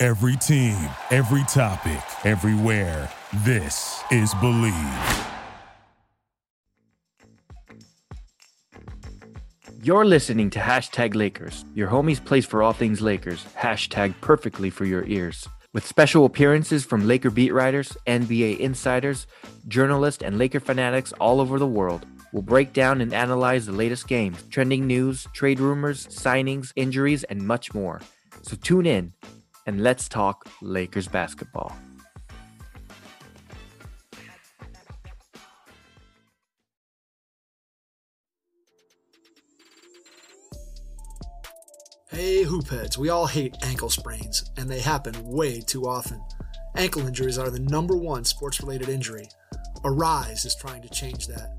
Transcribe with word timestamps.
Every 0.00 0.36
team, 0.36 0.76
every 1.10 1.42
topic, 1.48 2.00
everywhere. 2.24 3.10
This 3.38 4.00
is 4.12 4.32
Believe. 4.34 5.26
You're 9.82 10.04
listening 10.04 10.50
to 10.50 10.60
Hashtag 10.60 11.16
Lakers, 11.16 11.64
your 11.74 11.88
homie's 11.88 12.20
place 12.20 12.46
for 12.46 12.62
all 12.62 12.72
things 12.72 13.00
Lakers, 13.00 13.44
hashtag 13.56 14.14
perfectly 14.20 14.70
for 14.70 14.84
your 14.84 15.04
ears. 15.06 15.48
With 15.74 15.84
special 15.84 16.24
appearances 16.26 16.84
from 16.84 17.08
Laker 17.08 17.30
beat 17.30 17.52
writers, 17.52 17.96
NBA 18.06 18.60
insiders, 18.60 19.26
journalists, 19.66 20.22
and 20.22 20.38
Laker 20.38 20.60
fanatics 20.60 21.12
all 21.14 21.40
over 21.40 21.58
the 21.58 21.66
world, 21.66 22.06
we'll 22.32 22.42
break 22.42 22.72
down 22.72 23.00
and 23.00 23.12
analyze 23.12 23.66
the 23.66 23.72
latest 23.72 24.06
games, 24.06 24.44
trending 24.48 24.86
news, 24.86 25.26
trade 25.32 25.58
rumors, 25.58 26.06
signings, 26.06 26.72
injuries, 26.76 27.24
and 27.24 27.42
much 27.42 27.74
more. 27.74 28.00
So 28.42 28.54
tune 28.54 28.86
in 28.86 29.12
and 29.68 29.82
let's 29.82 30.08
talk 30.08 30.48
Lakers 30.62 31.08
basketball. 31.08 31.76
Hey, 42.10 42.44
hoopheads, 42.44 42.96
we 42.96 43.10
all 43.10 43.26
hate 43.26 43.56
ankle 43.62 43.90
sprains, 43.90 44.50
and 44.56 44.70
they 44.70 44.80
happen 44.80 45.14
way 45.22 45.60
too 45.60 45.86
often. 45.86 46.24
Ankle 46.74 47.06
injuries 47.06 47.36
are 47.36 47.50
the 47.50 47.60
number 47.60 47.94
one 47.94 48.24
sports 48.24 48.62
related 48.62 48.88
injury. 48.88 49.28
Aryse 49.84 50.46
is 50.46 50.56
trying 50.58 50.80
to 50.80 50.88
change 50.88 51.26
that. 51.26 51.50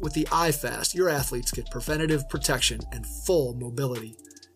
With 0.00 0.12
the 0.12 0.26
iFast, 0.26 0.94
your 0.94 1.08
athletes 1.08 1.50
get 1.50 1.68
preventative 1.72 2.28
protection 2.28 2.82
and 2.92 3.04
full 3.04 3.54
mobility. 3.54 4.16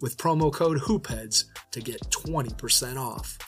with 0.00 0.16
promo 0.16 0.52
code 0.52 0.78
HoopHeads 0.78 1.44
to 1.72 1.80
get 1.80 2.00
20% 2.10 2.96
off. 2.96 3.38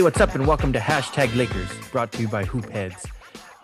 Hey, 0.00 0.04
what's 0.04 0.18
up, 0.18 0.34
and 0.34 0.46
welcome 0.46 0.72
to 0.72 0.78
Hashtag 0.78 1.36
Lakers, 1.36 1.68
brought 1.92 2.10
to 2.12 2.22
you 2.22 2.28
by 2.28 2.42
Hoopheads. 2.42 3.04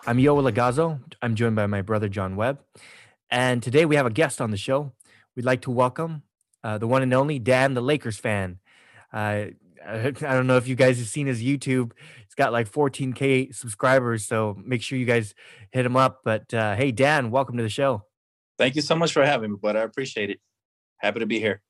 I'm 0.05 0.19
Yoel 0.19 0.47
Lagazo. 0.47 0.99
I'm 1.19 1.33
joined 1.33 1.55
by 1.55 1.65
my 1.65 1.81
brother 1.81 2.07
John 2.07 2.35
Webb, 2.35 2.59
and 3.31 3.63
today 3.63 3.85
we 3.85 3.95
have 3.95 4.05
a 4.05 4.11
guest 4.11 4.39
on 4.39 4.51
the 4.51 4.57
show. 4.57 4.93
We'd 5.35 5.45
like 5.45 5.61
to 5.61 5.71
welcome 5.71 6.21
uh, 6.63 6.77
the 6.77 6.85
one 6.85 7.01
and 7.01 7.11
only 7.11 7.39
Dan, 7.39 7.73
the 7.73 7.81
Lakers 7.81 8.19
fan. 8.19 8.59
Uh, 9.11 9.45
I 9.83 10.11
don't 10.11 10.45
know 10.45 10.57
if 10.57 10.67
you 10.67 10.75
guys 10.75 10.99
have 10.99 11.07
seen 11.07 11.25
his 11.25 11.41
YouTube. 11.41 11.93
It's 12.25 12.35
got 12.35 12.53
like 12.53 12.71
14k 12.71 13.55
subscribers, 13.55 14.23
so 14.23 14.55
make 14.63 14.83
sure 14.83 14.99
you 14.99 15.05
guys 15.05 15.33
hit 15.71 15.87
him 15.87 15.97
up. 15.97 16.19
But 16.23 16.53
uh, 16.53 16.75
hey, 16.75 16.91
Dan, 16.91 17.31
welcome 17.31 17.57
to 17.57 17.63
the 17.63 17.69
show. 17.69 18.03
Thank 18.59 18.75
you 18.75 18.83
so 18.83 18.95
much 18.95 19.11
for 19.11 19.25
having 19.25 19.53
me, 19.53 19.57
but 19.59 19.75
I 19.75 19.81
appreciate 19.81 20.29
it. 20.29 20.39
Happy 20.97 21.19
to 21.19 21.25
be 21.25 21.39
here. 21.39 21.63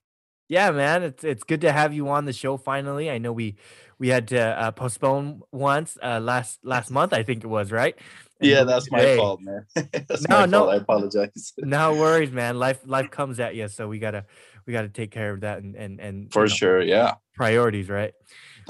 Yeah, 0.50 0.72
man, 0.72 1.04
it's 1.04 1.24
it's 1.24 1.44
good 1.44 1.62
to 1.62 1.72
have 1.72 1.94
you 1.94 2.08
on 2.10 2.26
the 2.26 2.34
show 2.34 2.56
finally. 2.56 3.10
I 3.10 3.18
know 3.18 3.34
we 3.34 3.58
we 4.00 4.10
had 4.10 4.30
to 4.30 4.40
uh, 4.40 4.72
postpone 4.72 5.42
once 5.52 5.98
uh, 6.02 6.20
last 6.20 6.60
last 6.64 6.90
month, 6.90 7.14
I 7.14 7.24
think 7.24 7.44
it 7.44 7.48
was, 7.48 7.72
right? 7.72 7.96
And 8.40 8.50
yeah, 8.50 8.64
that's 8.64 8.90
my 8.92 9.18
fault, 9.18 9.42
man. 9.42 9.66
that's 9.76 10.28
no, 10.28 10.40
my 10.40 10.46
no, 10.46 10.60
fault. 10.60 10.70
I 10.70 10.76
apologize. 10.78 11.54
no 11.58 11.96
worries, 11.96 12.32
man. 12.32 12.60
Life 12.60 12.80
life 12.86 13.10
comes 13.10 13.40
at 13.40 13.56
you, 13.56 13.68
so 13.68 13.88
we 13.88 14.00
gotta 14.00 14.26
we 14.66 14.74
gotta 14.74 14.90
take 14.90 15.12
care 15.12 15.34
of 15.34 15.42
that 15.42 15.64
and 15.64 15.76
and 15.76 16.00
and 16.00 16.32
for 16.32 16.44
you 16.44 16.50
know, 16.50 16.56
sure, 16.56 16.82
yeah. 16.82 17.16
Priorities, 17.36 17.90
right? 17.90 18.14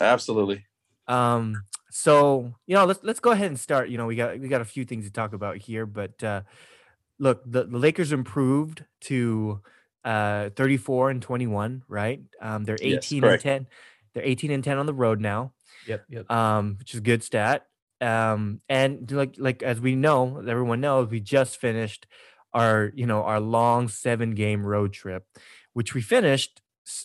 Absolutely. 0.02 0.66
Um. 1.08 1.64
So 1.92 2.54
you 2.66 2.76
know, 2.76 2.86
let's 2.86 3.04
let's 3.04 3.20
go 3.20 3.32
ahead 3.32 3.48
and 3.48 3.60
start. 3.60 3.90
You 3.90 3.98
know, 3.98 4.08
we 4.08 4.16
got 4.16 4.40
we 4.40 4.48
got 4.48 4.62
a 4.62 4.66
few 4.66 4.86
things 4.86 5.06
to 5.06 5.12
talk 5.12 5.34
about 5.34 5.58
here, 5.58 5.86
but 5.86 6.24
uh, 6.24 6.42
look, 7.20 7.44
the, 7.46 7.66
the 7.66 7.78
Lakers 7.78 8.12
improved 8.12 8.86
to 9.02 9.62
uh 10.08 10.50
34 10.56 11.10
and 11.10 11.22
21 11.22 11.84
right? 11.88 12.22
Um 12.42 12.64
they're 12.64 12.78
18 12.82 13.24
yes, 13.24 13.32
and 13.34 13.42
10 13.42 13.68
they're 14.14 14.24
18 14.24 14.52
and 14.52 14.64
10 14.64 14.78
on 14.78 14.86
the 14.86 14.94
road 14.94 15.20
now 15.20 15.52
yep 15.86 16.06
yep. 16.10 16.30
um 16.32 16.78
which 16.80 16.94
is 16.94 17.00
a 17.00 17.04
good 17.04 17.24
stat. 17.24 17.68
Um 18.00 18.62
and 18.70 19.12
like 19.12 19.36
like 19.38 19.64
as 19.64 19.82
we 19.82 19.96
know 19.96 20.38
everyone 20.48 20.82
knows 20.82 21.10
we 21.10 21.20
just 21.20 21.58
finished 21.58 22.08
our 22.54 22.92
you 22.96 23.06
know 23.06 23.24
our 23.24 23.40
long 23.40 23.90
seven 23.90 24.32
game 24.32 24.66
road 24.66 24.94
trip 24.94 25.26
which 25.74 25.94
we 25.94 26.02
finished 26.02 26.62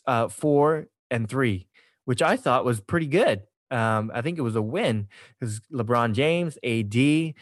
uh 0.06 0.28
four 0.28 0.86
and 1.10 1.28
three 1.28 1.66
which 2.04 2.22
i 2.22 2.36
thought 2.36 2.64
was 2.64 2.80
pretty 2.80 3.06
good. 3.06 3.42
Um 3.70 4.12
i 4.14 4.20
think 4.20 4.38
it 4.38 4.42
was 4.42 4.56
a 4.56 4.62
win 4.62 5.08
because 5.40 5.60
lebron 5.72 6.12
james 6.12 6.56
ad 6.62 7.34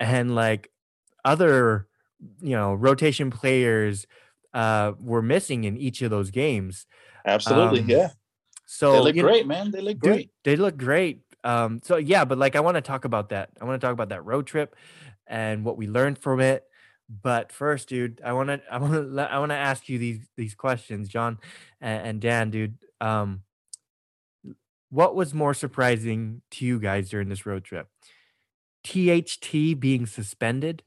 and 0.00 0.34
like 0.34 0.70
other 1.24 1.86
you 2.40 2.56
know 2.56 2.74
rotation 2.74 3.30
players 3.30 4.06
uh, 4.54 4.92
were 4.98 5.22
missing 5.22 5.64
in 5.64 5.76
each 5.76 6.00
of 6.00 6.10
those 6.10 6.30
games. 6.30 6.86
Absolutely, 7.26 7.80
um, 7.80 7.90
yeah. 7.90 8.08
So 8.66 8.92
they 8.92 9.00
look 9.00 9.16
great, 9.16 9.44
know, 9.44 9.48
man. 9.48 9.70
They 9.70 9.80
look 9.80 9.98
great. 9.98 10.18
Dude, 10.18 10.30
they 10.44 10.56
look 10.56 10.76
great. 10.76 11.20
Um, 11.42 11.80
so 11.84 11.96
yeah, 11.96 12.24
but 12.24 12.38
like 12.38 12.56
I 12.56 12.60
want 12.60 12.76
to 12.76 12.80
talk 12.80 13.04
about 13.04 13.28
that. 13.30 13.50
I 13.60 13.64
want 13.64 13.80
to 13.80 13.84
talk 13.84 13.92
about 13.92 14.08
that 14.08 14.24
road 14.24 14.46
trip 14.46 14.74
and 15.26 15.64
what 15.64 15.76
we 15.76 15.86
learned 15.86 16.18
from 16.18 16.40
it. 16.40 16.64
But 17.22 17.52
first, 17.52 17.88
dude, 17.88 18.22
I 18.24 18.32
want 18.32 18.48
to 18.48 18.60
I 18.70 18.78
want 18.78 18.94
to 18.94 19.22
I 19.30 19.38
want 19.38 19.50
to 19.50 19.56
ask 19.56 19.88
you 19.88 19.98
these 19.98 20.20
these 20.36 20.54
questions, 20.54 21.08
John 21.08 21.38
and, 21.80 22.06
and 22.06 22.20
Dan, 22.20 22.50
dude. 22.50 22.78
Um, 23.00 23.42
what 24.88 25.14
was 25.14 25.34
more 25.34 25.54
surprising 25.54 26.40
to 26.52 26.64
you 26.64 26.78
guys 26.78 27.10
during 27.10 27.28
this 27.28 27.44
road 27.44 27.64
trip? 27.64 27.88
THT 28.84 29.78
being 29.80 30.06
suspended 30.06 30.82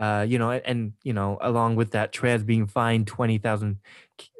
uh, 0.00 0.24
you 0.26 0.38
know, 0.38 0.50
and, 0.50 0.62
and, 0.64 0.92
you 1.02 1.12
know, 1.12 1.38
along 1.42 1.76
with 1.76 1.90
that, 1.90 2.12
Trez 2.12 2.44
being 2.44 2.66
fined 2.66 3.06
twenty 3.06 3.36
thousand, 3.36 3.78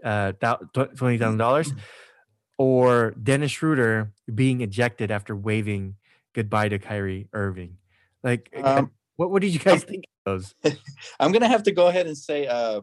uh, 0.02 0.32
twenty 0.32 1.18
thousand 1.18 1.36
dollars, 1.36 1.70
mm-hmm. 1.70 1.80
or 2.56 3.10
Dennis 3.22 3.52
Schroeder 3.52 4.10
being 4.34 4.62
ejected 4.62 5.10
after 5.10 5.36
waving 5.36 5.96
goodbye 6.32 6.70
to 6.70 6.78
Kyrie 6.78 7.28
Irving. 7.34 7.76
Like, 8.22 8.50
um, 8.62 8.90
what 9.16 9.30
what 9.30 9.42
did 9.42 9.52
you 9.52 9.58
guys 9.60 9.84
think 9.84 10.04
of 10.24 10.32
those? 10.32 10.54
I'm 11.20 11.30
gonna 11.30 11.48
have 11.48 11.64
to 11.64 11.72
go 11.72 11.88
ahead 11.88 12.06
and 12.06 12.16
say, 12.16 12.46
uh, 12.46 12.80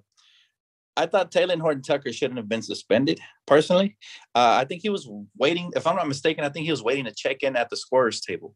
I 0.96 1.08
thought 1.08 1.32
Talen 1.32 1.60
Horton 1.60 1.82
Tucker 1.82 2.14
shouldn't 2.14 2.38
have 2.38 2.48
been 2.48 2.62
suspended. 2.62 3.20
Personally, 3.48 3.98
uh, 4.36 4.58
I 4.62 4.66
think 4.66 4.84
he 4.84 4.90
was 4.90 5.10
waiting. 5.36 5.72
If 5.76 5.88
I'm 5.88 5.96
not 5.96 6.08
mistaken, 6.08 6.44
I 6.44 6.50
think 6.50 6.66
he 6.66 6.72
was 6.72 6.84
waiting 6.84 7.06
to 7.06 7.14
check 7.14 7.42
in 7.42 7.56
at 7.56 7.72
the 7.72 7.78
scorers 7.78 8.22
table 8.22 8.54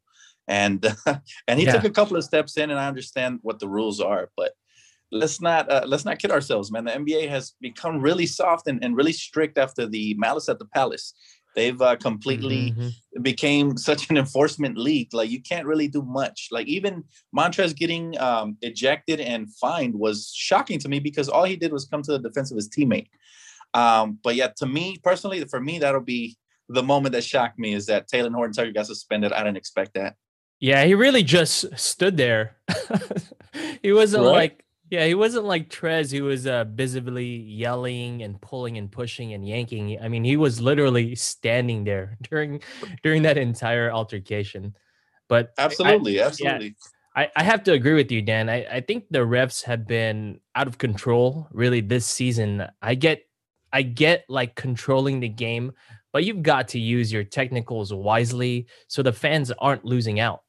and 0.47 0.85
and 1.47 1.59
he 1.59 1.65
yeah. 1.65 1.71
took 1.71 1.83
a 1.83 1.89
couple 1.89 2.17
of 2.17 2.23
steps 2.23 2.57
in 2.57 2.69
and 2.71 2.79
i 2.79 2.87
understand 2.87 3.39
what 3.41 3.59
the 3.59 3.67
rules 3.67 3.99
are 3.99 4.29
but 4.35 4.53
let's 5.11 5.41
not 5.41 5.69
uh, 5.69 5.83
let's 5.85 6.05
not 6.05 6.19
kid 6.19 6.31
ourselves 6.31 6.71
man 6.71 6.85
the 6.85 6.91
nba 6.91 7.27
has 7.29 7.53
become 7.61 7.99
really 7.99 8.25
soft 8.25 8.67
and, 8.67 8.83
and 8.83 8.95
really 8.95 9.11
strict 9.13 9.57
after 9.57 9.85
the 9.85 10.15
malice 10.17 10.49
at 10.49 10.59
the 10.59 10.65
palace 10.65 11.13
They've 11.55 11.81
uh, 11.81 11.95
completely 11.97 12.71
Mhm. 12.71 13.23
became 13.23 13.77
such 13.77 14.09
an 14.09 14.17
enforcement 14.17 14.77
league. 14.77 15.13
Like 15.13 15.29
you 15.29 15.41
can't 15.41 15.65
really 15.65 15.87
do 15.87 16.01
much. 16.01 16.47
Like 16.51 16.67
even 16.67 17.03
Montrezl 17.35 17.75
getting 17.75 18.17
um, 18.19 18.57
ejected 18.61 19.19
and 19.19 19.53
fined 19.55 19.95
was 19.95 20.31
shocking 20.33 20.79
to 20.79 20.89
me 20.89 20.99
because 20.99 21.29
all 21.29 21.43
he 21.43 21.55
did 21.55 21.73
was 21.73 21.85
come 21.85 22.01
to 22.03 22.11
the 22.11 22.19
defense 22.19 22.51
of 22.51 22.57
his 22.57 22.69
teammate. 22.69 23.09
Um, 23.73 24.19
but 24.23 24.35
yeah, 24.35 24.49
to 24.57 24.65
me 24.65 24.97
personally, 25.03 25.43
for 25.45 25.61
me, 25.61 25.79
that'll 25.79 26.01
be 26.01 26.37
the 26.69 26.83
moment 26.83 27.13
that 27.13 27.23
shocked 27.23 27.59
me 27.59 27.73
is 27.73 27.85
that 27.87 28.09
Talen 28.09 28.33
Horton 28.33 28.53
Tucker 28.53 28.71
got 28.71 28.87
suspended. 28.87 29.33
I 29.33 29.43
didn't 29.43 29.57
expect 29.57 29.93
that. 29.95 30.15
Yeah, 30.61 30.85
he 30.85 30.93
really 30.95 31.23
just 31.23 31.65
stood 31.77 32.15
there. 32.17 32.55
he 33.81 33.91
wasn't 33.91 34.23
Right. 34.23 34.31
like 34.31 34.65
yeah, 34.89 35.05
he 35.05 35.15
wasn't 35.15 35.45
like 35.45 35.69
Trez 35.69 36.11
He 36.11 36.19
was 36.21 36.45
uh, 36.45 36.65
visibly 36.65 37.25
yelling 37.25 38.23
and 38.23 38.39
pulling 38.41 38.77
and 38.77 38.91
pushing 38.91 39.33
and 39.33 39.47
yanking. 39.47 39.97
I 40.01 40.09
mean, 40.09 40.23
he 40.25 40.35
was 40.37 40.59
literally 40.61 41.15
standing 41.15 41.83
there 41.85 42.17
during 42.29 42.61
during 43.03 43.23
that 43.23 43.37
entire 43.37 43.91
altercation. 43.91 44.75
But 45.27 45.53
I- 45.57 45.63
Absolutely, 45.63 46.19
absolutely. 46.21 46.75
I, 47.15 47.29
I 47.35 47.43
have 47.43 47.63
to 47.63 47.73
agree 47.73 47.93
with 47.93 48.09
you, 48.11 48.21
Dan. 48.21 48.49
I, 48.49 48.65
I 48.71 48.79
think 48.81 49.05
the 49.11 49.19
refs 49.19 49.63
have 49.65 49.85
been 49.85 50.39
out 50.55 50.67
of 50.67 50.77
control 50.77 51.47
really 51.51 51.81
this 51.81 52.05
season. 52.05 52.65
I 52.81 52.95
get 52.95 53.23
I 53.73 53.81
get 53.81 54.25
like 54.29 54.55
controlling 54.55 55.19
the 55.21 55.27
game, 55.29 55.71
but 56.13 56.23
you've 56.25 56.43
got 56.43 56.67
to 56.69 56.79
use 56.79 57.11
your 57.11 57.23
technicals 57.25 57.93
wisely 57.93 58.67
so 58.87 59.03
the 59.03 59.11
fans 59.13 59.51
aren't 59.59 59.83
losing 59.85 60.19
out. 60.21 60.43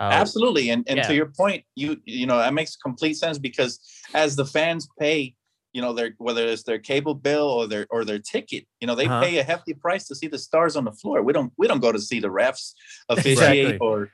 Uh, 0.00 0.08
Absolutely, 0.12 0.70
and 0.70 0.82
and 0.88 0.96
yeah. 0.96 1.06
to 1.06 1.14
your 1.14 1.26
point, 1.26 1.62
you 1.76 2.00
you 2.06 2.26
know 2.26 2.38
that 2.38 2.54
makes 2.54 2.74
complete 2.74 3.14
sense 3.18 3.38
because 3.38 3.78
as 4.14 4.34
the 4.34 4.46
fans 4.46 4.88
pay, 4.98 5.34
you 5.74 5.82
know 5.82 5.92
their 5.92 6.14
whether 6.16 6.46
it's 6.46 6.62
their 6.62 6.78
cable 6.78 7.14
bill 7.14 7.46
or 7.48 7.66
their 7.66 7.86
or 7.90 8.04
their 8.06 8.18
ticket, 8.18 8.64
you 8.80 8.86
know 8.86 8.94
they 8.94 9.04
Uh-huh. 9.06 9.20
pay 9.22 9.36
a 9.38 9.42
hefty 9.42 9.74
price 9.74 10.06
to 10.08 10.14
see 10.14 10.26
the 10.26 10.38
stars 10.38 10.74
on 10.74 10.84
the 10.86 10.92
floor. 10.92 11.22
We 11.22 11.34
don't 11.34 11.52
we 11.58 11.66
don't 11.68 11.80
go 11.80 11.92
to 11.92 12.00
see 12.00 12.18
the 12.18 12.28
refs 12.28 12.72
officiate 13.10 13.38
Exactly. 13.58 13.78
or 13.78 14.10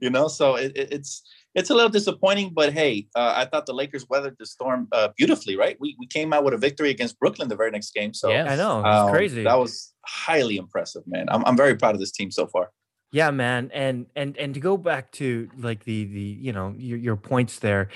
you 0.00 0.10
know. 0.10 0.28
So 0.28 0.56
it, 0.56 0.72
it- 0.76 0.92
it's 0.92 1.22
it's 1.54 1.68
a 1.70 1.74
little 1.74 1.90
disappointing, 1.90 2.48
but 2.54 2.72
hey, 2.72 3.08
uh, 3.14 3.34
I 3.36 3.44
thought 3.44 3.64
the 3.66 3.74
Lakers 3.74 4.06
weathered 4.08 4.36
the 4.38 4.46
storm 4.46 4.88
uh, 4.92 5.08
beautifully. 5.16 5.56
Right, 5.56 5.76
we 5.80 5.96
we 5.98 6.06
came 6.06 6.32
out 6.34 6.44
with 6.44 6.52
a 6.54 6.58
victory 6.58 6.90
against 6.90 7.18
Brooklyn 7.18 7.48
the 7.48 7.56
very 7.56 7.70
next 7.70 7.92
game. 7.94 8.12
So 8.12 8.28
Yeah. 8.30 8.52
I 8.52 8.56
know. 8.56 8.80
It's 8.80 9.00
um, 9.06 9.10
crazy. 9.10 9.44
That 9.44 9.58
was 9.58 9.94
highly 10.06 10.56
impressive, 10.58 11.04
man. 11.06 11.26
I'm 11.30 11.42
I'm 11.46 11.56
very 11.56 11.74
proud 11.74 11.94
of 11.94 12.00
this 12.00 12.12
team 12.12 12.30
so 12.30 12.46
far. 12.46 12.70
Yeah, 13.12 13.30
man, 13.30 13.70
and 13.74 14.06
and 14.16 14.36
and 14.38 14.54
to 14.54 14.60
go 14.60 14.76
back 14.76 15.12
to 15.12 15.48
like 15.58 15.84
the 15.84 16.04
the 16.06 16.20
you 16.20 16.52
know 16.52 16.74
your 16.78 16.98
your 16.98 17.16
points 17.16 17.58
there, 17.60 17.88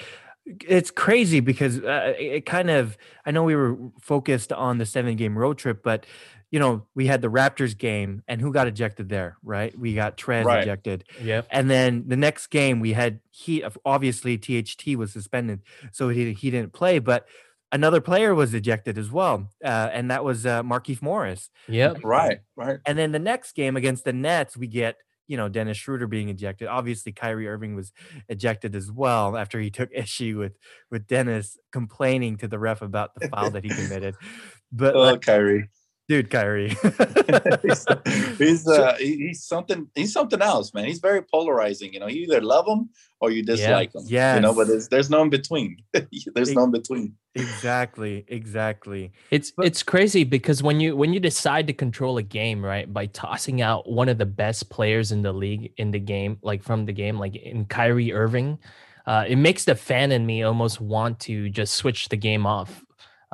it's 0.46 0.90
crazy 0.90 1.40
because 1.40 1.78
uh, 1.80 2.14
it 2.18 2.24
it 2.24 2.46
kind 2.46 2.70
of 2.70 2.96
I 3.24 3.30
know 3.30 3.42
we 3.42 3.56
were 3.56 3.76
focused 4.00 4.52
on 4.52 4.78
the 4.78 4.86
seven 4.86 5.16
game 5.16 5.36
road 5.36 5.58
trip, 5.58 5.82
but 5.82 6.06
you 6.50 6.60
know 6.60 6.86
we 6.94 7.06
had 7.06 7.22
the 7.22 7.28
Raptors 7.30 7.76
game, 7.76 8.22
and 8.28 8.40
who 8.42 8.52
got 8.52 8.66
ejected 8.66 9.08
there, 9.08 9.38
right? 9.42 9.76
We 9.78 9.94
got 9.94 10.16
Trez 10.18 10.44
Right. 10.44 10.60
ejected, 10.62 11.04
Yeah. 11.22 11.42
and 11.50 11.70
then 11.70 12.04
the 12.06 12.16
next 12.16 12.48
game 12.48 12.78
we 12.80 12.92
had 12.92 13.20
he 13.30 13.64
obviously 13.84 14.36
THT 14.38 14.96
was 14.96 15.12
suspended, 15.12 15.62
so 15.92 16.10
he 16.10 16.34
he 16.34 16.50
didn't 16.50 16.72
play, 16.74 16.98
but 17.00 17.26
another 17.72 18.00
player 18.00 18.34
was 18.34 18.54
ejected 18.54 18.96
as 18.98 19.10
well, 19.10 19.50
uh, 19.64 19.88
and 19.92 20.10
that 20.10 20.22
was 20.24 20.46
uh, 20.46 20.62
Markieff 20.62 21.02
Morris. 21.02 21.50
Yep. 21.68 21.98
Right, 22.04 22.38
right. 22.54 22.78
And 22.86 22.96
then 22.96 23.10
the 23.12 23.18
next 23.18 23.54
game 23.56 23.76
against 23.76 24.04
the 24.04 24.12
Nets, 24.12 24.56
we 24.56 24.68
get, 24.68 24.96
you 25.26 25.36
know, 25.36 25.48
Dennis 25.48 25.76
Schroeder 25.76 26.06
being 26.06 26.28
ejected. 26.28 26.68
Obviously, 26.68 27.12
Kyrie 27.12 27.48
Irving 27.48 27.74
was 27.74 27.92
ejected 28.28 28.74
as 28.74 28.90
well 28.90 29.36
after 29.36 29.60
he 29.60 29.70
took 29.70 29.90
issue 29.94 30.38
with 30.38 30.56
with 30.90 31.06
Dennis 31.06 31.58
complaining 31.72 32.36
to 32.38 32.48
the 32.48 32.58
ref 32.58 32.82
about 32.82 33.10
the 33.14 33.28
foul 33.28 33.50
that 33.50 33.64
he 33.64 33.70
committed. 33.70 34.14
But 34.72 34.94
Oh, 34.94 35.00
like, 35.00 35.22
Kyrie. 35.22 35.68
Dude, 36.08 36.30
Kyrie. 36.30 36.76
he's 37.62 37.86
he's, 38.38 38.68
uh, 38.68 38.96
he's 38.98 39.42
something 39.44 39.88
he's 39.94 40.12
something 40.12 40.40
else, 40.42 40.72
man. 40.74 40.84
He's 40.84 40.98
very 41.00 41.22
polarizing. 41.22 41.92
You 41.92 42.00
know, 42.00 42.06
you 42.08 42.22
either 42.22 42.40
love 42.40 42.66
him 42.66 42.90
or 43.20 43.30
you 43.30 43.42
dislike 43.42 43.94
him. 43.94 44.02
Yeah, 44.06 44.36
You 44.36 44.42
know, 44.42 44.54
but 44.54 44.66
there's 44.68 44.88
there's 44.88 45.10
no 45.10 45.22
in 45.22 45.30
between. 45.30 45.76
there's 45.92 46.52
no 46.52 46.64
in 46.64 46.70
between. 46.70 47.14
exactly, 47.34 48.24
exactly. 48.28 49.12
It's 49.30 49.50
But- 49.50 49.66
it's 49.66 49.82
crazy 49.82 50.24
because 50.24 50.62
when 50.62 50.80
you 50.80 50.96
when 50.96 51.12
you 51.12 51.20
decide 51.20 51.66
to 51.68 51.72
control 51.72 52.18
a 52.18 52.22
game, 52.22 52.64
right, 52.64 52.92
by 52.92 53.06
tossing 53.06 53.60
out 53.62 53.88
one 53.90 54.08
of 54.08 54.18
the 54.18 54.26
best 54.26 54.70
players 54.70 55.12
in 55.12 55.22
the 55.22 55.32
league 55.32 55.72
in 55.76 55.90
the 55.90 56.00
game, 56.00 56.38
like 56.42 56.62
from 56.62 56.86
the 56.86 56.92
game, 56.92 57.18
like 57.18 57.36
in 57.36 57.64
Kyrie 57.64 58.12
Irving, 58.12 58.58
uh, 59.06 59.24
it 59.26 59.36
makes 59.36 59.64
the 59.64 59.74
fan 59.74 60.12
in 60.12 60.26
me 60.26 60.42
almost 60.42 60.80
want 60.80 61.20
to 61.20 61.48
just 61.48 61.74
switch 61.74 62.08
the 62.08 62.16
game 62.16 62.46
off. 62.46 62.82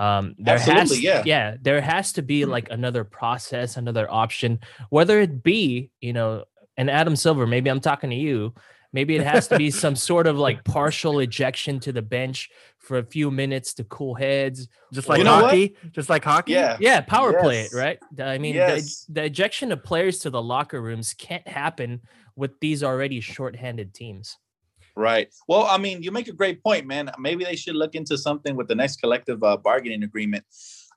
Um, 0.03 0.35
there 0.39 0.59
has, 0.59 1.01
yeah. 1.01 1.23
yeah, 1.25 1.57
there 1.61 1.81
has 1.81 2.13
to 2.15 2.23
be 2.23 2.45
like 2.45 2.69
another 2.71 3.05
process, 3.05 3.77
another 3.77 4.11
option, 4.11 4.59
whether 4.91 5.21
it 5.21 5.43
be, 5.45 5.91
you 6.01 6.13
know, 6.13 6.45
and 6.77 6.91
Adam 6.91 7.15
Silver, 7.15 7.47
maybe 7.47 7.71
I'm 7.71 7.81
talking 7.81 8.11
to 8.11 8.17
you. 8.17 8.53
Maybe 8.93 9.15
it 9.17 9.23
has 9.23 9.49
to 9.49 9.57
be 9.57 9.71
some 9.71 9.95
sort 10.11 10.27
of 10.27 10.37
like 10.37 10.65
partial 10.65 11.21
ejection 11.21 11.79
to 11.81 11.93
the 11.93 12.03
bench 12.03 12.51
for 12.79 12.99
a 12.99 13.05
few 13.05 13.31
minutes 13.31 13.75
to 13.75 13.85
cool 13.85 14.15
heads, 14.15 14.69
Just 14.93 15.09
like 15.09 15.19
you 15.19 15.25
know 15.25 15.37
what? 15.37 15.45
hockey. 15.45 15.77
Just 15.93 16.11
like 16.11 16.25
hockey. 16.25 16.53
Yeah. 16.53 16.77
yeah, 16.81 17.01
power 17.01 17.41
play 17.41 17.61
it, 17.63 17.73
right? 17.73 17.99
I 18.19 18.39
mean, 18.39 18.55
Yes. 18.57 19.05
the, 19.05 19.15
the 19.21 19.25
ejection 19.27 19.71
of 19.71 19.85
players 19.85 20.19
to 20.21 20.31
the 20.31 20.43
locker 20.43 20.83
rooms 20.83 21.15
can't 21.15 21.47
happen 21.47 22.01
with 22.35 22.59
these 22.61 22.83
already 22.83 23.21
shorthanded 23.21 23.95
teams. 23.95 24.37
Right. 24.95 25.33
Well, 25.49 25.65
I 25.65 25.79
mean, 25.79 26.03
you 26.03 26.11
make 26.11 26.29
a 26.29 26.33
great 26.33 26.63
point, 26.63 26.87
man. 26.87 27.11
Maybe 27.19 27.45
they 27.45 27.57
should 27.57 27.77
look 27.77 27.95
into 27.95 28.19
something 28.19 28.57
with 28.57 28.69
the 28.69 28.75
next 28.75 28.97
collective 29.01 29.43
uh, 29.43 29.57
bargaining 29.57 30.03
agreement, 30.03 30.45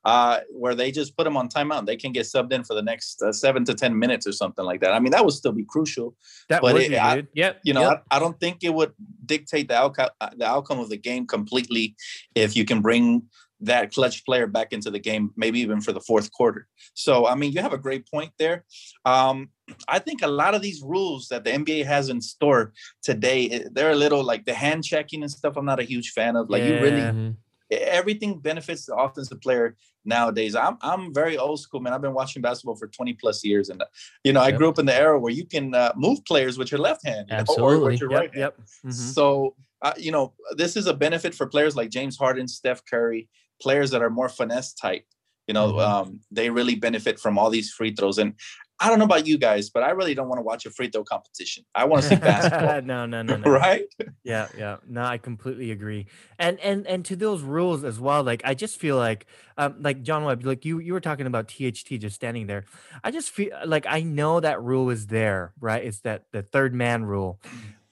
uh, 0.03 0.39
where 0.51 0.75
they 0.75 0.91
just 0.91 1.15
put 1.15 1.23
them 1.23 1.37
on 1.37 1.47
timeout. 1.47 1.79
and 1.79 1.87
They 1.87 1.95
can 1.95 2.11
get 2.11 2.23
subbed 2.25 2.51
in 2.51 2.63
for 2.65 2.73
the 2.73 2.81
next 2.81 3.21
uh, 3.21 3.31
seven 3.31 3.63
to 3.65 3.73
ten 3.73 3.97
minutes 3.97 4.27
or 4.27 4.33
something 4.33 4.65
like 4.65 4.81
that. 4.81 4.91
I 4.93 4.99
mean, 4.99 5.11
that 5.11 5.23
would 5.23 5.33
still 5.33 5.53
be 5.53 5.63
crucial. 5.63 6.13
That 6.49 6.61
But 6.61 6.73
would 6.73 6.83
it- 6.83 6.89
be, 6.89 6.97
I- 6.97 7.15
dude. 7.15 7.27
Yep. 7.35 7.61
You 7.63 7.73
know, 7.73 7.81
yep. 7.89 8.03
I, 8.11 8.17
I 8.17 8.19
don't 8.19 8.37
think 8.39 8.63
it 8.63 8.73
would 8.73 8.91
dictate 9.25 9.69
the 9.69 9.75
outcome 9.75 10.09
the 10.35 10.45
outcome 10.45 10.79
of 10.79 10.89
the 10.89 10.97
game 10.97 11.25
completely 11.25 11.95
if 12.35 12.55
you 12.55 12.65
can 12.65 12.81
bring 12.81 13.23
that 13.65 13.93
clutch 13.93 14.25
player 14.25 14.47
back 14.47 14.73
into 14.73 14.89
the 14.91 14.99
game, 14.99 15.31
maybe 15.35 15.59
even 15.59 15.81
for 15.81 15.91
the 15.93 15.99
fourth 16.01 16.31
quarter. 16.31 16.67
So, 16.93 17.27
I 17.27 17.35
mean, 17.35 17.51
you 17.51 17.61
have 17.61 17.73
a 17.73 17.77
great 17.77 18.09
point 18.09 18.31
there. 18.39 18.65
Um, 19.05 19.49
I 19.87 19.99
think 19.99 20.21
a 20.21 20.27
lot 20.27 20.55
of 20.55 20.61
these 20.61 20.81
rules 20.81 21.27
that 21.29 21.43
the 21.43 21.51
NBA 21.51 21.85
has 21.85 22.09
in 22.09 22.21
store 22.21 22.73
today, 23.01 23.49
eh, 23.49 23.63
they're 23.71 23.91
a 23.91 23.95
little 23.95 24.23
like 24.23 24.45
the 24.45 24.53
hand 24.53 24.83
checking 24.83 25.21
and 25.23 25.31
stuff. 25.31 25.57
I'm 25.57 25.65
not 25.65 25.79
a 25.79 25.83
huge 25.83 26.11
fan 26.11 26.35
of. 26.35 26.49
Like, 26.49 26.63
you 26.63 26.79
really 26.79 27.01
Mhm. 27.01 27.35
everything 27.71 28.39
benefits 28.39 28.85
the 28.85 28.95
offensive 28.95 29.41
player 29.41 29.75
nowadays. 30.05 30.55
I'm 30.55 30.77
I'm 30.81 31.13
very 31.13 31.37
old 31.37 31.59
school, 31.59 31.79
man. 31.79 31.93
I've 31.93 32.01
been 32.01 32.13
watching 32.13 32.41
basketball 32.41 32.75
for 32.75 32.87
20 32.87 33.13
plus 33.13 33.43
years, 33.43 33.69
and 33.69 33.81
uh, 33.81 33.85
you 34.23 34.33
know, 34.33 34.41
I 34.41 34.51
grew 34.51 34.69
up 34.69 34.77
in 34.79 34.85
the 34.85 34.95
era 34.95 35.19
where 35.19 35.33
you 35.33 35.45
can 35.45 35.73
uh, 35.73 35.91
move 35.95 36.23
players 36.25 36.57
with 36.59 36.71
your 36.71 36.79
left 36.79 37.05
hand, 37.05 37.29
know, 37.29 37.43
or 37.57 37.79
with 37.79 37.99
your 37.99 38.11
Yep. 38.11 38.19
right 38.19 38.33
hand. 38.35 38.39
Yep. 38.39 38.59
mhm. 38.85 38.93
So, 38.93 39.55
uh, 39.81 39.93
you 39.97 40.11
know, 40.11 40.33
this 40.55 40.75
is 40.77 40.85
a 40.87 40.93
benefit 40.93 41.33
for 41.33 41.47
players 41.47 41.75
like 41.75 41.89
James 41.89 42.17
Harden, 42.17 42.47
Steph 42.47 42.81
Curry, 42.85 43.29
players 43.61 43.91
that 43.91 44.01
are 44.01 44.09
more 44.09 44.29
finesse 44.29 44.73
type. 44.73 45.05
You 45.47 45.53
know, 45.53 45.73
Mhm. 45.73 45.79
um, 45.79 46.19
they 46.31 46.49
really 46.49 46.75
benefit 46.75 47.19
from 47.19 47.37
all 47.37 47.49
these 47.49 47.71
free 47.71 47.93
throws. 47.93 48.17
And 48.17 48.33
I 48.79 48.89
don't 48.89 48.99
know 48.99 49.05
about 49.05 49.25
you 49.27 49.37
guys, 49.37 49.69
but 49.69 49.83
I 49.83 49.91
really 49.91 50.15
don't 50.15 50.27
want 50.27 50.39
to 50.39 50.43
watch 50.43 50.65
a 50.65 50.71
free 50.71 50.89
throw 50.89 51.03
competition. 51.03 51.63
I 51.75 51.85
want 51.85 52.01
to 52.03 52.09
see 52.09 52.15
basketball, 52.15 52.81
no, 52.83 53.05
no, 53.05 53.21
no, 53.21 53.37
no. 53.43 53.49
right? 53.49 53.85
yeah 54.23 54.47
yeah 54.57 54.77
no 54.87 55.03
i 55.03 55.19
completely 55.19 55.69
agree 55.69 56.07
and 56.39 56.59
and 56.61 56.87
and 56.87 57.05
to 57.05 57.15
those 57.15 57.43
rules 57.43 57.83
as 57.83 57.99
well 57.99 58.23
like 58.23 58.41
i 58.43 58.55
just 58.55 58.79
feel 58.79 58.97
like 58.97 59.27
um 59.59 59.75
like 59.79 60.01
john 60.01 60.23
webb 60.23 60.43
like 60.43 60.65
you 60.65 60.79
you 60.79 60.93
were 60.93 60.99
talking 60.99 61.27
about 61.27 61.47
tht 61.47 61.99
just 61.99 62.15
standing 62.15 62.47
there 62.47 62.65
i 63.03 63.11
just 63.11 63.29
feel 63.29 63.51
like 63.67 63.85
i 63.87 64.01
know 64.01 64.39
that 64.39 64.59
rule 64.63 64.89
is 64.89 65.05
there 65.07 65.53
right 65.59 65.83
it's 65.85 65.99
that 65.99 66.23
the 66.31 66.41
third 66.41 66.73
man 66.73 67.05
rule 67.05 67.39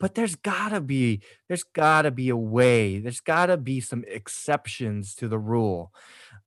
but 0.04 0.16
there's 0.16 0.36
gotta 0.36 0.82
be 0.82 1.22
there's 1.48 1.64
gotta 1.64 2.12
be 2.12 2.28
a 2.28 2.36
way 2.36 3.00
there's 3.00 3.22
gotta 3.22 3.56
be 3.56 3.80
some 3.80 4.04
exceptions 4.20 5.16
to 5.16 5.30
the 5.30 5.40
rule 5.40 5.94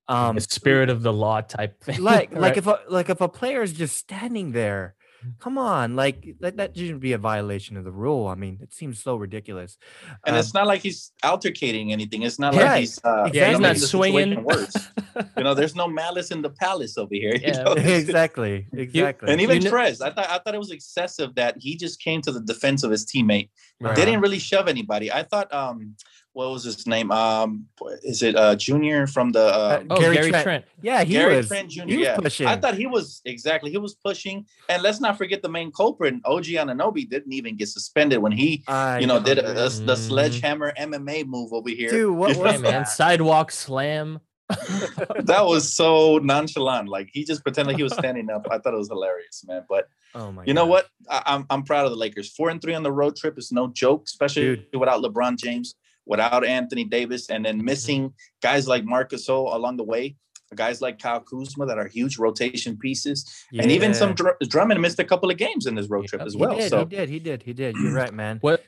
um 0.08 0.34
the 0.36 0.42
spirit 0.42 0.90
of 0.90 1.02
the 1.02 1.12
law 1.12 1.40
type 1.40 1.82
thing. 1.82 2.02
like 2.02 2.30
right? 2.32 2.40
like 2.40 2.56
if 2.58 2.66
a 2.66 2.78
like 2.88 3.08
if 3.08 3.20
a 3.22 3.28
player 3.28 3.62
is 3.62 3.72
just 3.72 3.96
standing 3.96 4.52
there 4.52 4.94
come 5.40 5.56
on 5.58 5.96
like 5.96 6.36
that, 6.40 6.56
that 6.58 6.76
shouldn't 6.76 7.00
be 7.00 7.14
a 7.14 7.18
violation 7.18 7.76
of 7.78 7.84
the 7.84 7.90
rule 8.04 8.28
i 8.28 8.34
mean 8.34 8.58
it 8.60 8.72
seems 8.72 9.02
so 9.02 9.16
ridiculous 9.16 9.78
And 10.26 10.34
Um, 10.36 10.40
it's 10.40 10.52
not 10.52 10.66
like 10.72 10.82
he's 10.82 11.12
altercating 11.24 11.92
anything. 11.92 12.22
It's 12.28 12.38
not 12.38 12.52
Right. 12.54 12.62
like 12.64 12.80
he's 12.80 13.00
uh, 13.04 13.30
Yeah, 13.32 13.50
he's 13.50 13.58
not 13.68 13.76
swinging. 13.78 14.44
Worse. 14.44 14.76
you 15.36 15.44
know, 15.44 15.54
there's 15.54 15.74
no 15.74 15.86
malice 15.88 16.30
in 16.30 16.42
the 16.42 16.50
palace 16.50 16.96
over 16.98 17.14
here. 17.14 17.34
you 17.40 17.40
Yeah. 17.48 17.62
know? 17.64 17.72
exactly 17.72 18.66
exactly 18.72 19.30
And 19.32 19.40
even 19.40 19.56
You 19.62 19.70
kn- 19.70 19.72
Trez, 19.74 20.00
I 20.02 20.10
thought 20.10 20.28
I 20.30 20.38
thought 20.38 20.54
it 20.54 20.58
was 20.58 20.70
excessive 20.70 21.34
that 21.36 21.56
he 21.58 21.76
just 21.76 22.00
came 22.00 22.20
to 22.22 22.32
the 22.32 22.40
defense 22.40 22.82
of 22.82 22.90
his 22.90 23.04
teammate. 23.06 23.50
Right. 23.80 23.94
They 23.96 24.04
didn't 24.04 24.20
really 24.20 24.38
shove 24.38 24.68
anybody. 24.68 25.12
I 25.12 25.22
thought, 25.22 25.52
um, 25.52 25.96
what 26.32 26.50
was 26.50 26.64
his 26.64 26.86
name? 26.86 27.10
Um, 27.12 27.66
is 28.02 28.22
it 28.22 28.36
uh 28.36 28.56
Junior 28.56 29.06
from 29.06 29.32
the 29.32 29.40
uh, 29.44 29.80
Uh, 29.80 29.82
oh, 29.90 30.00
Gary 30.00 30.16
Gary, 30.16 30.30
Trent. 30.30 30.44
Trent. 30.44 30.64
yeah 30.82 31.02
he 31.04 31.12
Gary 31.14 31.36
was 31.36 31.48
Trent 31.48 31.70
Jr. 31.70 31.84
was 31.86 31.94
yeah, 31.96 32.16
pushing 32.16 32.46
I 32.46 32.56
thought 32.56 32.74
he 32.74 32.86
was 32.86 33.22
exactly 33.24 33.70
he 33.70 33.78
was 33.78 33.94
pushing. 33.94 34.44
And 34.68 34.82
let's 34.82 35.00
not 35.00 35.16
forget 35.16 35.40
the 35.42 35.48
main 35.48 35.70
culprit, 35.72 36.14
OG 36.24 36.44
Anunoby, 36.62 37.08
didn't 37.08 37.32
even 37.32 37.56
get 37.56 37.68
suspended 37.68 38.18
when 38.18 38.32
he, 38.32 38.64
I 38.68 38.98
you 38.98 39.06
know, 39.06 39.18
did 39.20 39.38
a, 39.38 39.50
a- 39.66 39.68
the 39.90 39.96
sledgehammer 39.96 40.72
MMA 40.78 41.26
move 41.26 41.52
over 41.52 41.70
here. 41.70 41.90
Dude, 41.90 42.14
what 42.16 42.36
was 42.36 42.52
Hey, 42.52 42.58
man, 42.58 42.82
that? 42.82 42.88
sidewalk 42.88 43.50
slam. 43.50 44.20
that 45.24 45.44
was 45.44 45.72
so 45.72 46.18
nonchalant. 46.18 46.88
Like 46.88 47.08
he 47.12 47.24
just 47.24 47.42
pretended 47.42 47.72
like 47.72 47.76
he 47.78 47.82
was 47.82 47.92
standing 47.94 48.30
up. 48.30 48.46
I 48.50 48.58
thought 48.58 48.74
it 48.74 48.78
was 48.78 48.88
hilarious, 48.88 49.44
man. 49.46 49.64
But 49.68 49.88
Oh 50.14 50.32
my 50.32 50.44
you 50.44 50.54
know 50.54 50.62
gosh. 50.64 50.70
what? 50.70 50.88
I, 51.10 51.22
I'm 51.34 51.46
I'm 51.50 51.62
proud 51.62 51.84
of 51.84 51.90
the 51.90 51.96
Lakers. 51.96 52.32
Four 52.32 52.50
and 52.50 52.60
three 52.62 52.74
on 52.74 52.82
the 52.82 52.92
road 52.92 53.16
trip 53.16 53.36
is 53.38 53.52
no 53.52 53.68
joke, 53.68 54.04
especially 54.06 54.56
Dude. 54.56 54.66
without 54.78 55.02
LeBron 55.02 55.36
James, 55.38 55.74
without 56.06 56.44
Anthony 56.44 56.84
Davis, 56.84 57.28
and 57.28 57.44
then 57.44 57.56
mm-hmm. 57.56 57.66
missing 57.66 58.14
guys 58.40 58.66
like 58.68 58.84
Marcus 58.84 59.28
O 59.28 59.48
along 59.54 59.76
the 59.78 59.84
way. 59.84 60.16
Guys 60.54 60.80
like 60.80 61.00
Kyle 61.00 61.18
Kuzma 61.20 61.66
that 61.66 61.76
are 61.76 61.88
huge 61.88 62.18
rotation 62.18 62.78
pieces, 62.78 63.44
and 63.58 63.68
even 63.72 63.92
some 63.92 64.14
Dr- 64.14 64.36
Drummond 64.48 64.80
missed 64.80 65.00
a 65.00 65.04
couple 65.04 65.28
of 65.28 65.36
games 65.38 65.66
in 65.66 65.74
this 65.74 65.88
road 65.88 66.06
trip 66.06 66.20
Yep. 66.20 66.26
as 66.28 66.34
He 66.34 66.38
well. 66.38 66.56
did, 66.56 66.70
so 66.70 66.78
he 66.78 66.84
did, 66.84 67.08
he 67.08 67.18
did, 67.18 67.42
he 67.42 67.52
did. 67.52 67.74
You're 67.76 67.92
right, 67.92 68.14
man. 68.14 68.38
What 68.42 68.62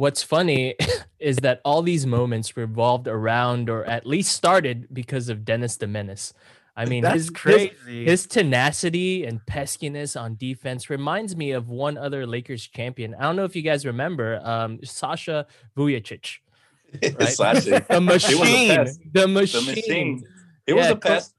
What's 0.00 0.22
funny 0.22 0.76
is 1.18 1.36
that 1.38 1.60
all 1.62 1.82
these 1.82 2.06
moments 2.06 2.56
revolved 2.56 3.06
around, 3.06 3.68
or 3.68 3.84
at 3.84 4.06
least 4.06 4.32
started, 4.34 4.88
because 4.92 5.28
of 5.28 5.44
Dennis 5.44 5.76
the 5.76 5.86
Menace. 5.86 6.32
I 6.74 6.86
mean, 6.86 7.02
That's 7.02 7.14
his, 7.16 7.24
his- 7.26 7.30
crazy. 7.36 8.04
His 8.06 8.26
tenacity 8.26 9.26
and 9.26 9.40
peskiness 9.44 10.18
on 10.18 10.36
defense 10.36 10.88
reminds 10.88 11.36
me 11.36 11.50
of 11.50 11.68
one 11.68 11.98
other 11.98 12.26
Lakers 12.26 12.66
champion. 12.66 13.14
I 13.14 13.24
don't 13.24 13.36
know 13.36 13.44
if 13.44 13.54
you 13.54 13.60
guys 13.60 13.84
remember, 13.84 14.40
um, 14.42 14.78
Sasha 14.84 15.46
Vujacic, 15.76 16.38
right? 17.02 17.28
Sasha, 17.28 17.84
the 17.90 18.00
machine, 18.00 18.68
pest. 18.76 19.00
the 19.12 19.20
the 19.20 19.28
machine. 19.28 19.66
machine. 19.66 20.24
It 20.66 20.72
was 20.72 20.86
Yeah, 20.86 20.92
a 20.92 20.96
pest. 20.96 21.34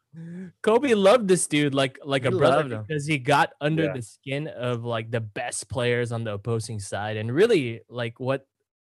Kobe 0.61 0.93
loved 0.93 1.27
this 1.27 1.47
dude 1.47 1.73
like 1.73 1.97
like 2.03 2.23
He 2.23 2.27
a 2.27 2.31
brother 2.31 2.83
because 2.85 3.07
he 3.07 3.17
got 3.17 3.53
under 3.61 3.85
Yeah. 3.85 3.93
the 3.93 4.01
skin 4.03 4.47
of 4.49 4.83
like 4.83 5.09
the 5.09 5.21
best 5.21 5.69
players 5.69 6.11
on 6.11 6.25
the 6.25 6.33
opposing 6.33 6.79
side, 6.79 7.17
and 7.17 7.33
really 7.33 7.81
like 7.89 8.19
what 8.19 8.45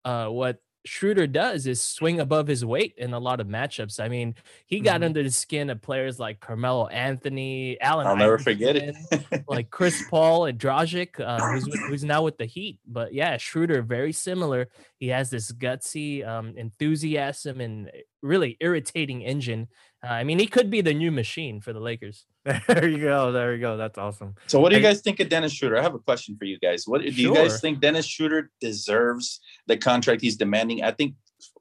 uh 0.05 0.27
what 0.27 0.59
Schroeder 0.87 1.25
does 1.25 1.65
is 1.65 1.81
swing 1.81 2.19
above 2.19 2.45
his 2.45 2.63
weight 2.63 2.93
in 2.97 3.13
a 3.13 3.17
lot 3.19 3.39
of 3.39 3.47
matchups. 3.47 3.99
I 3.99 4.07
mean, 4.07 4.35
he 4.67 4.79
got 4.81 5.01
Mhm. 5.01 5.05
under 5.05 5.23
the 5.23 5.31
skin 5.31 5.71
of 5.71 5.81
players 5.81 6.19
like 6.19 6.39
Carmelo 6.39 6.85
Anthony, 6.85 7.81
Allen. 7.81 8.05
I'll 8.05 8.15
never 8.15 8.37
forget 8.37 8.75
it. 8.75 8.95
Like 9.47 9.71
Chris 9.71 10.03
Paul 10.11 10.45
and 10.45 10.59
Dragic, 10.59 11.19
uh, 11.19 11.39
who's 11.53 11.65
who's 11.87 12.03
now 12.03 12.21
with 12.21 12.37
the 12.37 12.45
Heat. 12.45 12.77
But 12.85 13.15
yeah, 13.15 13.37
Schroeder 13.37 13.81
very 13.81 14.11
similar. 14.11 14.67
He 14.99 15.07
has 15.07 15.31
this 15.31 15.51
gutsy 15.51 16.23
um, 16.25 16.53
enthusiasm 16.55 17.61
and 17.61 17.89
really 18.21 18.55
irritating 18.59 19.23
engine. 19.23 19.67
Uh, 20.05 20.09
I 20.09 20.23
mean, 20.23 20.37
he 20.37 20.45
could 20.45 20.69
be 20.69 20.81
the 20.81 20.93
new 20.93 21.11
machine 21.11 21.61
for 21.61 21.73
the 21.73 21.79
Lakers. 21.79 22.25
there 22.43 22.87
you 22.87 22.99
go. 22.99 23.31
There 23.31 23.55
you 23.55 23.61
go. 23.61 23.75
That's 23.75 23.97
awesome. 23.97 24.35
So, 24.45 24.59
what 24.59 24.69
do 24.69 24.75
you 24.75 24.81
guys 24.81 25.01
think 25.01 25.19
of 25.19 25.29
Dennis 25.29 25.51
Schroeder? 25.51 25.77
I 25.77 25.81
have 25.81 25.95
a 25.95 25.99
question 25.99 26.37
for 26.37 26.45
you 26.45 26.59
guys. 26.59 26.87
What 26.87 27.01
do 27.01 27.07
you 27.07 27.33
guys 27.33 27.59
think 27.59 27.79
Dennis 27.79 28.05
Schroeder 28.05 28.51
deserves 28.61 29.39
the 29.65 29.77
contract 29.77 30.21
he's 30.21 30.37
demanding? 30.37 30.83
I 30.83 30.91
think, 30.91 31.15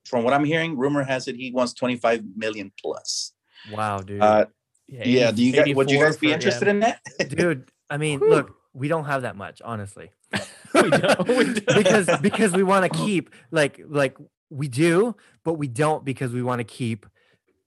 from 0.04 0.24
what 0.24 0.34
I'm 0.34 0.44
hearing, 0.44 0.76
rumor 0.76 1.02
has 1.02 1.26
it 1.26 1.36
he 1.36 1.50
wants 1.52 1.72
25 1.72 2.22
million 2.36 2.70
plus. 2.78 3.32
Wow, 3.72 3.98
dude. 3.98 4.20
Uh, 4.20 4.46
yeah, 4.88 5.30
do 5.30 5.42
you 5.42 5.52
guys? 5.52 5.74
Would 5.74 5.90
you 5.90 5.98
guys 5.98 6.18
be 6.18 6.28
for- 6.28 6.34
interested 6.34 6.66
yeah. 6.66 6.70
in 6.70 6.80
that? 6.80 7.00
dude, 7.28 7.70
I 7.88 7.96
mean, 7.96 8.20
Whew. 8.20 8.28
look, 8.28 8.56
we 8.74 8.88
don't 8.88 9.06
have 9.06 9.22
that 9.22 9.36
much, 9.36 9.62
honestly. 9.64 10.10
We 10.74 10.90
don't- 10.90 11.28
we 11.28 11.44
don't. 11.54 11.66
because 11.66 12.10
because 12.20 12.52
we 12.52 12.64
want 12.64 12.92
to 12.92 12.98
keep 12.98 13.30
like 13.52 13.80
like 13.86 14.16
we 14.50 14.66
do, 14.66 15.14
but 15.44 15.54
we 15.54 15.68
don't 15.68 16.04
because 16.04 16.32
we 16.32 16.42
want 16.42 16.58
to 16.58 16.64
keep, 16.64 17.06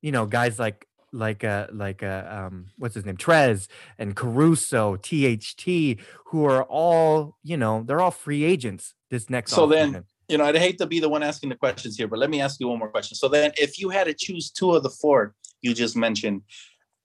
you 0.02 0.12
know, 0.12 0.26
guys 0.26 0.60
like 0.60 0.88
like 1.14 1.44
uh 1.44 1.68
like 1.72 2.04
uh 2.04 2.26
um 2.28 2.66
what's 2.78 2.96
his 2.96 3.06
name 3.06 3.18
Trez 3.18 3.68
and 3.98 4.16
Caruso, 4.16 4.98
THT, 4.98 6.00
who 6.26 6.46
are 6.46 6.64
all 6.64 7.38
you 7.44 7.58
know 7.58 7.84
they're 7.86 8.02
all 8.02 8.12
free 8.12 8.44
agents 8.44 8.94
this 9.10 9.30
next. 9.30 9.52
So 9.52 9.68
then-. 9.68 10.04
You 10.30 10.38
know, 10.38 10.44
I'd 10.44 10.58
hate 10.58 10.78
to 10.80 10.86
be 10.86 11.00
the 11.00 11.08
one 11.08 11.24
asking 11.24 11.48
the 11.48 11.56
questions 11.56 11.96
here, 11.96 12.10
but 12.10 12.20
let 12.20 12.30
me 12.30 12.42
ask 12.42 12.60
you 12.60 12.68
one 12.68 12.80
more 12.80 12.90
question. 12.90 13.16
So 13.16 13.30
then, 13.30 13.54
if 13.56 13.80
you 13.80 13.88
had 13.88 14.08
to 14.08 14.14
choose 14.14 14.52
two 14.52 14.74
of 14.74 14.84
the 14.84 14.90
four 14.90 15.34
you 15.62 15.74
just 15.74 15.96
mentioned, 15.96 16.42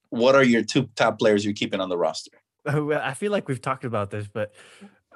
what 0.09 0.35
are 0.35 0.43
your 0.43 0.61
two 0.61 0.89
top 0.95 1.19
players 1.19 1.45
you're 1.45 1.53
keeping 1.53 1.79
on 1.79 1.87
the 1.87 1.97
roster? 1.97 2.31
I 2.65 3.13
feel 3.13 3.31
like 3.31 3.47
we've 3.47 3.61
talked 3.61 3.85
about 3.85 4.11
this, 4.11 4.27
but 4.27 4.53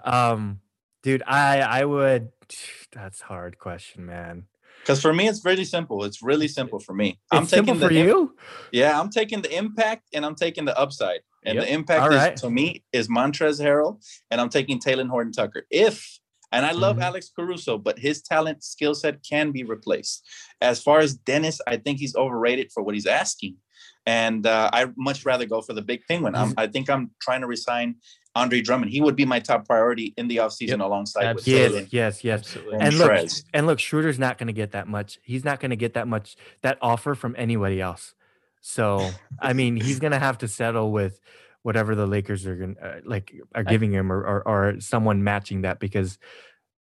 um, 0.04 0.62
dude, 1.04 1.24
I 1.26 1.60
I 1.60 1.86
would. 1.86 2.32
That's 2.94 3.22
a 3.22 3.26
hard 3.26 3.60
question, 3.60 4.06
man. 4.06 4.46
Because 4.82 5.02
for 5.02 5.14
me, 5.14 5.28
it's 5.28 5.44
really 5.44 5.66
simple. 5.66 6.04
It's 6.04 6.22
really 6.22 6.48
simple 6.48 6.80
for 6.80 6.94
me. 6.94 7.20
I'm 7.32 7.44
It's 7.44 7.52
simple 7.52 7.74
taking 7.76 7.88
for 7.88 7.94
the 7.94 8.00
you. 8.00 8.36
Yeah, 8.72 9.00
I'm 9.00 9.10
taking 9.10 9.42
the 9.42 9.54
impact 9.56 10.08
and 10.14 10.26
I'm 10.26 10.36
taking 10.36 10.66
the 10.66 10.78
upside. 10.78 11.22
And 11.46 11.56
Yep. 11.56 11.64
the 11.66 11.74
impact 11.74 12.14
is 12.14 12.20
right. 12.20 12.38
to 12.38 12.50
me 12.50 12.84
is 12.94 13.08
Montrezl 13.08 13.62
Harrell, 13.64 14.02
and 14.32 14.42
I'm 14.42 14.50
taking 14.50 14.80
Talen 14.80 15.10
Horton 15.10 15.32
Tucker. 15.32 15.66
If 15.70 16.20
and 16.54 16.66
I 16.66 16.72
love 16.72 16.96
Mhm. 16.96 17.02
Alex 17.04 17.30
Caruso, 17.36 17.78
but 17.78 18.00
his 18.00 18.22
talent 18.22 18.64
skill 18.64 18.96
set 18.96 19.22
can 19.22 19.52
be 19.52 19.64
replaced. 19.66 20.26
As 20.62 20.82
far 20.82 21.00
as 21.00 21.14
Dennis, 21.14 21.60
I 21.68 21.76
think 21.76 22.00
he's 22.00 22.16
overrated 22.16 22.72
for 22.72 22.82
what 22.84 22.96
he's 22.96 23.06
asking. 23.06 23.58
And 24.06 24.48
uh, 24.48 24.70
I 24.72 24.88
much 24.96 25.26
rather 25.26 25.46
go 25.46 25.60
for 25.62 25.74
the 25.74 25.82
big 25.82 26.04
penguin. 26.08 26.36
I'm, 26.36 26.54
I 26.56 26.68
think 26.68 26.90
I'm 26.90 27.12
trying 27.22 27.42
to 27.42 27.48
resign 27.48 27.96
Andre 28.38 28.62
Drummond. 28.62 28.91
He 28.91 29.01
would 29.01 29.15
be 29.15 29.25
my 29.25 29.39
top 29.39 29.65
priority 29.67 30.13
in 30.17 30.27
the 30.27 30.38
offseason 30.38 30.82
alongside 30.84 31.36
with 31.36 31.48
Yes, 31.48 31.88
yes, 31.91 32.24
yes. 32.24 32.39
Absolutely. 32.39 32.74
and, 32.75 32.84
And 32.84 32.98
look, 32.98 33.29
and 33.53 33.67
look, 33.67 33.79
Schroeder's 33.79 34.20
not 34.20 34.38
going 34.38 34.48
to 34.48 34.53
get 34.53 34.72
that 34.72 34.88
much. 34.88 35.20
He's 35.24 35.44
not 35.44 35.60
going 35.60 35.72
to 35.72 35.75
get 35.75 35.94
that 35.96 36.08
much 36.08 36.36
that 36.62 36.77
offer 36.82 37.15
from 37.15 37.36
anybody 37.38 37.82
else. 37.82 38.13
So, 38.62 39.10
I 39.39 39.53
mean, 39.53 39.75
he's 39.75 40.00
going 40.00 40.12
to 40.12 40.20
have 40.20 40.38
to 40.39 40.48
settle 40.48 40.91
with 40.91 41.20
whatever 41.63 41.96
the 41.96 42.06
Lakers 42.08 42.46
are 42.46 42.56
going 42.56 42.77
uh, 42.82 43.00
like 43.06 43.34
are 43.56 43.63
I- 43.65 43.70
giving 43.72 43.91
him 43.91 44.12
or, 44.12 44.20
or 44.22 44.48
or 44.48 44.79
someone 44.79 45.24
matching 45.24 45.62
that 45.62 45.79
because 45.79 46.17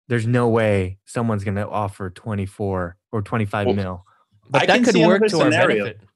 there's 0.08 0.26
no 0.26 0.48
way 0.48 0.98
someone's 1.04 1.44
going 1.44 1.56
to 1.56 1.68
offer 1.68 2.10
24 2.10 2.96
or 3.12 3.22
25 3.22 3.66
Well, 3.66 3.74
mil. 3.76 4.04
But 4.50 4.62
I 4.62 4.66
that 4.66 4.84
could 4.84 4.96
work 4.96 5.18
another 5.20 5.28
to 5.28 5.36
our 5.40 5.50
scenario. 5.52 5.84
benefit. 5.84 6.07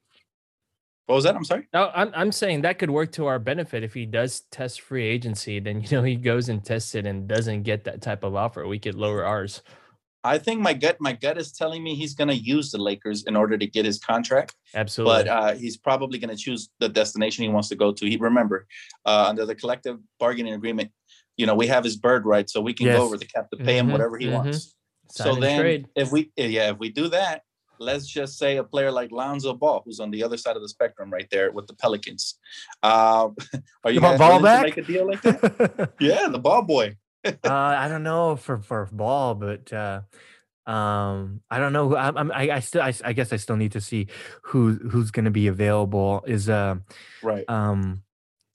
What 1.05 1.15
was 1.15 1.23
that? 1.25 1.35
I'm 1.35 1.43
sorry. 1.43 1.67
No, 1.73 1.91
I'm 1.93 2.11
I'm 2.15 2.31
saying 2.31 2.61
that 2.61 2.79
could 2.79 2.89
work 2.89 3.11
to 3.13 3.25
our 3.25 3.39
benefit 3.39 3.83
if 3.83 3.93
he 3.93 4.05
does 4.05 4.41
test 4.51 4.81
free 4.81 5.05
agency. 5.05 5.59
Then 5.59 5.81
you 5.81 5.89
know 5.91 6.03
he 6.03 6.15
goes 6.15 6.49
and 6.49 6.63
tests 6.63 6.95
it 6.95 7.05
and 7.05 7.27
doesn't 7.27 7.63
get 7.63 7.83
that 7.85 8.01
type 8.01 8.23
of 8.23 8.35
offer. 8.35 8.65
We 8.67 8.79
could 8.79 8.95
lower 8.95 9.25
ours. 9.25 9.61
I 10.25 10.37
think 10.37 10.61
my 10.61 10.73
gut, 10.73 10.95
my 11.01 11.11
gut 11.11 11.37
is 11.37 11.51
telling 11.51 11.83
me 11.83 11.95
he's 11.95 12.13
going 12.13 12.29
to 12.29 12.35
use 12.35 12.71
the 12.71 12.77
Lakers 12.77 13.25
in 13.25 13.35
order 13.35 13.57
to 13.57 13.67
get 13.67 13.83
his 13.83 13.99
contract. 13.99 14.55
Absolutely. 14.73 15.25
but 15.25 15.27
uh, 15.27 15.53
he's 15.55 15.75
probably 15.75 16.17
going 16.17 16.29
to 16.29 16.41
choose 16.41 16.69
the 16.79 16.87
destination 16.87 17.43
he 17.43 17.49
wants 17.49 17.67
to 17.67 17.75
go 17.75 17.91
to. 17.91 18.05
He 18.09 18.15
remember 18.15 18.65
uh, 19.05 19.25
under 19.27 19.45
the 19.45 19.53
collective 19.53 19.99
bargaining 20.21 20.53
agreement, 20.53 20.91
you 21.35 21.45
know, 21.45 21.55
we 21.55 21.67
have 21.67 21.83
his 21.83 21.97
bird 21.97 22.25
right, 22.25 22.49
so 22.49 22.61
we 22.61 22.73
can 22.73 22.85
Yes. 22.85 22.97
go 22.99 23.03
over 23.03 23.17
the 23.17 23.25
cap 23.25 23.49
to 23.49 23.57
pay 23.57 23.77
him 23.77 23.87
Mhm, 23.87 23.91
whatever 23.91 24.17
he 24.17 24.27
mhm. 24.27 24.31
wants. 24.33 24.75
Sign 25.11 25.33
so 25.33 25.39
then, 25.41 25.59
trade. 25.59 25.87
if 25.97 26.13
we 26.13 26.31
yeah, 26.37 26.71
if 26.71 26.79
we 26.79 26.87
do 26.89 27.09
that, 27.09 27.41
let's 27.83 28.07
just 28.07 28.37
say 28.37 28.57
a 28.57 28.63
player 28.63 28.91
like 28.91 29.11
Lonzo 29.11 29.53
Ball, 29.53 29.81
who's 29.85 29.99
on 29.99 30.11
the 30.11 30.23
other 30.23 30.37
side 30.37 30.55
of 30.55 30.61
the 30.61 30.69
spectrum, 30.69 31.11
right 31.11 31.27
there 31.29 31.51
with 31.51 31.67
the 31.67 31.73
Pelicans. 31.75 32.35
Uh, 32.81 33.29
are 33.83 33.91
you 33.91 33.95
You 33.95 34.01
guys 34.01 34.19
Ball 34.19 34.37
to 34.39 34.43
back? 34.43 34.63
make 34.63 34.77
a 34.77 34.81
deal 34.81 35.07
like 35.07 35.21
that? 35.21 35.93
yeah, 35.99 36.27
the 36.29 36.39
ball 36.39 36.61
boy. 36.63 36.95
uh, 37.25 37.31
I 37.43 37.87
don't 37.87 38.03
know 38.03 38.35
for 38.35 38.59
for 38.59 38.89
ball, 38.91 39.35
but 39.35 39.71
uh, 39.71 40.01
um, 40.65 41.41
I 41.49 41.59
don't 41.59 41.73
know. 41.73 41.89
who- 41.89 41.97
I'm, 41.97 42.17
I'm 42.17 42.31
I, 42.31 42.49
I 42.51 42.59
still 42.59 42.81
I, 42.81 42.89
s- 42.89 43.01
I 43.03 43.13
guess 43.13 43.33
I 43.33 43.37
still 43.37 43.55
need 43.57 43.73
to 43.73 43.81
see 43.81 44.07
who 44.43 44.73
who's 44.75 45.11
going 45.11 45.25
to 45.25 45.31
be 45.31 45.47
available. 45.47 46.23
Is 46.27 46.49
uh 46.49 46.75
Right. 47.21 47.43
um 47.49 48.03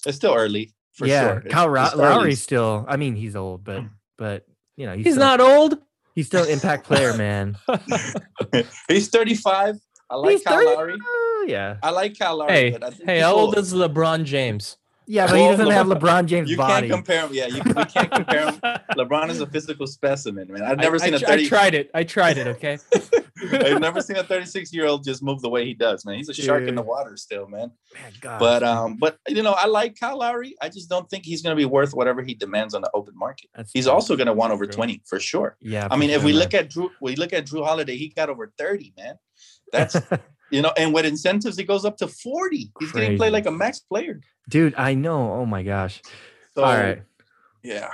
It's 0.07 0.17
still 0.17 0.35
early 0.35 0.73
for 0.95 1.07
yeah, 1.07 1.21
sure. 1.29 1.39
It's- 1.39 1.53
Kyle 1.53 1.69
Ra- 1.69 1.93
Lowry's 1.95 2.43
still. 2.43 2.85
I 2.89 2.97
mean, 2.97 3.15
he's 3.17 3.37
old, 3.37 3.65
but 3.65 3.85
but 4.17 4.47
you 4.77 4.87
know 4.87 4.95
he's, 4.95 5.07
He's 5.07 5.15
still, 5.15 5.27
not 5.27 5.41
old. 5.41 5.79
He's 6.19 6.27
still 6.27 6.43
an 6.43 6.51
impact 6.51 6.85
player, 6.85 7.17
man. 7.17 7.57
He's 8.89 9.07
35. 9.09 9.79
I 10.11 10.17
like 10.17 10.33
he's 10.33 10.43
Kyle 10.43 10.57
30 10.59 10.67
Lowry. 10.67 10.95
uh, 10.95 11.45
yeah, 11.47 11.77
I 11.81 11.91
like 11.91 12.19
Kyle 12.19 12.39
Lowry. 12.39 12.53
Hey, 12.53 12.71
but 12.73 12.83
I 12.83 12.91
think 12.91 13.09
hey, 13.09 13.21
how 13.21 13.35
old 13.35 13.55
old. 13.55 13.59
is 13.59 13.73
LeBron 13.73 14.25
James? 14.25 14.79
yeah, 15.07 15.29
but 15.29 15.37
he 15.39 15.45
doesn't 15.45 15.71
have 15.71 15.87
LeBron- 15.87 16.01
LeBron 16.01 16.27
James' 16.27 16.51
You 16.51 16.57
body. 16.57 16.89
can't 16.89 17.05
compare 17.05 17.25
him. 17.25 17.31
Yeah, 17.33 17.47
you, 17.47 17.63
we 17.65 17.85
can't 17.85 18.11
compare 18.11 18.51
him. 18.51 18.55
LeBron 18.97 19.31
is 19.31 19.41
a 19.41 19.47
physical 19.47 19.87
specimen, 19.87 20.51
man. 20.51 20.63
I've 20.63 20.79
never 20.79 20.97
I, 20.97 20.99
seen 20.99 21.15
a 21.15 21.21
tr- 21.21 21.27
30. 21.27 21.45
I 21.45 21.49
tried 21.49 21.75
it. 21.75 21.91
I 21.95 22.03
tried 22.03 22.37
it. 22.39 22.47
Okay. 22.49 22.79
I've 23.53 23.81
never 23.81 24.01
seen 24.01 24.17
a 24.17 24.25
36 24.25 24.73
year 24.73 24.87
old 24.87 25.05
just 25.05 25.23
move 25.23 25.41
the 25.43 25.49
way 25.49 25.65
he 25.65 25.75
does, 25.75 26.05
man. 26.05 26.17
He's 26.17 26.29
a 26.29 26.35
shark 26.35 26.65
in 26.65 26.75
the 26.75 26.83
water 26.83 27.17
still, 27.17 27.49
man. 27.49 27.71
Man, 27.95 28.13
But 28.39 28.63
man, 28.63 28.77
um, 28.77 28.97
but 28.97 29.19
you 29.29 29.43
know, 29.43 29.53
I 29.53 29.67
like 29.67 29.99
Kyle 29.99 30.19
Lowry. 30.19 30.55
I 30.61 30.69
just 30.69 30.89
don't 30.89 31.09
think 31.11 31.25
he's 31.25 31.43
going 31.43 31.57
to 31.57 31.61
be 31.61 31.65
worth 31.65 31.95
whatever 31.95 32.23
he 32.23 32.35
demands 32.35 32.75
on 32.75 32.83
the 32.83 32.91
open 32.95 33.15
market. 33.17 33.51
that's 33.55 33.71
He's 33.73 33.85
true. 33.85 33.93
also 33.93 34.17
going 34.17 34.27
to 34.27 34.33
want 34.33 34.53
over 34.53 34.67
20 34.67 35.03
for 35.07 35.21
sure. 35.21 35.57
yeah. 35.61 35.89
I 35.91 35.97
mean, 35.97 36.11
if 36.11 36.23
we 36.25 36.33
man. 36.33 36.41
look 36.41 36.55
at 36.55 36.71
Jrue, 36.71 36.91
we 37.01 37.17
look 37.17 37.33
at 37.33 37.47
Jrue 37.47 37.65
Holiday, 37.65 37.97
he 37.97 38.09
got 38.09 38.29
over 38.29 38.53
30, 38.59 38.95
man. 38.97 39.15
That's 39.73 39.97
you 40.51 40.63
know, 40.63 40.73
and 40.77 40.93
with 40.95 41.05
incentives, 41.05 41.57
he 41.59 41.65
goes 41.65 41.85
up 41.85 41.97
to 41.99 42.09
40. 42.09 42.73
He's 42.81 42.93
going 42.93 43.11
to 43.13 43.17
play 43.17 43.31
like 43.31 43.47
a 43.47 43.51
max 43.51 43.81
player. 43.81 44.21
dude, 44.49 44.75
I 44.77 44.95
know. 44.95 45.33
Oh 45.33 45.47
my 45.47 45.63
gosh. 45.63 46.01
So, 46.55 46.65
All 46.65 46.75
right. 46.75 47.03
yeah. 47.63 47.91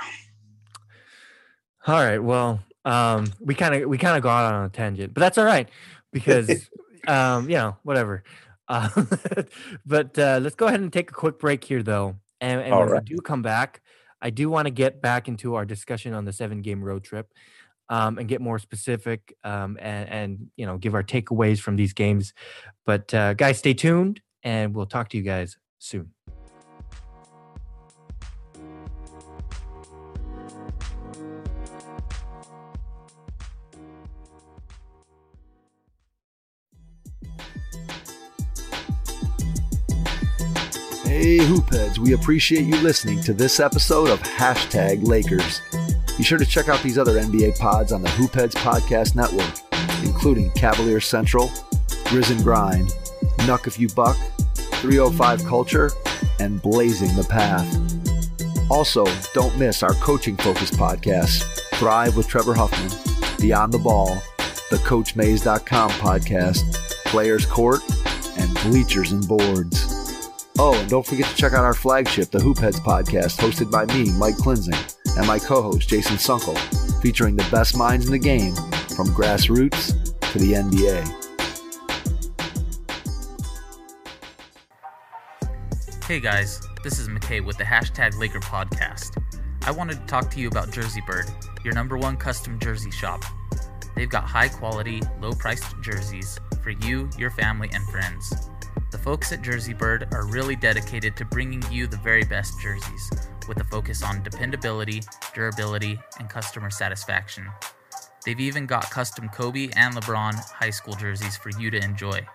All 1.87 1.95
right. 1.99 2.17
Well, 2.19 2.61
um, 2.85 3.33
we 3.39 3.55
kind 3.55 3.75
of 3.75 3.89
we 3.89 3.97
kind 3.97 4.15
of 4.15 4.23
got 4.23 4.53
on 4.53 4.65
a 4.65 4.69
tangent, 4.69 5.13
but 5.13 5.19
that's 5.21 5.37
all 5.37 5.45
right 5.45 5.69
because 6.13 6.69
um, 7.07 7.49
you 7.49 7.55
know, 7.55 7.77
whatever. 7.83 8.23
Uh, 8.67 8.89
but 9.85 10.17
uh, 10.17 10.39
let's 10.41 10.55
go 10.55 10.67
ahead 10.67 10.79
and 10.79 10.91
take 10.91 11.11
a 11.11 11.13
quick 11.13 11.39
break 11.39 11.63
here, 11.63 11.83
though. 11.83 12.15
And, 12.41 12.61
and 12.61 12.75
when 12.75 12.89
right. 12.89 13.03
we 13.03 13.15
do 13.15 13.21
come 13.21 13.41
back, 13.41 13.81
I 14.21 14.29
do 14.29 14.49
want 14.49 14.67
to 14.67 14.71
get 14.71 15.01
back 15.01 15.27
into 15.27 15.55
our 15.55 15.65
discussion 15.65 16.13
on 16.13 16.25
the 16.25 16.33
seven 16.33 16.61
game 16.61 16.83
road 16.83 17.03
trip. 17.03 17.31
um, 17.89 18.17
and 18.17 18.27
get 18.27 18.41
more 18.41 18.57
specific 18.59 19.35
um, 19.43 19.77
and, 19.79 20.09
and 20.09 20.47
you 20.55 20.65
know 20.65 20.77
give 20.77 20.95
our 20.95 21.03
takeaways 21.03 21.59
from 21.59 21.75
these 21.75 21.93
games. 21.93 22.33
But 22.85 23.13
uh, 23.13 23.33
guys, 23.33 23.59
stay 23.59 23.73
tuned, 23.73 24.21
and 24.43 24.75
we'll 24.75 24.87
talk 24.87 25.09
to 25.09 25.17
you 25.17 25.23
guys 25.23 25.57
soon. 25.79 26.11
Hoopheads, 41.45 41.99
we 41.99 42.13
appreciate 42.13 42.65
you 42.65 42.75
listening 42.77 43.21
to 43.21 43.31
this 43.31 43.59
episode 43.59 44.09
of 44.09 44.19
Hashtag 44.23 45.07
Lakers. 45.07 45.61
Be 46.17 46.23
sure 46.23 46.39
to 46.39 46.45
check 46.45 46.69
out 46.69 46.81
these 46.81 46.97
other 46.97 47.21
NBA 47.21 47.59
pods 47.59 47.91
on 47.91 48.01
the 48.01 48.09
Hoopheads 48.09 48.55
Podcast 48.55 49.15
Network, 49.15 49.53
including 50.03 50.49
Cavalier 50.53 50.99
Central, 50.99 51.51
and 52.11 52.43
Grind, 52.43 52.89
Nuck 53.41 53.67
If 53.67 53.79
You 53.79 53.89
Buck, 53.89 54.17
305 54.55 55.45
Culture, 55.45 55.91
and 56.39 56.59
Blazing 56.63 57.15
the 57.15 57.23
Path. 57.23 57.67
Also, 58.71 59.05
don't 59.35 59.55
miss 59.59 59.83
our 59.83 59.93
coaching 59.95 60.35
focused 60.37 60.73
podcasts 60.73 61.43
Thrive 61.75 62.17
with 62.17 62.27
Trevor 62.27 62.55
Huffman, 62.55 62.91
Beyond 63.39 63.71
the 63.71 63.77
Ball, 63.77 64.15
the 64.71 64.77
CoachMaze.com 64.77 65.91
podcast, 65.91 66.73
Players 67.05 67.45
Court, 67.45 67.81
and 68.39 68.51
Bleachers 68.63 69.11
and 69.11 69.27
Boards. 69.27 69.94
Oh, 70.57 70.73
and 70.73 70.89
don't 70.89 71.05
forget 71.05 71.29
to 71.29 71.35
check 71.35 71.51
out 71.51 71.65
our 71.65 71.73
flagship, 71.73 72.31
the 72.31 72.39
Hoopheads 72.39 72.79
podcast, 72.79 73.39
hosted 73.39 73.69
by 73.69 73.85
me, 73.93 74.09
Mike 74.17 74.35
Klinzing, 74.35 74.95
and 75.17 75.27
my 75.27 75.37
co 75.37 75.61
host, 75.61 75.89
Jason 75.89 76.15
Sunkel, 76.15 76.57
featuring 77.01 77.35
the 77.35 77.45
best 77.51 77.77
minds 77.77 78.05
in 78.05 78.13
the 78.13 78.19
game 78.19 78.55
from 78.95 79.07
grassroots 79.09 80.15
to 80.31 80.39
the 80.39 80.53
NBA. 80.53 81.23
Hey 86.05 86.21
guys, 86.21 86.61
this 86.83 86.99
is 86.99 87.09
McKay 87.09 87.43
with 87.43 87.57
the 87.57 87.65
hashtag 87.65 88.17
Laker 88.17 88.39
podcast. 88.39 89.21
I 89.63 89.71
wanted 89.71 89.99
to 89.99 90.05
talk 90.05 90.31
to 90.31 90.39
you 90.39 90.47
about 90.47 90.71
Jersey 90.71 91.01
Bird, 91.05 91.25
your 91.65 91.73
number 91.73 91.97
one 91.97 92.15
custom 92.15 92.59
jersey 92.59 92.91
shop. 92.91 93.25
They've 93.95 94.09
got 94.09 94.23
high 94.23 94.47
quality, 94.47 95.01
low 95.19 95.33
priced 95.33 95.65
jerseys 95.81 96.39
for 96.63 96.69
you, 96.69 97.09
your 97.17 97.31
family, 97.31 97.69
and 97.73 97.83
friends. 97.89 98.33
The 98.95 99.01
folks 99.01 99.33
at 99.33 99.41
Jersey 99.41 99.73
Bird 99.73 100.07
are 100.13 100.25
really 100.25 100.55
dedicated 100.55 101.17
to 101.17 101.25
bringing 101.25 101.61
you 101.69 101.85
the 101.85 101.97
very 101.97 102.23
best 102.23 102.61
jerseys, 102.61 103.11
with 103.45 103.59
a 103.59 103.63
focus 103.65 104.01
on 104.01 104.23
dependability, 104.23 105.01
durability, 105.33 105.99
and 106.17 106.29
customer 106.29 106.69
satisfaction. 106.69 107.45
They've 108.25 108.39
even 108.39 108.65
got 108.65 108.89
custom 108.89 109.27
Kobe 109.27 109.67
and 109.75 109.93
LeBron 109.93 110.35
high 110.49 110.69
school 110.69 110.93
jerseys 110.93 111.35
for 111.35 111.49
you 111.59 111.69
to 111.71 111.83
enjoy. 111.83 112.25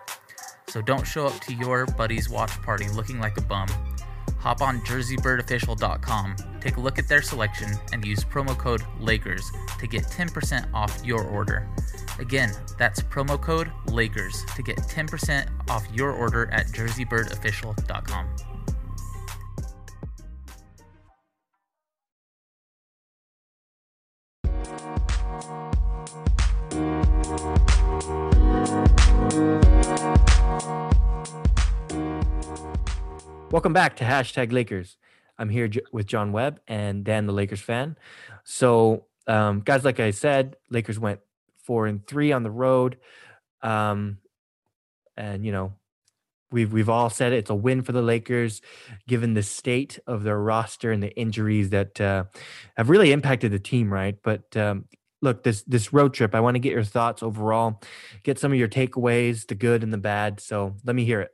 So 0.67 0.83
don't 0.83 1.03
show 1.03 1.25
up 1.25 1.39
to 1.41 1.53
your 1.55 1.87
buddy's 1.87 2.29
watch 2.29 2.51
party 2.61 2.87
looking 2.89 3.19
like 3.19 3.37
a 3.37 3.41
bum. 3.41 3.67
Hop 4.39 4.61
on 4.61 4.81
jerseybirdofficial.com, 4.81 6.35
take 6.59 6.77
a 6.77 6.79
look 6.79 6.97
at 6.97 7.07
their 7.07 7.21
selection, 7.21 7.71
and 7.93 8.03
use 8.03 8.23
promo 8.23 8.57
code 8.57 8.83
LAKERS 8.99 9.45
to 9.79 9.87
get 9.87 10.03
10% 10.03 10.73
off 10.73 10.99
your 11.05 11.23
order. 11.23 11.69
Again, 12.19 12.51
that's 12.77 13.01
promo 13.01 13.39
code 13.39 13.71
LAKERS 13.87 14.45
to 14.55 14.63
get 14.63 14.77
10% 14.77 15.47
off 15.69 15.87
your 15.93 16.11
order 16.11 16.49
at 16.51 16.67
jerseybirdofficial.com. 16.67 18.50
Welcome 33.51 33.73
back 33.73 33.97
to 33.97 34.05
hashtag 34.05 34.53
Lakers. 34.53 34.95
I'm 35.37 35.49
here 35.49 35.69
with 35.91 36.05
John 36.05 36.31
Webb 36.31 36.61
and 36.69 37.03
Dan, 37.03 37.25
the 37.25 37.33
Lakers 37.33 37.59
fan. 37.59 37.97
So, 38.45 39.07
um, 39.27 39.59
guys, 39.59 39.83
like 39.83 39.99
I 39.99 40.11
said, 40.11 40.55
Lakers 40.69 40.97
went 40.97 41.19
four 41.65 41.85
and 41.85 42.07
three 42.07 42.31
on 42.31 42.43
the 42.43 42.49
road, 42.49 42.97
um, 43.61 44.19
and 45.17 45.45
you 45.45 45.51
know, 45.51 45.73
we've 46.49 46.71
we've 46.71 46.87
all 46.87 47.09
said 47.09 47.33
it, 47.33 47.39
it's 47.39 47.49
a 47.49 47.55
win 47.55 47.81
for 47.81 47.91
the 47.91 48.01
Lakers, 48.01 48.61
given 49.05 49.33
the 49.33 49.43
state 49.43 49.99
of 50.07 50.23
their 50.23 50.39
roster 50.39 50.93
and 50.93 51.03
the 51.03 51.13
injuries 51.19 51.71
that 51.71 51.99
uh, 51.99 52.23
have 52.77 52.89
really 52.89 53.11
impacted 53.11 53.51
the 53.51 53.59
team, 53.59 53.91
right? 53.91 54.15
But 54.23 54.55
um, 54.55 54.85
look, 55.21 55.43
this 55.43 55.63
this 55.63 55.91
road 55.91 56.13
trip, 56.13 56.33
I 56.33 56.39
want 56.39 56.55
to 56.55 56.59
get 56.59 56.71
your 56.71 56.85
thoughts 56.85 57.21
overall, 57.21 57.81
get 58.23 58.39
some 58.39 58.53
of 58.53 58.57
your 58.57 58.69
takeaways, 58.69 59.45
the 59.45 59.55
good 59.55 59.83
and 59.83 59.91
the 59.91 59.97
bad. 59.97 60.39
So 60.39 60.77
let 60.85 60.95
me 60.95 61.03
hear 61.03 61.19
it. 61.19 61.31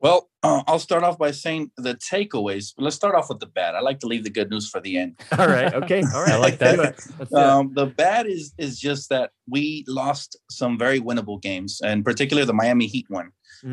Well, 0.00 0.28
uh, 0.42 0.62
I'll 0.66 0.78
start 0.78 1.02
off 1.04 1.18
by 1.18 1.30
saying 1.30 1.70
the 1.76 1.94
takeaways. 1.94 2.72
Let's 2.78 2.96
start 2.96 3.14
off 3.14 3.28
with 3.28 3.40
the 3.40 3.46
bad. 3.46 3.74
I 3.74 3.80
like 3.80 4.00
to 4.00 4.06
leave 4.06 4.24
the 4.24 4.30
good 4.30 4.50
news 4.50 4.68
for 4.68 4.80
the 4.80 4.96
end. 4.98 5.18
All 5.38 5.46
right. 5.48 5.72
Okay. 5.74 6.02
All 6.14 6.22
right. 6.22 6.32
I 6.34 6.36
like 6.36 6.58
that. 6.58 6.78
Let's 6.78 7.02
do 7.04 7.10
it. 7.10 7.14
Let's 7.18 7.30
do 7.30 7.36
it. 7.38 7.42
Um, 7.42 7.72
the 7.74 7.86
bad 7.86 8.26
is 8.26 8.54
is 8.58 8.78
just 8.78 9.08
that 9.10 9.30
we 9.48 9.84
lost 9.88 10.36
some 10.50 10.78
very 10.78 11.00
winnable 11.00 11.40
games, 11.40 11.80
and 11.82 12.04
particularly 12.04 12.46
the 12.46 12.54
Miami 12.54 12.86
Heat 12.86 13.06
one. 13.08 13.30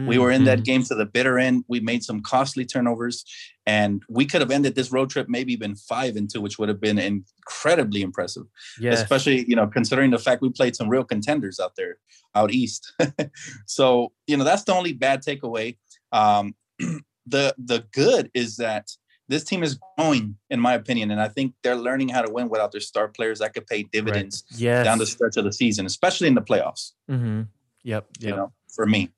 We 0.07 0.17
were 0.17 0.31
in 0.31 0.45
that 0.45 0.59
Mhm. 0.59 0.63
game 0.63 0.83
to 0.85 0.95
the 0.95 1.05
bitter 1.05 1.37
end. 1.37 1.65
We 1.67 1.81
made 1.81 2.03
some 2.03 2.21
costly 2.21 2.65
turnovers, 2.65 3.25
and 3.65 4.01
we 4.09 4.25
could 4.25 4.39
have 4.39 4.49
ended 4.49 4.75
this 4.75 4.93
road 4.93 5.09
trip 5.09 5.27
maybe 5.27 5.51
even 5.51 5.75
five 5.75 6.15
and 6.15 6.29
two, 6.31 6.39
which 6.39 6.57
would 6.57 6.69
have 6.69 6.79
been 6.79 6.97
incredibly 6.97 8.01
impressive. 8.01 8.43
Yes. 8.79 9.01
especially 9.01 9.45
you 9.47 9.55
know 9.57 9.67
considering 9.67 10.11
the 10.11 10.17
fact 10.17 10.41
we 10.41 10.49
played 10.49 10.75
some 10.75 10.87
real 10.89 11.03
contenders 11.03 11.59
out 11.59 11.73
there 11.75 11.97
out 12.33 12.51
east 12.51 12.93
so 13.67 14.11
you 14.27 14.35
know 14.37 14.43
that's 14.43 14.63
the 14.63 14.73
only 14.73 14.93
bad 14.93 15.21
takeaway 15.21 15.77
um 16.13 16.55
the 17.27 17.53
the 17.57 17.83
good 17.91 18.29
is 18.33 18.55
that 18.57 18.87
this 19.29 19.43
team 19.43 19.63
is 19.63 19.79
growing 19.97 20.35
in 20.49 20.59
my 20.59 20.73
opinion 20.73 21.11
and 21.11 21.19
i 21.19 21.27
think 21.27 21.53
they're 21.63 21.75
learning 21.87 22.07
how 22.09 22.21
to 22.21 22.31
win 22.31 22.47
without 22.49 22.71
their 22.71 22.81
star 22.81 23.07
players 23.07 23.39
that 23.39 23.53
could 23.53 23.65
pay 23.67 23.83
dividends 23.83 24.43
Yes. 24.55 24.83
down 24.85 24.97
the 24.99 25.05
stretch 25.05 25.37
of 25.37 25.43
the 25.43 25.53
season 25.53 25.85
especially 25.85 26.27
in 26.27 26.35
the 26.35 26.41
playoffs 26.41 26.91
Mm-hmm. 27.09 27.41
Yep. 27.83 28.05
you 28.19 28.35
know 28.35 28.51
for 28.75 28.85
me 28.85 29.09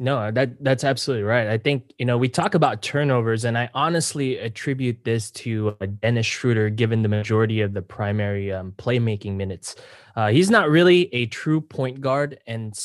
No, 0.00 0.30
that 0.30 0.62
that's 0.62 0.84
absolutely 0.84 1.24
right. 1.24 1.48
I 1.48 1.58
think 1.58 1.92
you 1.98 2.06
know 2.06 2.16
we 2.16 2.28
talk 2.28 2.54
about 2.54 2.82
turnovers, 2.82 3.44
and 3.44 3.58
I 3.58 3.68
honestly 3.74 4.38
attribute 4.38 5.02
this 5.02 5.32
to 5.42 5.74
uh, 5.80 5.86
Dennis 6.02 6.24
Schroeder, 6.24 6.70
given 6.70 7.02
the 7.02 7.08
majority 7.08 7.60
of 7.66 7.72
the 7.74 7.82
primary 7.82 8.52
um, 8.52 8.72
playmaking 8.78 9.34
minutes. 9.34 9.74
Uh, 10.14 10.28
he's 10.30 10.50
not 10.50 10.70
really 10.70 11.12
a 11.12 11.26
true 11.26 11.60
point 11.60 12.00
guard, 12.00 12.38
and 12.46 12.78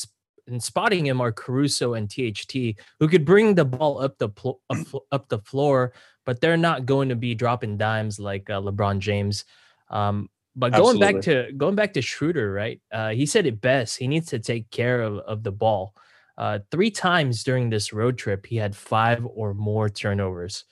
and 0.48 0.62
spotting 0.62 1.06
him 1.06 1.22
are 1.22 1.32
Caruso 1.32 1.94
and 1.94 2.10
THT, 2.10 2.80
who 3.00 3.08
could 3.08 3.26
bring 3.26 3.56
the 3.56 3.66
ball 3.66 4.02
up 4.02 4.18
the 4.18 4.30
pl- 4.30 4.62
up, 4.70 4.78
up 5.12 5.30
the 5.30 5.40
floor, 5.40 5.94
but 6.26 6.42
they're 6.42 6.58
not 6.58 6.86
going 6.86 7.10
to 7.10 7.16
be 7.16 7.36
dropping 7.36 7.78
dimes 7.78 8.20
like 8.20 8.50
uh, 8.50 8.62
LeBron 8.62 9.00
James. 9.00 9.46
Um, 9.90 10.30
but 10.56 10.74
going 10.74 11.00
back 11.00 11.22
to 11.22 11.52
going 11.58 11.76
back 11.76 11.94
to 11.94 12.02
Schroeder, 12.02 12.52
right? 12.52 12.80
Uh, 12.92 13.10
he 13.10 13.26
said 13.26 13.46
it 13.46 13.60
best. 13.60 13.98
He 13.98 14.08
needs 14.08 14.28
to 14.28 14.40
take 14.40 14.70
care 14.70 15.02
of, 15.02 15.18
of 15.20 15.44
the 15.44 15.52
ball. 15.52 15.96
Uh, 16.38 16.60
three 16.72 16.92
times 16.92 17.44
during 17.44 17.70
this 17.70 17.94
road 17.94 18.18
trip, 18.18 18.46
he 18.46 18.58
had 18.58 18.76
five 18.76 19.26
or 19.26 19.54
more 19.54 19.90
turnovers. 19.90 20.66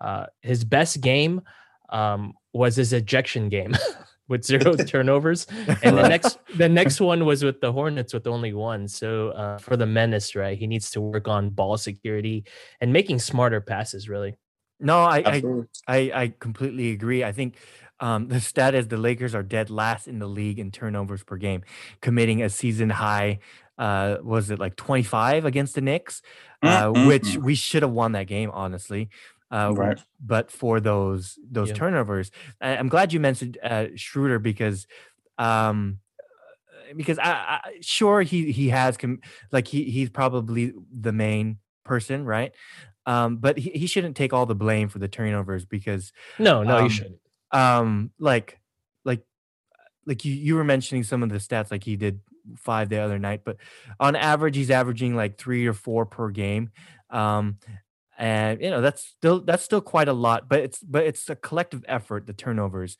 Uh, 0.00 0.26
his 0.42 0.64
best 0.64 1.00
game 1.00 1.42
um, 1.90 2.34
was 2.52 2.76
his 2.76 2.92
ejection 2.92 3.48
game 3.48 3.76
with 4.28 4.44
zero 4.44 4.76
turnovers, 4.76 5.46
and 5.82 5.96
the 5.96 6.08
next 6.08 6.38
the 6.56 6.68
next 6.68 7.00
one 7.00 7.24
was 7.24 7.42
with 7.42 7.60
the 7.60 7.72
Hornets 7.72 8.12
with 8.12 8.26
only 8.26 8.52
one. 8.52 8.88
So 8.88 9.30
uh, 9.30 9.58
for 9.58 9.76
the 9.76 9.86
menace, 9.86 10.34
right, 10.36 10.56
he 10.56 10.66
needs 10.66 10.90
to 10.92 11.00
work 11.00 11.28
on 11.28 11.50
ball 11.50 11.76
security 11.76 12.44
and 12.80 12.92
making 12.92 13.18
smarter 13.18 13.60
passes. 13.60 14.08
Really, 14.08 14.36
No, 14.80 14.98
I, 15.00 15.22
I 15.26 15.42
I 15.86 15.98
I 16.22 16.32
completely 16.38 16.92
agree. 16.92 17.24
I 17.24 17.32
think 17.32 17.56
um, 18.00 18.28
the 18.28 18.40
stat 18.40 18.74
is 18.74 18.88
the 18.88 18.96
Lakers 18.96 19.34
are 19.34 19.42
dead 19.42 19.70
last 19.70 20.06
in 20.06 20.18
the 20.18 20.28
league 20.28 20.58
in 20.58 20.70
turnovers 20.70 21.24
per 21.24 21.36
game, 21.36 21.62
committing 22.00 22.42
a 22.42 22.48
season 22.50 22.90
high. 22.90 23.40
Uh, 23.76 24.16
was 24.22 24.50
it 24.50 24.58
like 24.58 24.74
25 24.74 25.44
against 25.44 25.76
the 25.76 25.80
Knicks, 25.80 26.20
uh, 26.64 26.90
which 26.90 27.38
Mm-mm-mm. 27.38 27.42
we 27.44 27.54
should 27.54 27.82
have 27.82 27.92
won 27.92 28.10
that 28.12 28.26
game, 28.26 28.50
honestly. 28.52 29.08
Uh, 29.50 29.72
Right. 29.74 29.98
But 30.20 30.50
for 30.50 30.80
those 30.80 31.38
those 31.50 31.68
Yeah. 31.68 31.74
turnovers, 31.74 32.30
I, 32.60 32.76
I'm 32.76 32.88
glad 32.88 33.12
you 33.12 33.20
mentioned 33.20 33.58
uh, 33.62 33.86
Schroeder 33.96 34.38
because 34.38 34.86
um, 35.38 36.00
uh, 36.62 36.94
because 36.96 37.18
I, 37.18 37.60
I 37.64 37.78
sure 37.80 38.22
he 38.22 38.52
he 38.52 38.68
has 38.70 38.96
com- 38.96 39.20
like 39.52 39.68
he 39.68 39.84
he's 39.84 40.10
probably 40.10 40.72
the 40.92 41.12
main 41.12 41.58
person, 41.84 42.24
right? 42.24 42.52
Um, 43.06 43.38
but 43.38 43.56
he, 43.56 43.70
he 43.70 43.86
shouldn't 43.86 44.16
take 44.16 44.32
all 44.34 44.44
the 44.44 44.54
blame 44.54 44.88
for 44.88 44.98
the 44.98 45.08
turnovers 45.08 45.64
because 45.64 46.12
no, 46.38 46.62
no, 46.62 46.76
Um, 46.76 46.84
you 46.84 46.90
shouldn't. 46.90 47.20
um 47.52 48.10
like 48.18 48.58
like 49.04 49.24
like 50.06 50.24
you 50.24 50.34
you 50.34 50.54
were 50.56 50.64
mentioning 50.64 51.04
some 51.04 51.22
of 51.22 51.30
the 51.30 51.38
stats 51.38 51.70
like 51.70 51.84
he 51.84 51.96
did 51.96 52.20
five 52.56 52.88
the 52.88 52.98
other 52.98 53.18
night 53.18 53.42
but 53.44 53.56
on 54.00 54.16
average 54.16 54.56
he's 54.56 54.70
averaging 54.70 55.14
like 55.16 55.36
three 55.38 55.66
or 55.66 55.74
four 55.74 56.06
per 56.06 56.30
game 56.30 56.70
um 57.10 57.58
and 58.18 58.60
you 58.60 58.68
know 58.68 58.80
that's 58.80 59.04
still 59.04 59.40
that's 59.40 59.62
still 59.62 59.80
quite 59.80 60.08
a 60.08 60.12
lot 60.12 60.48
but 60.48 60.58
it's 60.58 60.80
but 60.80 61.04
it's 61.04 61.30
a 61.30 61.36
collective 61.36 61.84
effort 61.88 62.26
the 62.26 62.32
turnovers 62.32 62.98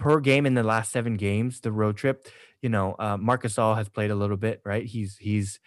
per 0.00 0.18
game 0.18 0.46
in 0.46 0.54
the 0.54 0.62
last 0.64 0.90
seven 0.90 1.16
games, 1.16 1.60
the 1.60 1.70
road 1.70 1.96
trip. 1.96 2.26
You 2.62 2.70
know, 2.70 2.96
uh, 2.98 3.16
Marc 3.18 3.44
Gasol 3.44 3.76
has 3.76 3.88
played 3.88 4.10
a 4.10 4.16
little 4.16 4.36
bit, 4.36 4.60
right? 4.64 4.84
He's 4.84 5.16
he's 5.18 5.60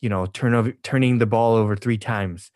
you 0.00 0.08
know 0.08 0.26
turnover 0.26 0.72
turning 0.82 1.18
the 1.18 1.26
ball 1.26 1.54
over 1.54 1.76
three 1.76 1.98
times 1.98 2.50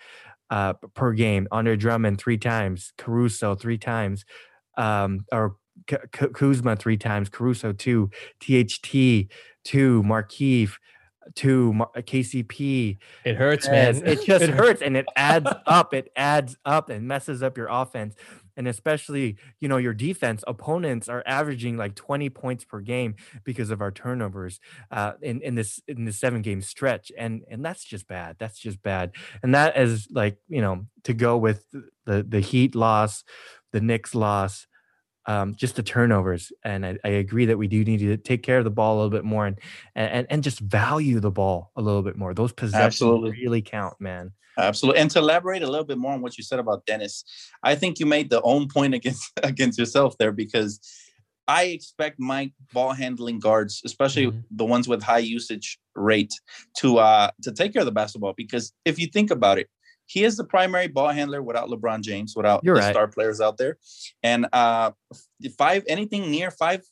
uh, 0.48 0.72
per 0.94 1.12
game. 1.12 1.46
Andre 1.50 1.76
Drummond 1.76 2.18
three 2.18 2.38
times, 2.38 2.92
Caruso 2.96 3.54
three 3.54 3.78
times, 3.78 4.24
um, 4.78 5.26
or 5.32 5.56
K- 5.86 5.98
Kuzma 6.32 6.76
three 6.76 6.96
times, 6.96 7.28
Caruso 7.28 7.72
two, 7.72 8.10
THT 8.40 9.28
two, 9.64 10.02
Markieff 10.04 10.76
two, 11.34 11.72
Mar- 11.72 11.90
KCP. 11.96 12.98
It 13.24 13.36
hurts, 13.36 13.68
man. 13.68 14.02
It 14.08 14.24
just 14.24 14.46
hurts 14.46 14.82
and 14.82 14.96
it 14.96 15.06
adds 15.16 15.50
up. 15.66 15.92
It 15.94 16.10
adds 16.16 16.56
up 16.64 16.90
and 16.90 17.06
messes 17.06 17.42
up 17.42 17.56
your 17.56 17.68
offense. 17.68 18.14
And 18.56 18.66
especially, 18.66 19.36
you 19.60 19.68
know, 19.68 19.76
your 19.76 19.94
defense 19.94 20.42
opponents 20.46 21.08
are 21.08 21.22
averaging 21.26 21.76
like 21.76 21.94
20 21.94 22.28
points 22.30 22.64
per 22.64 22.80
game 22.80 23.14
because 23.44 23.70
of 23.70 23.80
our 23.80 23.92
turnovers 23.92 24.58
uh, 24.90 25.12
in, 25.22 25.40
in 25.42 25.54
this 25.54 25.80
in 25.86 26.04
the 26.04 26.12
seven 26.12 26.42
game 26.42 26.60
stretch. 26.62 27.12
And 27.16 27.44
and 27.50 27.64
that's 27.64 27.84
just 27.84 28.08
bad. 28.08 28.36
That's 28.38 28.58
just 28.58 28.82
bad. 28.82 29.12
And 29.42 29.54
that 29.54 29.76
is 29.76 30.08
like, 30.10 30.38
you 30.48 30.60
know, 30.60 30.86
to 31.04 31.14
go 31.14 31.36
with 31.36 31.64
the 32.04 32.24
the 32.28 32.40
Heat 32.40 32.74
loss, 32.74 33.22
the 33.72 33.80
Knicks 33.80 34.14
loss, 34.14 34.66
um, 35.28 35.54
just 35.54 35.76
the 35.76 35.82
turnovers. 35.82 36.50
And 36.64 36.84
I, 36.84 36.98
I 37.04 37.08
agree 37.10 37.44
that 37.46 37.58
we 37.58 37.68
do 37.68 37.84
need 37.84 37.98
to 37.98 38.16
take 38.16 38.42
care 38.42 38.58
of 38.58 38.64
the 38.64 38.70
ball 38.70 38.94
a 38.94 38.96
little 38.96 39.10
bit 39.10 39.24
more 39.24 39.46
and 39.46 39.58
and 39.94 40.26
and 40.30 40.42
just 40.42 40.58
value 40.58 41.20
the 41.20 41.30
ball 41.30 41.70
a 41.76 41.82
little 41.82 42.02
bit 42.02 42.16
more. 42.16 42.34
Those 42.34 42.52
possessions 42.52 42.84
Absolutely. 42.84 43.30
really 43.32 43.62
count, 43.62 44.00
man. 44.00 44.32
Absolutely. 44.56 45.00
And 45.00 45.10
to 45.12 45.20
elaborate 45.20 45.62
a 45.62 45.70
little 45.70 45.84
bit 45.84 45.98
more 45.98 46.12
on 46.14 46.20
what 46.22 46.36
you 46.36 46.42
said 46.42 46.58
about 46.58 46.84
Dennis, 46.86 47.24
I 47.62 47.76
think 47.76 48.00
you 48.00 48.06
made 48.06 48.30
the 48.30 48.42
own 48.42 48.66
point 48.68 48.94
against 49.00 49.30
against 49.42 49.78
yourself 49.78 50.16
there 50.18 50.32
because 50.32 50.80
I 51.46 51.64
expect 51.64 52.18
my 52.18 52.52
ball 52.72 52.92
handling 52.92 53.38
guards, 53.38 53.82
especially 53.84 54.26
Mhm. 54.26 54.42
the 54.50 54.64
ones 54.64 54.88
with 54.88 55.02
high 55.02 55.18
usage 55.38 55.78
rate, 55.94 56.32
to 56.78 56.98
uh 56.98 57.30
to 57.42 57.52
take 57.52 57.72
care 57.74 57.82
of 57.82 57.86
the 57.86 57.92
basketball. 57.92 58.32
Because 58.34 58.72
if 58.86 58.98
you 58.98 59.08
think 59.08 59.30
about 59.30 59.58
it, 59.58 59.68
he 60.08 60.24
is 60.24 60.36
the 60.36 60.44
primary 60.44 60.88
ball 60.88 61.10
handler 61.10 61.42
without 61.42 61.68
LeBron 61.68 62.00
James, 62.00 62.34
without 62.34 62.60
You're 62.64 62.74
the 62.76 62.80
right. 62.80 62.94
star 62.94 63.08
players 63.08 63.40
out 63.40 63.56
there. 63.58 63.76
And 64.22 64.46
uh 64.52 64.90
five 65.56 65.84
anything 65.86 66.30
near 66.30 66.50
five 66.50 66.82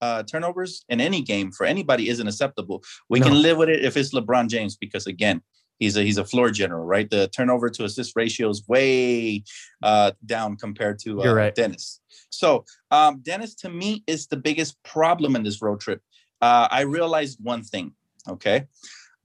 uh, 0.00 0.22
turnovers 0.24 0.84
in 0.90 1.00
any 1.00 1.22
game 1.22 1.50
for 1.50 1.64
anybody 1.64 2.10
isn't 2.10 2.28
acceptable. 2.28 2.82
We 3.08 3.20
No. 3.20 3.26
can 3.26 3.40
live 3.40 3.56
with 3.56 3.70
it 3.70 3.82
if 3.88 3.96
it's 3.96 4.12
LeBron 4.12 4.48
James 4.48 4.76
because 4.76 5.06
again, 5.06 5.40
he's 5.78 5.96
a 5.96 6.02
he's 6.02 6.18
a 6.18 6.24
floor 6.24 6.50
general, 6.50 6.84
right? 6.84 7.08
The 7.08 7.28
turnover 7.28 7.70
to 7.70 7.84
assist 7.84 8.12
ratio 8.14 8.50
is 8.50 8.62
way 8.68 9.44
uh, 9.82 10.10
down 10.26 10.56
compared 10.56 10.98
to 11.04 11.22
uh, 11.22 11.32
right. 11.32 11.54
Dennis. 11.54 12.00
So 12.28 12.64
um, 12.90 13.20
Dennis 13.22 13.54
to 13.62 13.70
me 13.70 14.02
is 14.06 14.26
the 14.26 14.36
biggest 14.36 14.82
problem 14.82 15.36
in 15.36 15.42
this 15.42 15.62
road 15.62 15.80
trip. 15.80 16.00
Uh, 16.42 16.68
I 16.70 16.82
realized 16.82 17.38
one 17.40 17.62
thing. 17.62 17.92
Okay, 18.28 18.66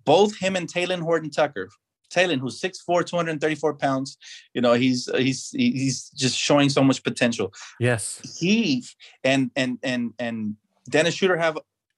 both 0.06 0.38
him 0.38 0.56
and 0.56 0.72
Talen 0.72 1.02
Horton 1.02 1.32
Tucker. 1.32 1.70
Taylor, 2.10 2.38
who's 2.38 2.60
6'4", 2.62 3.06
234 3.06 3.74
pounds, 3.76 4.17
you 4.54 4.62
know, 4.62 4.74
he's 4.74 5.10
he's 5.17 5.50
he's 5.52 6.10
just 6.12 6.38
showing 6.38 6.69
so 6.69 6.84
much 6.84 7.04
potential 7.04 7.54
Yes. 7.80 8.19
he 8.39 8.84
and 9.24 9.52
and 9.56 9.78
and 9.84 10.13
and 10.19 10.56
Dennis 10.89 11.13
Schroeder 11.15 11.38
have 11.38 11.58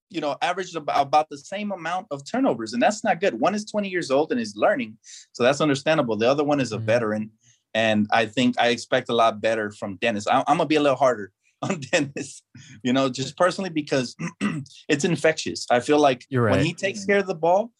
you 0.10 0.20
know 0.22 0.36
averaged 0.42 0.76
about, 0.76 1.02
about 1.02 1.30
the 1.30 1.38
same 1.38 1.72
amount 1.72 2.08
of 2.12 2.24
turnovers, 2.30 2.74
and 2.74 2.82
that's 2.84 3.04
not 3.04 3.20
good. 3.22 3.40
One 3.40 3.56
is 3.56 3.64
20 3.66 3.90
years 3.90 4.12
old 4.12 4.32
and 4.32 4.40
is 4.42 4.54
learning, 4.56 4.98
so 5.32 5.44
that's 5.44 5.62
understandable. 5.62 6.18
The 6.18 6.30
other 6.30 6.44
one 6.44 6.60
is 6.60 6.72
a 6.72 6.76
Mm-hmm. 6.76 6.84
Mhm. 6.84 6.88
veteran, 6.88 7.32
and 7.74 8.08
I 8.12 8.26
think 8.26 8.60
I 8.60 8.68
expect 8.70 9.10
a 9.10 9.16
lot 9.16 9.40
better 9.42 9.72
from 9.72 9.96
Dennis. 9.98 10.28
I, 10.28 10.40
I'm 10.48 10.58
gonna 10.58 10.66
be 10.66 10.76
a 10.76 10.82
little 10.82 10.98
harder 10.98 11.32
on 11.62 11.80
Dennis, 11.92 12.42
you 12.84 12.92
know, 12.92 13.08
just 13.10 13.38
personally 13.38 13.70
because 13.70 14.16
it's 14.90 15.06
infectious. 15.06 15.66
I 15.72 15.80
feel 15.80 16.00
like 16.00 16.26
You're 16.30 16.50
when 16.50 16.66
he 16.66 16.74
takes 16.74 17.06
care 17.06 17.20
of 17.20 17.28
the 17.28 17.36
ball. 17.36 17.72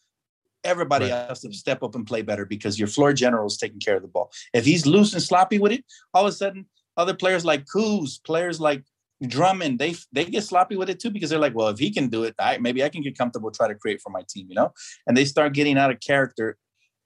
Everybody 0.64 1.10
Right. 1.10 1.28
has 1.28 1.40
to 1.40 1.52
step 1.52 1.82
up 1.82 1.94
and 1.94 2.06
play 2.06 2.22
better 2.22 2.44
because 2.46 2.78
your 2.78 2.88
floor 2.88 3.12
general 3.12 3.46
is 3.46 3.56
taking 3.56 3.80
care 3.80 3.96
of 3.96 4.02
the 4.02 4.08
ball. 4.08 4.30
If 4.54 4.64
he's 4.64 4.86
loose 4.86 5.12
and 5.12 5.22
sloppy 5.22 5.58
with 5.58 5.72
it, 5.72 5.84
all 6.14 6.24
of 6.24 6.28
a 6.28 6.32
sudden 6.32 6.66
other 6.96 7.14
players 7.14 7.44
like 7.44 7.66
Coos, 7.72 8.18
players 8.18 8.60
like 8.60 8.84
Drummond, 9.26 9.78
they 9.78 9.94
they 10.12 10.24
get 10.24 10.42
sloppy 10.44 10.76
with 10.76 10.90
it 10.90 10.98
too 11.00 11.10
because 11.10 11.30
they're 11.30 11.38
like, 11.38 11.54
well, 11.54 11.68
if 11.68 11.78
he 11.78 11.90
can 11.90 12.08
do 12.08 12.24
it, 12.24 12.34
I 12.38 12.58
maybe 12.58 12.82
I 12.82 12.88
can 12.88 13.02
get 13.02 13.16
comfortable, 13.16 13.50
try 13.50 13.68
to 13.68 13.74
create 13.74 14.00
for 14.00 14.10
my 14.10 14.22
team, 14.28 14.46
you 14.48 14.54
know. 14.56 14.72
And 15.06 15.16
they 15.16 15.24
start 15.24 15.52
getting 15.54 15.78
out 15.78 15.90
of 15.92 16.00
character, 16.00 16.56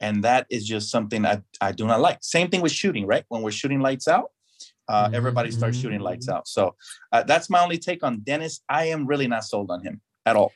and 0.00 0.24
that 0.24 0.46
is 0.50 0.66
just 0.66 0.90
something 0.90 1.26
I 1.26 1.42
I 1.60 1.72
do 1.72 1.86
not 1.86 2.00
like. 2.00 2.18
Same 2.22 2.48
thing 2.48 2.62
with 2.62 2.72
shooting, 2.72 3.06
right? 3.06 3.24
When 3.28 3.42
we're 3.42 3.50
shooting 3.50 3.80
lights 3.80 4.08
out, 4.08 4.30
uh, 4.88 5.10
everybody 5.12 5.50
starts 5.50 5.76
mhm, 5.76 5.82
shooting 5.82 6.00
lights 6.00 6.28
out. 6.28 6.48
So 6.48 6.74
uh, 7.12 7.22
that's 7.24 7.50
my 7.50 7.62
only 7.62 7.78
take 7.78 8.02
on 8.02 8.20
Dennis. 8.20 8.60
I 8.68 8.86
am 8.86 9.06
really 9.06 9.28
not 9.28 9.44
sold 9.44 9.70
on 9.70 9.82
him 9.82 10.00
at 10.24 10.36
all. 10.36 10.52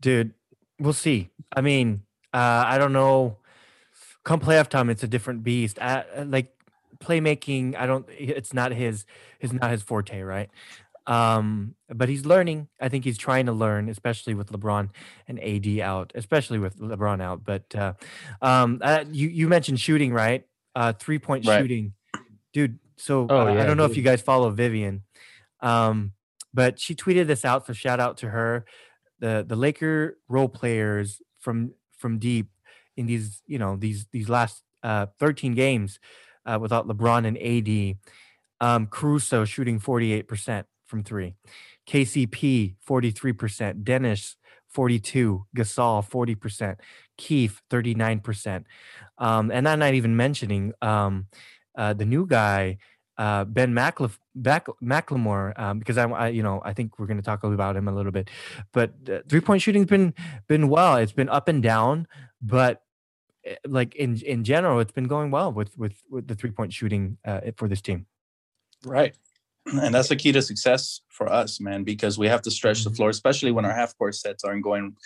Dude, 0.00 0.34
we'll 0.78 0.92
see. 0.92 1.30
I 1.56 1.62
mean, 1.62 2.02
uh, 2.32 2.64
I 2.66 2.78
don't 2.78 2.92
know. 2.92 3.36
Come 4.24 4.40
playoff 4.40 4.68
time, 4.68 4.90
it's 4.90 5.02
a 5.02 5.08
different 5.08 5.42
beast. 5.42 5.78
I, 5.80 6.04
uh, 6.16 6.24
like 6.26 6.52
playmaking, 6.98 7.76
I 7.76 7.86
don't. 7.86 8.06
It's 8.10 8.52
not 8.52 8.72
his. 8.72 9.06
It's 9.40 9.52
not 9.52 9.70
his 9.70 9.82
forte, 9.82 10.20
right? 10.20 10.50
Um, 11.06 11.74
but 11.88 12.10
he's 12.10 12.26
learning. 12.26 12.68
I 12.78 12.90
think 12.90 13.04
he's 13.04 13.16
trying 13.16 13.46
to 13.46 13.52
learn, 13.52 13.88
especially 13.88 14.34
with 14.34 14.52
LeBron 14.52 14.90
and 15.26 15.40
AD 15.42 15.80
out, 15.80 16.12
especially 16.14 16.58
with 16.58 16.78
LeBron 16.78 17.22
out. 17.22 17.44
But 17.44 17.74
uh, 17.74 17.94
um, 18.42 18.80
uh, 18.82 19.04
you 19.10 19.28
you 19.28 19.48
mentioned 19.48 19.80
shooting, 19.80 20.12
right? 20.12 20.44
Uh, 20.74 20.92
three 20.92 21.18
point 21.18 21.46
Right. 21.46 21.60
shooting, 21.62 21.94
dude. 22.52 22.78
So 22.96 23.26
Oh, 23.30 23.46
uh, 23.46 23.54
I 23.54 23.64
don't 23.64 23.78
know 23.78 23.86
if 23.86 23.96
you 23.96 24.02
guys 24.02 24.20
follow 24.20 24.50
Vivian, 24.50 25.04
um, 25.60 26.12
but 26.52 26.78
she 26.78 26.94
tweeted 26.94 27.26
this 27.26 27.44
out. 27.44 27.66
So 27.66 27.72
shout 27.72 28.00
out 28.00 28.18
to 28.18 28.28
her. 28.28 28.66
The 29.20 29.44
the 29.48 29.56
Laker 29.56 30.18
role 30.28 30.48
players 30.48 31.22
from 31.40 31.72
from 31.98 32.18
deep 32.18 32.48
in 32.96 33.06
these 33.06 33.42
you 33.46 33.58
know 33.58 33.76
these 33.76 34.06
these 34.12 34.28
last 34.28 34.62
uh, 34.82 35.06
13 35.18 35.54
games 35.54 35.98
uh, 36.46 36.58
without 36.60 36.88
LeBron 36.88 37.26
and 37.26 37.38
AD. 37.38 37.96
Um, 38.60 38.86
Caruso 38.86 39.44
shooting 39.44 39.78
48% 39.78 40.64
from 40.86 41.04
three. 41.04 41.34
KCP 41.88 42.74
43%. 42.88 43.84
Dennis 43.84 44.36
42. 44.70 45.46
Gasol 45.56 46.08
40%. 46.08 46.76
Keith 47.16 47.60
39%. 47.70 48.64
Um, 49.18 49.50
and 49.50 49.68
I'm 49.68 49.78
not 49.78 49.94
even 49.94 50.16
mentioning 50.16 50.72
um, 50.82 51.26
uh, 51.76 51.92
the 51.92 52.04
new 52.04 52.26
guy, 52.26 52.78
uh, 53.16 53.44
Ben 53.44 53.72
Maclef- 53.72 54.18
Back- 54.42 54.68
McLemore, 54.82 55.58
um, 55.58 55.78
because 55.78 55.98
I, 55.98 56.08
I, 56.08 56.28
you 56.28 56.42
know, 56.42 56.60
I 56.64 56.72
think 56.72 56.98
we're 56.98 57.06
going 57.06 57.18
to 57.18 57.22
talk 57.22 57.44
about 57.44 57.76
him 57.76 57.88
a 57.88 57.92
little 57.92 58.12
bit. 58.12 58.30
But 58.72 58.92
uh, 59.10 59.20
three 59.28 59.40
point 59.40 59.62
shooting's 59.62 59.86
been 59.86 60.14
been 60.46 60.68
well. 60.68 60.96
It's 60.96 61.12
been 61.12 61.28
up 61.28 61.48
and 61.48 61.62
down, 61.62 62.06
but 62.40 62.82
eh, 63.44 63.56
like 63.66 63.94
in 63.94 64.20
in 64.22 64.44
general, 64.44 64.80
it's 64.80 64.92
been 64.92 65.08
going 65.08 65.30
well 65.30 65.52
with 65.52 65.76
with 65.76 66.02
with 66.10 66.28
the 66.28 66.34
three 66.34 66.50
point 66.50 66.72
shooting 66.72 67.18
uh, 67.24 67.40
for 67.56 67.68
this 67.68 67.80
team. 67.80 68.06
Right. 68.84 69.14
And 69.82 69.94
that's 69.94 70.08
the 70.08 70.16
key 70.16 70.32
to 70.32 70.40
success 70.40 71.02
for 71.08 71.30
us, 71.30 71.60
man, 71.60 71.84
because 71.84 72.16
we 72.16 72.26
have 72.28 72.40
to 72.42 72.50
stretch 72.50 72.84
the 72.84 72.90
floor, 72.90 73.10
especially 73.10 73.50
when 73.50 73.66
our 73.66 73.72
half 73.72 73.96
court 73.98 74.14
sets 74.14 74.42
aren't 74.42 74.64
going, 74.64 74.96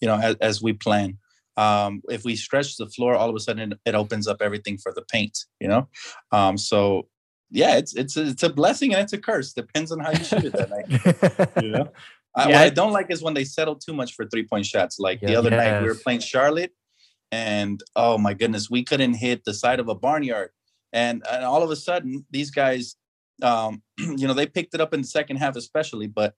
you 0.00 0.08
know, 0.08 0.18
as, 0.18 0.36
as 0.42 0.62
we 0.62 0.74
plan. 0.74 1.16
Um, 1.56 2.02
if 2.08 2.24
we 2.24 2.36
stretch 2.36 2.76
the 2.76 2.86
floor, 2.86 3.14
all 3.14 3.30
of 3.30 3.34
a 3.34 3.40
sudden 3.40 3.74
it 3.84 3.94
opens 3.94 4.26
up 4.28 4.42
everything 4.42 4.78
for 4.78 4.92
the 4.92 5.02
paint, 5.02 5.46
you 5.58 5.68
know? 5.68 5.88
Um, 6.32 6.58
so 6.58 7.08
yeah, 7.50 7.76
it's 7.76 7.94
it's 7.94 8.16
a, 8.16 8.26
it's 8.28 8.42
a 8.42 8.48
blessing 8.50 8.92
and 8.94 9.02
it's 9.02 9.12
a 9.12 9.18
curse. 9.18 9.52
Depends 9.52 9.90
on 9.92 9.98
how 10.00 10.10
you 10.10 10.24
shoot 10.24 10.44
it 10.44 10.52
that 10.52 10.70
night. 10.70 11.62
You 11.64 11.70
know? 11.70 11.88
I, 12.36 12.46
what 12.46 12.50
Yeah. 12.50 12.60
I 12.60 12.68
don't 12.70 12.92
like 12.92 13.10
is 13.10 13.22
when 13.22 13.34
they 13.34 13.44
settle 13.44 13.74
too 13.74 13.92
much 13.92 14.14
for 14.14 14.24
three 14.26 14.44
point 14.46 14.66
shots. 14.66 14.98
Like 14.98 15.20
the 15.20 15.32
Yeah. 15.32 15.38
other 15.38 15.50
night, 15.50 15.82
we 15.82 15.88
were 15.88 15.94
playing 15.96 16.20
Charlotte, 16.20 16.72
and 17.32 17.82
oh 17.96 18.18
my 18.18 18.34
goodness, 18.34 18.70
we 18.70 18.84
couldn't 18.84 19.14
hit 19.14 19.44
the 19.44 19.54
side 19.54 19.80
of 19.80 19.88
a 19.88 19.94
barnyard. 19.94 20.50
And, 20.92 21.22
and 21.30 21.44
all 21.44 21.62
of 21.62 21.70
a 21.70 21.76
sudden, 21.76 22.26
these 22.30 22.50
guys, 22.50 22.96
um, 23.42 23.82
you 23.98 24.26
know, 24.26 24.34
they 24.34 24.46
picked 24.46 24.74
it 24.74 24.80
up 24.80 24.92
in 24.94 25.02
the 25.02 25.06
second 25.06 25.36
half, 25.36 25.56
especially. 25.56 26.06
But 26.08 26.34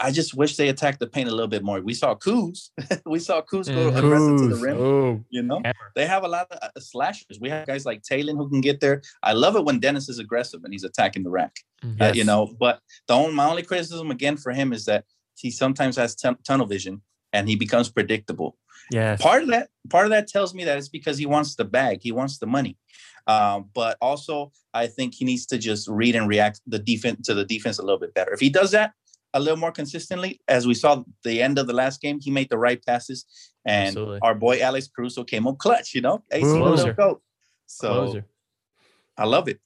I 0.00 0.10
just 0.10 0.34
wish 0.34 0.56
they 0.56 0.68
attacked 0.68 1.00
the 1.00 1.06
paint 1.06 1.28
a 1.28 1.32
little 1.32 1.48
bit 1.48 1.62
more. 1.62 1.80
We 1.80 1.94
saw 1.94 2.14
Kuz, 2.14 2.70
we 3.06 3.18
saw 3.18 3.40
Kuz 3.42 3.66
go 3.66 3.90
Mhm. 3.90 3.96
aggressive 3.98 4.36
to 4.38 4.48
the 4.56 4.60
rim. 4.62 4.76
Oh, 4.78 5.24
You 5.30 5.42
know, 5.42 5.62
they 5.94 6.06
have 6.06 6.24
a 6.24 6.28
lot 6.28 6.46
of 6.50 6.58
uh, 6.62 6.80
slashers. 6.80 7.38
We 7.40 7.48
have 7.50 7.66
guys 7.66 7.84
like 7.86 8.02
Taylor 8.02 8.34
who 8.34 8.48
can 8.48 8.60
get 8.60 8.80
there. 8.80 9.02
I 9.22 9.32
love 9.32 9.56
it 9.56 9.64
when 9.64 9.78
Dennis 9.80 10.08
is 10.08 10.18
aggressive 10.18 10.64
and 10.64 10.72
he's 10.72 10.84
attacking 10.84 11.22
the 11.24 11.30
rack 11.30 11.54
Mhm. 11.84 12.00
uh, 12.02 12.12
you 12.14 12.24
know. 12.24 12.54
But 12.58 12.80
the 13.08 13.14
only 13.14 13.34
my 13.34 13.46
only 13.46 13.62
criticism 13.62 14.10
again 14.10 14.36
for 14.36 14.52
him 14.52 14.72
is 14.72 14.84
that 14.86 15.04
he 15.36 15.50
sometimes 15.50 15.96
has 15.96 16.14
tun- 16.14 16.38
tunnel 16.44 16.66
vision 16.66 17.02
and 17.32 17.48
he 17.48 17.56
becomes 17.56 17.88
predictable. 17.90 18.56
Yeah. 18.92 19.16
Part 19.16 19.42
of 19.44 19.48
that, 19.48 19.70
part 19.88 20.04
of 20.06 20.10
that 20.10 20.28
tells 20.28 20.54
me 20.54 20.64
that 20.64 20.76
it's 20.78 20.88
because 20.90 21.16
he 21.18 21.26
wants 21.26 21.54
the 21.56 21.64
bag, 21.64 22.00
he 22.02 22.12
wants 22.12 22.38
the 22.38 22.46
money. 22.46 22.76
Um, 23.26 23.70
but 23.74 23.96
also, 24.02 24.52
I 24.74 24.86
think 24.86 25.14
he 25.14 25.24
needs 25.24 25.46
to 25.46 25.56
just 25.58 25.88
read 25.88 26.14
and 26.14 26.28
react 26.28 26.60
the 26.66 26.78
defense 26.78 27.26
to 27.26 27.34
the 27.34 27.44
defense 27.44 27.78
a 27.78 27.82
little 27.82 27.98
bit 27.98 28.12
better. 28.12 28.32
If 28.34 28.40
he 28.40 28.50
does 28.50 28.70
that 28.72 28.92
a 29.34 29.40
little 29.40 29.58
more 29.58 29.72
consistently, 29.72 30.40
as 30.48 30.66
we 30.66 30.74
saw 30.74 31.02
the 31.24 31.42
end 31.42 31.58
of 31.58 31.66
the 31.66 31.72
last 31.74 32.00
game, 32.00 32.20
he 32.20 32.30
made 32.30 32.48
the 32.48 32.56
right 32.56 32.82
passes, 32.86 33.26
and 33.66 33.88
Absolutely. 33.88 34.20
our 34.22 34.34
boy 34.34 34.60
Alex 34.60 34.88
Caruso 34.88 35.24
came 35.24 35.46
up 35.46 35.58
clutch. 35.58 35.94
You 35.94 36.00
know, 36.00 36.22
AC 36.30 36.44
Closer. 36.44 36.94
So 37.66 37.88
Closer. 37.88 38.24
I 39.18 39.26
love 39.26 39.48
it. 39.48 39.60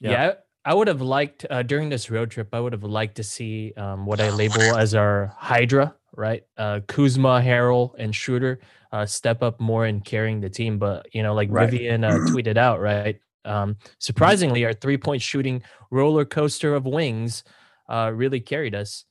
Yeah. 0.00 0.10
Yeah. 0.10 0.32
I 0.64 0.74
would 0.74 0.86
have 0.86 1.00
liked 1.00 1.44
uh, 1.50 1.62
during 1.64 1.88
this 1.88 2.08
road 2.08 2.30
trip. 2.30 2.50
I 2.52 2.60
would 2.60 2.72
have 2.72 2.84
liked 2.84 3.16
to 3.16 3.24
see 3.24 3.72
um, 3.76 4.06
what 4.06 4.20
I 4.20 4.30
label 4.30 4.62
as 4.78 4.94
our 4.94 5.34
Hydra, 5.36 5.94
right? 6.16 6.44
Uh, 6.56 6.80
Kuzma, 6.86 7.40
Harrell, 7.40 7.94
and 7.98 8.14
Schroeder 8.14 8.60
uh, 8.92 9.04
step 9.04 9.42
up 9.42 9.60
more 9.60 9.86
in 9.86 10.00
carrying 10.00 10.40
the 10.40 10.50
team. 10.50 10.78
But 10.78 11.12
you 11.12 11.22
know, 11.24 11.34
like 11.34 11.48
Right. 11.50 11.68
Vivian 11.68 12.04
uh, 12.04 12.10
tweeted 12.28 12.56
out, 12.56 12.80
right? 12.80 13.18
Um, 13.44 13.76
surprisingly, 13.98 14.64
our 14.64 14.72
three 14.72 14.96
point 14.96 15.20
shooting 15.20 15.62
roller 15.90 16.24
coaster 16.24 16.74
of 16.74 16.84
wings 16.84 17.42
uh, 17.92 18.10
really 18.10 18.40
carried 18.40 18.74
us. 18.74 19.04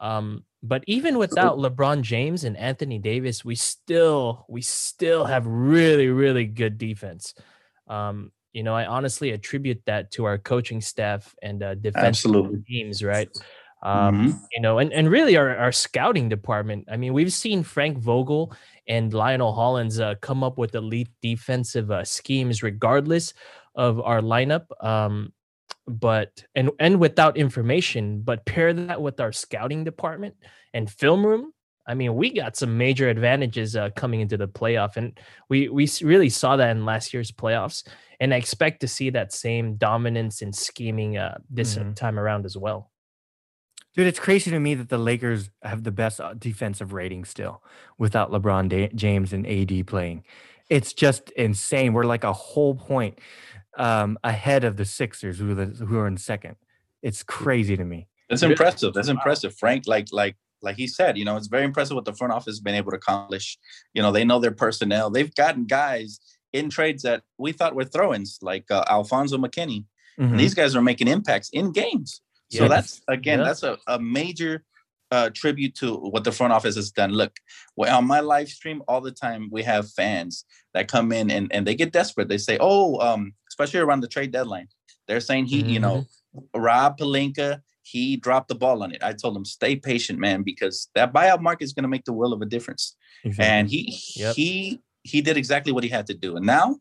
Um, 0.00 0.44
but 0.62 0.84
even 0.86 1.18
without 1.18 1.58
LeBron 1.58 2.02
James 2.02 2.44
and 2.44 2.56
Anthony 2.56 2.98
Davis, 2.98 3.44
we 3.44 3.54
still 3.56 4.46
we 4.48 4.62
still 4.62 5.24
have 5.26 5.46
really 5.46 6.08
really 6.08 6.46
good 6.46 6.78
defense. 6.78 7.34
Um, 7.88 8.30
you 8.52 8.62
know, 8.62 8.74
I 8.74 8.86
honestly 8.86 9.30
attribute 9.30 9.82
that 9.86 10.10
to 10.12 10.24
our 10.24 10.38
coaching 10.38 10.80
staff 10.80 11.34
and 11.42 11.62
uh, 11.62 11.74
defensive 11.74 12.32
teams, 12.66 13.02
right? 13.02 13.28
Um, 13.82 14.34
Mhm. 14.34 14.40
You 14.54 14.60
know, 14.62 14.78
and, 14.78 14.92
and 14.92 15.10
really 15.10 15.36
our, 15.36 15.56
our 15.56 15.70
scouting 15.70 16.28
department. 16.28 16.88
I 16.90 16.96
mean, 16.96 17.12
we've 17.12 17.32
seen 17.32 17.62
Frank 17.62 17.98
Vogel 17.98 18.52
and 18.88 19.14
Lionel 19.14 19.52
Hollins 19.54 20.00
uh, 20.00 20.16
come 20.20 20.42
up 20.42 20.58
with 20.58 20.74
elite 20.74 21.10
defensive 21.22 21.90
uh, 21.90 22.04
schemes, 22.04 22.62
regardless 22.62 23.34
of 23.76 24.00
our 24.00 24.20
lineup. 24.20 24.66
Um, 24.82 25.32
but 25.88 26.44
and 26.54 26.70
and 26.78 27.00
without 27.00 27.36
information, 27.36 28.20
but 28.22 28.44
pair 28.46 28.72
that 28.72 29.00
with 29.02 29.20
our 29.20 29.32
scouting 29.32 29.84
department 29.84 30.36
and 30.74 30.90
film 30.90 31.24
room. 31.26 31.52
I 31.86 31.94
mean, 31.94 32.16
we 32.16 32.30
got 32.34 32.54
some 32.54 32.76
major 32.76 33.08
advantages 33.08 33.74
uh, 33.74 33.88
coming 33.96 34.20
into 34.20 34.36
the 34.36 34.46
playoff, 34.48 34.96
and 34.98 35.18
we 35.48 35.68
we 35.70 35.88
really 36.02 36.28
saw 36.28 36.56
that 36.56 36.70
in 36.70 36.84
last 36.84 37.14
year's 37.14 37.32
playoffs. 37.32 37.86
And 38.20 38.34
I 38.34 38.36
expect 38.36 38.80
to 38.80 38.88
see 38.88 39.10
that 39.10 39.32
same 39.32 39.76
dominance 39.76 40.42
and 40.42 40.54
scheming 40.54 41.16
uh, 41.16 41.38
this 41.48 41.76
uh, 41.78 41.84
Mhm. 41.84 41.94
time 41.94 42.18
around 42.18 42.44
as 42.44 42.56
well. 42.56 42.90
Dude, 43.94 44.06
it's 44.06 44.20
crazy 44.20 44.50
to 44.50 44.60
me 44.60 44.74
that 44.74 44.90
the 44.90 44.98
Lakers 44.98 45.50
have 45.62 45.82
the 45.82 45.90
best 45.90 46.20
uh, 46.20 46.34
defensive 46.34 46.92
rating 46.92 47.24
still 47.24 47.62
without 47.96 48.30
LeBron 48.30 48.94
James 48.94 49.32
and 49.32 49.46
AD 49.46 49.82
playing. 49.86 50.24
It's 50.68 50.92
just 50.92 51.30
insane. 51.30 51.94
We're 51.94 52.04
like 52.04 52.24
a 52.24 52.32
whole 52.32 52.74
point 52.74 53.18
um, 53.78 54.18
ahead 54.24 54.64
of 54.64 54.76
the 54.76 54.84
Sixers, 54.84 55.38
who 55.38 55.50
are, 55.52 55.54
the, 55.54 55.84
who 55.86 55.98
are 55.98 56.06
in 56.06 56.16
second. 56.16 56.56
It's 57.02 57.22
crazy 57.22 57.76
to 57.76 57.84
me. 57.84 58.08
That's 58.28 58.42
impressive. 58.42 58.92
That's 58.92 59.08
impressive, 59.08 59.56
Frank. 59.56 59.84
Like 59.86 60.08
like 60.12 60.36
like 60.60 60.76
he 60.76 60.86
said, 60.88 61.16
you 61.16 61.24
know, 61.24 61.36
it's 61.36 61.46
very 61.46 61.64
impressive 61.64 61.94
what 61.94 62.04
the 62.04 62.12
front 62.12 62.32
office 62.32 62.54
has 62.54 62.60
been 62.60 62.74
able 62.74 62.90
to 62.90 62.96
accomplish. 62.96 63.56
You 63.94 64.02
know, 64.02 64.10
they 64.12 64.24
know 64.24 64.40
their 64.40 64.50
personnel. 64.50 65.08
They've 65.08 65.32
gotten 65.34 65.64
guys 65.66 66.20
in 66.52 66.68
trades 66.68 67.02
that 67.04 67.22
we 67.38 67.52
thought 67.52 67.74
were 67.74 67.84
throw-ins, 67.84 68.38
like 68.42 68.64
uh, 68.70 68.82
Alfonzo 68.88 69.38
McKinnie. 69.38 69.84
Mhm. 70.18 70.30
And 70.30 70.40
these 70.40 70.54
guys 70.54 70.74
are 70.74 70.82
making 70.82 71.06
impacts 71.08 71.48
in 71.50 71.70
games. 71.72 72.20
So 72.50 72.62
Yes. 72.64 72.70
that's 72.70 73.00
again, 73.08 73.38
Yeah. 73.38 73.44
that's 73.44 73.62
a, 73.62 73.78
a 73.86 73.98
major 74.00 74.64
uh, 75.10 75.30
tribute 75.30 75.74
to 75.76 75.94
what 75.94 76.24
the 76.24 76.32
front 76.32 76.52
office 76.52 76.74
has 76.76 76.90
done. 76.90 77.12
Look, 77.12 77.36
well, 77.76 77.96
on 77.96 78.06
my 78.06 78.20
live 78.20 78.48
stream 78.48 78.82
all 78.88 79.00
the 79.00 79.12
time, 79.12 79.48
we 79.50 79.62
have 79.62 79.90
fans 79.92 80.44
that 80.74 80.88
come 80.88 81.12
in 81.12 81.30
and, 81.30 81.50
and 81.50 81.66
they 81.66 81.74
get 81.74 81.92
desperate. 81.92 82.28
They 82.28 82.36
say, 82.36 82.58
"Oh, 82.60 82.98
um, 83.00 83.32
especially 83.58 83.80
around 83.80 84.00
the 84.00 84.08
trade 84.08 84.30
deadline, 84.30 84.68
they're 85.06 85.20
saying 85.20 85.46
he, 85.46 85.62
you 85.62 85.80
know, 85.80 86.06
Rob 86.54 86.98
Pelinka, 86.98 87.60
he 87.82 88.16
dropped 88.16 88.48
the 88.48 88.54
ball 88.54 88.82
on 88.82 88.92
it." 88.92 89.02
I 89.02 89.12
told 89.12 89.36
him, 89.36 89.44
"Stay 89.44 89.76
patient, 89.76 90.18
man, 90.18 90.42
because 90.42 90.88
that 90.94 91.12
buyout 91.12 91.40
market 91.40 91.64
is 91.64 91.72
going 91.72 91.82
to 91.84 91.88
make 91.88 92.04
the 92.04 92.12
will 92.12 92.32
of 92.32 92.40
a 92.42 92.46
difference." 92.46 92.96
Exactly. 93.24 93.52
And 93.52 93.68
he 93.68 93.98
Yep. 94.16 94.34
he 94.36 94.80
he 95.02 95.20
did 95.22 95.36
exactly 95.36 95.72
what 95.72 95.84
he 95.84 95.90
had 95.90 96.06
to 96.06 96.14
do. 96.14 96.36
And 96.36 96.46
now, 96.46 96.76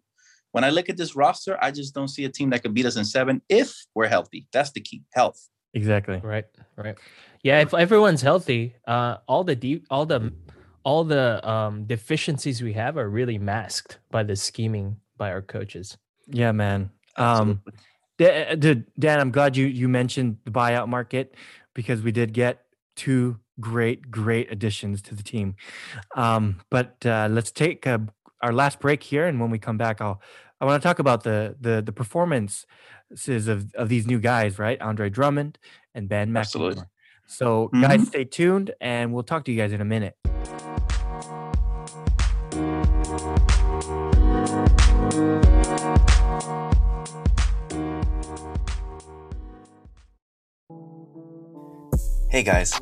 when 0.51 0.63
I 0.63 0.69
look 0.69 0.89
at 0.89 0.97
this 0.97 1.15
roster, 1.15 1.57
I 1.61 1.71
just 1.71 1.93
don't 1.93 2.09
see 2.09 2.25
a 2.25 2.29
team 2.29 2.49
that 2.51 2.61
could 2.61 2.73
beat 2.73 2.85
us 2.85 2.97
in 2.97 3.05
seven 3.05 3.41
if 3.49 3.73
we're 3.95 4.07
healthy. 4.07 4.47
That's 4.51 4.71
the 4.71 4.81
key, 4.81 5.03
health. 5.13 5.39
exactly. 5.73 6.19
Right, 6.23 6.45
right. 6.75 6.95
Yeah, 7.43 7.61
if 7.61 7.73
everyone's 7.73 8.21
healthy, 8.21 8.75
uh, 8.87 9.17
all 9.27 9.43
the 9.43 9.55
deep, 9.55 9.85
all 9.89 10.05
the, 10.05 10.33
all 10.83 11.03
the 11.03 11.47
um, 11.47 11.85
deficiencies 11.85 12.61
we 12.61 12.73
have 12.73 12.97
are 12.97 13.09
really 13.09 13.37
masked 13.37 13.99
by 14.09 14.23
the 14.23 14.35
scheming 14.35 14.97
by 15.17 15.31
our 15.31 15.41
coaches. 15.41 15.97
Yeah, 16.29 16.51
man. 16.51 16.91
Um, 17.15 17.61
dude, 18.17 18.85
Dan, 18.99 19.19
I'm 19.19 19.31
glad 19.31 19.57
you 19.57 19.65
you 19.65 19.87
mentioned 19.87 20.37
the 20.45 20.51
buyout 20.51 20.87
market 20.87 21.35
because 21.73 22.01
we 22.01 22.11
did 22.11 22.33
get 22.33 22.63
two 22.95 23.39
great, 23.59 24.11
great 24.11 24.51
additions 24.51 25.01
to 25.03 25.15
the 25.15 25.23
team. 25.23 25.55
Um, 26.15 26.59
but 26.69 27.05
uh, 27.05 27.27
let's 27.31 27.51
take 27.51 27.87
uh, 27.87 27.99
our 28.41 28.53
last 28.53 28.79
break 28.79 29.03
here, 29.03 29.25
and 29.25 29.39
when 29.39 29.49
we 29.49 29.59
come 29.59 29.77
back, 29.77 30.01
I'll 30.01 30.21
I 30.59 30.65
want 30.65 30.81
to 30.81 30.87
talk 30.87 30.99
about 30.99 31.23
the 31.23 31.55
the 31.59 31.81
the 31.81 31.91
performances 31.91 32.65
of 33.47 33.73
of 33.75 33.89
these 33.89 34.05
new 34.07 34.19
guys, 34.19 34.59
right? 34.59 34.81
Andre 34.81 35.09
Drummond 35.09 35.57
and 35.95 36.09
Ben 36.09 36.35
Absolutely. 36.35 36.83
So, 37.29 37.67
guys, 37.81 38.01
Mhm. 38.01 38.07
stay 38.07 38.23
tuned, 38.23 38.71
and 38.79 39.13
we'll 39.13 39.23
talk 39.23 39.43
to 39.45 39.51
you 39.51 39.57
guys 39.57 39.73
in 39.73 39.81
a 39.81 39.85
minute. 39.85 40.15
Hey 52.29 52.43
guys, 52.43 52.77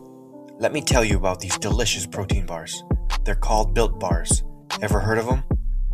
let 0.58 0.74
me 0.74 0.82
tell 0.82 1.06
you 1.06 1.18
about 1.18 1.40
these 1.40 1.56
delicious 1.60 2.08
protein 2.08 2.48
bars. 2.48 2.84
They're 3.24 3.36
called 3.36 3.76
Built 3.76 4.00
Bars. 4.00 4.44
Ever 4.82 5.00
heard 5.00 5.20
of 5.20 5.28
them? 5.28 5.44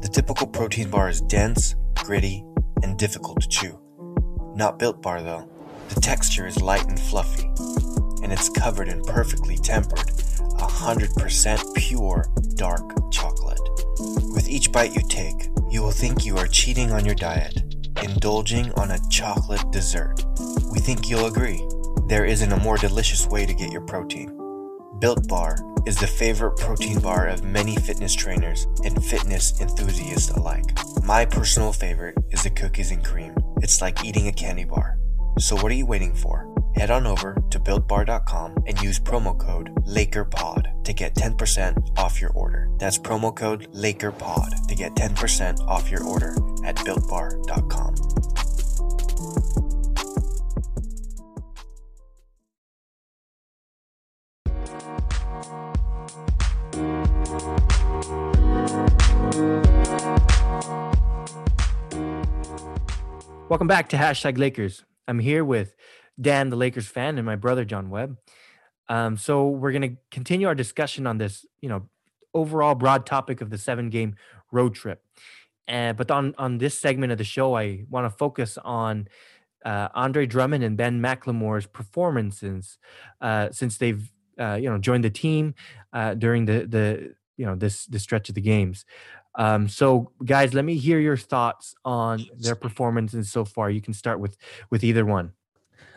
The 0.02 0.08
typical 0.08 0.48
protein 0.48 0.90
bar 0.90 1.10
is 1.10 1.20
dense, 1.20 1.76
gritty, 1.96 2.46
and 2.82 2.98
difficult 2.98 3.42
to 3.42 3.50
chew. 3.50 3.78
Not 4.56 4.80
Built 4.80 5.02
Bar 5.02 5.22
though. 5.22 5.50
The 5.90 6.00
texture 6.00 6.48
is 6.48 6.62
light 6.62 6.88
and 6.88 6.98
fluffy, 6.98 7.44
and 8.24 8.32
it's 8.32 8.48
covered 8.48 8.88
in 8.88 9.04
perfectly 9.04 9.58
tempered, 9.58 10.00
100% 10.00 11.76
pure 11.76 12.26
dark 12.56 13.12
chocolate. 13.12 13.60
With 14.34 14.48
each 14.48 14.72
bite 14.72 14.96
you 14.96 15.02
take, 15.10 15.50
you 15.70 15.82
will 15.82 15.92
think 15.92 16.26
you 16.26 16.38
are 16.38 16.48
cheating 16.48 16.94
on 16.94 17.04
your 17.04 17.16
diet, 17.16 17.62
indulging 18.02 18.72
on 18.76 18.92
a 18.92 19.10
chocolate 19.10 19.70
dessert. 19.72 20.24
We 20.72 20.80
think 20.80 21.10
you'll 21.10 21.26
agree. 21.26 21.62
There 22.12 22.26
isn't 22.26 22.52
a 22.52 22.58
more 22.58 22.76
delicious 22.76 23.26
way 23.26 23.46
to 23.46 23.54
get 23.54 23.72
your 23.72 23.86
protein. 23.88 24.38
Built 25.00 25.30
Bar 25.30 25.56
is 25.86 25.96
the 25.96 26.08
favorite 26.08 26.58
protein 26.58 27.00
bar 27.00 27.28
of 27.28 27.46
many 27.46 27.78
fitness 27.78 28.14
trainers 28.14 28.68
and 28.84 29.02
fitness 29.06 29.62
enthusiasts 29.62 30.30
alike. 30.32 30.78
My 31.06 31.24
personal 31.24 31.72
favorite 31.72 32.18
is 32.30 32.44
the 32.44 32.50
cookies 32.50 32.92
and 32.92 33.02
cream. 33.02 33.34
It's 33.62 33.80
like 33.82 34.04
eating 34.04 34.28
a 34.28 34.34
candy 34.34 34.66
bar. 34.66 35.00
So 35.40 35.56
what 35.56 35.72
are 35.72 35.76
you 35.76 35.86
waiting 35.86 36.14
for? 36.14 36.54
Head 36.76 36.92
on 36.92 37.08
over 37.08 37.42
to 37.50 37.60
builtbar.com 37.62 38.58
and 38.68 38.82
use 38.82 39.00
promo 39.00 39.40
code 39.40 39.74
LakerPod 39.86 40.84
to 40.84 40.92
get 40.92 41.16
10% 41.16 41.98
off 41.98 42.20
your 42.20 42.32
order. 42.32 42.68
That's 42.78 42.98
promo 42.98 43.34
code 43.34 43.72
LakerPod 43.72 44.68
to 44.68 44.76
get 44.76 44.96
10% 44.96 45.62
off 45.62 45.90
your 45.90 46.04
order 46.04 46.36
at 46.66 46.76
builtbar.com. 46.76 48.21
Welcome 63.52 63.68
back 63.68 63.90
to 63.90 63.98
hashtag 63.98 64.38
Lakers. 64.38 64.86
I'm 65.10 65.20
here 65.20 65.44
with 65.44 65.76
Dan, 66.22 66.50
the 66.50 66.56
Lakers 66.56 66.88
fan, 66.88 67.18
and 67.18 67.26
my 67.26 67.36
brother 67.36 67.66
John 67.66 67.90
Webb. 67.90 68.16
Um, 68.88 69.18
so 69.18 69.50
we're 69.50 69.74
gonna 69.74 69.98
continue 70.10 70.48
our 70.48 70.56
discussion 70.56 71.06
on 71.06 71.18
this, 71.18 71.46
you 71.60 71.68
know, 71.68 71.90
overall 72.34 72.76
broad 72.76 73.06
topic 73.06 73.42
of 73.42 73.50
the 73.50 73.58
seven 73.58 73.90
game 73.90 74.16
road 74.54 74.74
trip. 74.74 75.04
And 75.68 75.98
but 75.98 76.10
on 76.10 76.34
on 76.38 76.60
this 76.60 76.80
segment 76.80 77.12
of 77.12 77.18
the 77.18 77.26
show, 77.26 77.58
I 77.58 77.84
want 77.90 78.06
to 78.06 78.18
focus 78.18 78.58
on 78.64 79.10
uh, 79.66 79.90
Andre 79.94 80.26
Drummond 80.26 80.64
and 80.64 80.78
Ben 80.78 81.02
McLemore's 81.02 81.66
performances 81.66 82.78
uh, 83.20 83.50
since 83.52 83.78
they've 83.78 84.10
uh, 84.40 84.54
you 84.62 84.70
know 84.70 84.78
joined 84.78 85.04
the 85.04 85.10
team 85.10 85.56
uh, 85.92 86.14
during 86.14 86.46
the 86.46 86.66
the 86.66 87.16
you 87.36 87.46
know 87.46 87.56
this 87.56 87.86
this 87.88 88.04
stretch 88.04 88.30
of 88.30 88.36
the 88.36 88.42
games. 88.42 88.86
Um, 89.36 89.68
so 89.68 90.12
guys, 90.26 90.54
let 90.54 90.66
me 90.66 90.78
hear 90.78 91.00
your 91.00 91.18
thoughts 91.18 91.74
on 91.86 92.26
their 92.38 92.56
performances 92.56 93.32
so 93.32 93.46
far. 93.46 93.70
You 93.70 93.82
can 93.82 93.94
start 93.94 94.20
with 94.20 94.38
with 94.70 94.84
either 94.84 95.06
one. 95.06 95.34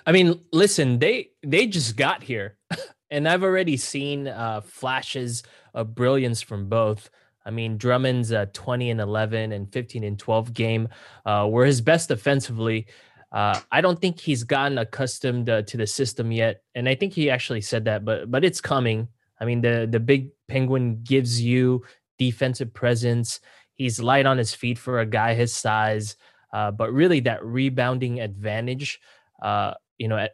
I 0.07 0.13
mean, 0.13 0.41
listen, 0.53 0.99
they 0.99 1.31
they 1.43 1.67
just 1.67 1.97
got 1.97 2.23
here, 2.23 2.57
and 3.11 3.29
I've 3.29 3.43
already 3.43 3.77
seen 3.77 4.29
uh, 4.29 4.61
flashes 4.61 5.43
of 5.73 5.95
brilliance 5.95 6.43
from 6.43 6.69
both. 6.69 7.11
I 7.47 7.51
mean, 7.51 7.77
Drummond's 7.77 8.33
uh, 8.33 8.47
20 8.55 8.91
and 8.91 9.01
11 9.01 9.53
and 9.53 9.71
15 9.71 10.03
and 10.03 10.19
12 10.19 10.55
game 10.55 10.89
uh, 11.27 11.47
were 11.51 11.67
his 11.67 11.83
best 11.83 12.11
offensively. 12.11 12.87
Uh, 13.31 13.61
I 13.71 13.81
don't 13.81 14.01
think 14.01 14.19
he's 14.19 14.45
gotten 14.45 14.79
accustomed 14.79 15.51
uh, 15.51 15.63
to 15.63 15.77
the 15.77 15.87
system 15.87 16.33
yet, 16.33 16.63
and 16.75 16.89
I 16.89 16.95
think 16.95 17.13
he 17.13 17.31
actually 17.31 17.63
said 17.63 17.85
that, 17.87 18.05
but 18.05 18.31
but 18.31 18.45
it's 18.45 18.61
coming. 18.61 19.09
I 19.41 19.45
mean, 19.45 19.61
the 19.61 19.89
the 19.91 20.01
big 20.01 20.31
penguin 20.47 21.03
gives 21.03 21.41
you 21.41 21.83
defensive 22.19 22.73
presence. 22.73 23.41
He's 23.75 24.01
light 24.01 24.27
on 24.27 24.39
his 24.39 24.55
feet 24.55 24.79
for 24.79 25.01
a 25.01 25.07
guy 25.07 25.35
his 25.35 25.53
size, 25.53 26.17
uh, 26.53 26.71
but 26.71 26.93
really 26.93 27.21
that 27.21 27.45
rebounding 27.45 28.21
advantage 28.21 29.01
uh, 29.43 29.75
you 29.99 30.09
know, 30.09 30.17
at 30.17 30.33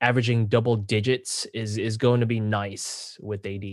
averaging 0.00 0.46
double 0.46 0.76
digits 0.76 1.46
is 1.54 1.78
is 1.78 1.96
going 1.96 2.20
to 2.20 2.26
be 2.26 2.40
nice 2.40 3.18
with 3.20 3.44
AD. 3.46 3.64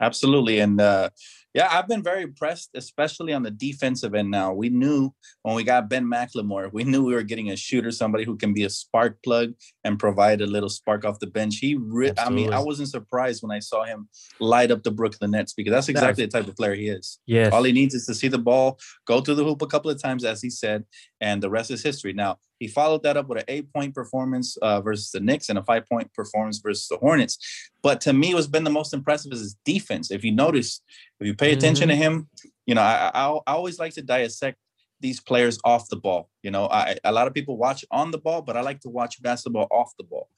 Absolutely. 0.00 0.58
And 0.58 0.80
uh, 0.80 1.10
yeah, 1.54 1.68
I've 1.70 1.86
been 1.86 2.02
very 2.02 2.22
impressed, 2.22 2.70
especially 2.74 3.32
on 3.32 3.42
the 3.42 3.50
defensive 3.50 4.14
end 4.14 4.30
now. 4.30 4.54
We 4.54 4.70
knew 4.70 5.12
when 5.42 5.54
we 5.54 5.64
got 5.64 5.90
Ben 5.90 6.04
McLemore, 6.04 6.72
we 6.72 6.84
knew 6.84 7.04
we 7.04 7.14
were 7.14 7.22
getting 7.22 7.50
a 7.50 7.56
shooter, 7.56 7.90
somebody 7.90 8.24
who 8.24 8.36
can 8.36 8.54
be 8.54 8.64
a 8.64 8.70
spark 8.70 9.22
plug 9.22 9.52
and 9.84 9.98
provide 9.98 10.40
a 10.40 10.46
little 10.46 10.70
spark 10.70 11.04
off 11.04 11.18
the 11.18 11.26
bench. 11.26 11.58
He, 11.58 11.76
re- 11.76 12.12
I 12.16 12.30
mean, 12.30 12.52
I 12.52 12.60
wasn't 12.60 12.88
surprised 12.88 13.42
when 13.42 13.50
I 13.50 13.58
saw 13.58 13.84
him 13.84 14.08
light 14.40 14.70
up 14.70 14.82
the 14.82 14.90
Brooklyn 14.90 15.32
Nets 15.32 15.52
because 15.52 15.72
that's 15.72 15.88
exactly 15.88 16.24
the 16.24 16.30
type 16.30 16.48
of 16.48 16.56
player 16.56 16.74
he 16.74 16.88
is. 16.88 17.18
Yes. 17.26 17.52
All 17.52 17.62
he 17.62 17.72
needs 17.72 17.94
is 17.94 18.06
to 18.06 18.14
see 18.14 18.28
the 18.28 18.38
ball 18.38 18.78
go 19.06 19.20
through 19.20 19.34
the 19.34 19.44
hoop 19.44 19.60
a 19.60 19.66
couple 19.66 19.90
of 19.90 20.00
times, 20.00 20.24
as 20.24 20.40
he 20.40 20.48
said, 20.48 20.84
and 21.20 21.42
the 21.42 21.50
rest 21.50 21.70
is 21.70 21.82
history. 21.82 22.14
Now, 22.14 22.38
he 22.62 22.68
followed 22.68 23.02
that 23.02 23.16
up 23.16 23.26
with 23.28 23.38
an 23.38 23.44
eight 23.48 23.72
point 23.72 23.92
performance 23.92 24.56
uh, 24.58 24.80
versus 24.80 25.10
the 25.10 25.18
Knicks 25.18 25.48
and 25.48 25.58
a 25.58 25.64
five 25.64 25.84
point 25.88 26.14
performance 26.14 26.58
versus 26.58 26.86
the 26.86 26.96
Hornets. 26.96 27.36
But 27.82 28.00
to 28.02 28.12
me, 28.12 28.34
what's 28.34 28.46
been 28.46 28.62
the 28.62 28.70
most 28.70 28.94
impressive 28.94 29.32
is 29.32 29.40
his 29.40 29.56
defense. 29.64 30.12
If 30.12 30.22
you 30.22 30.30
notice, 30.30 30.80
if 31.18 31.26
you 31.26 31.34
pay 31.34 31.52
attention 31.52 31.88
mm-hmm. 31.88 32.00
to 32.00 32.04
him, 32.04 32.28
you 32.64 32.76
know, 32.76 32.82
I, 32.82 33.10
I, 33.12 33.24
I 33.48 33.52
always 33.58 33.80
like 33.80 33.94
to 33.94 34.02
dissect 34.02 34.58
these 35.00 35.18
players 35.20 35.58
off 35.64 35.88
the 35.88 35.96
ball. 35.96 36.30
You 36.44 36.52
know, 36.52 36.68
I, 36.68 36.96
a 37.02 37.10
lot 37.10 37.26
of 37.26 37.34
people 37.34 37.56
watch 37.56 37.84
on 37.90 38.12
the 38.12 38.18
ball, 38.18 38.42
but 38.42 38.56
I 38.56 38.60
like 38.60 38.78
to 38.82 38.88
watch 38.88 39.20
basketball 39.20 39.66
off 39.72 39.90
the 39.98 40.04
ball. 40.04 40.28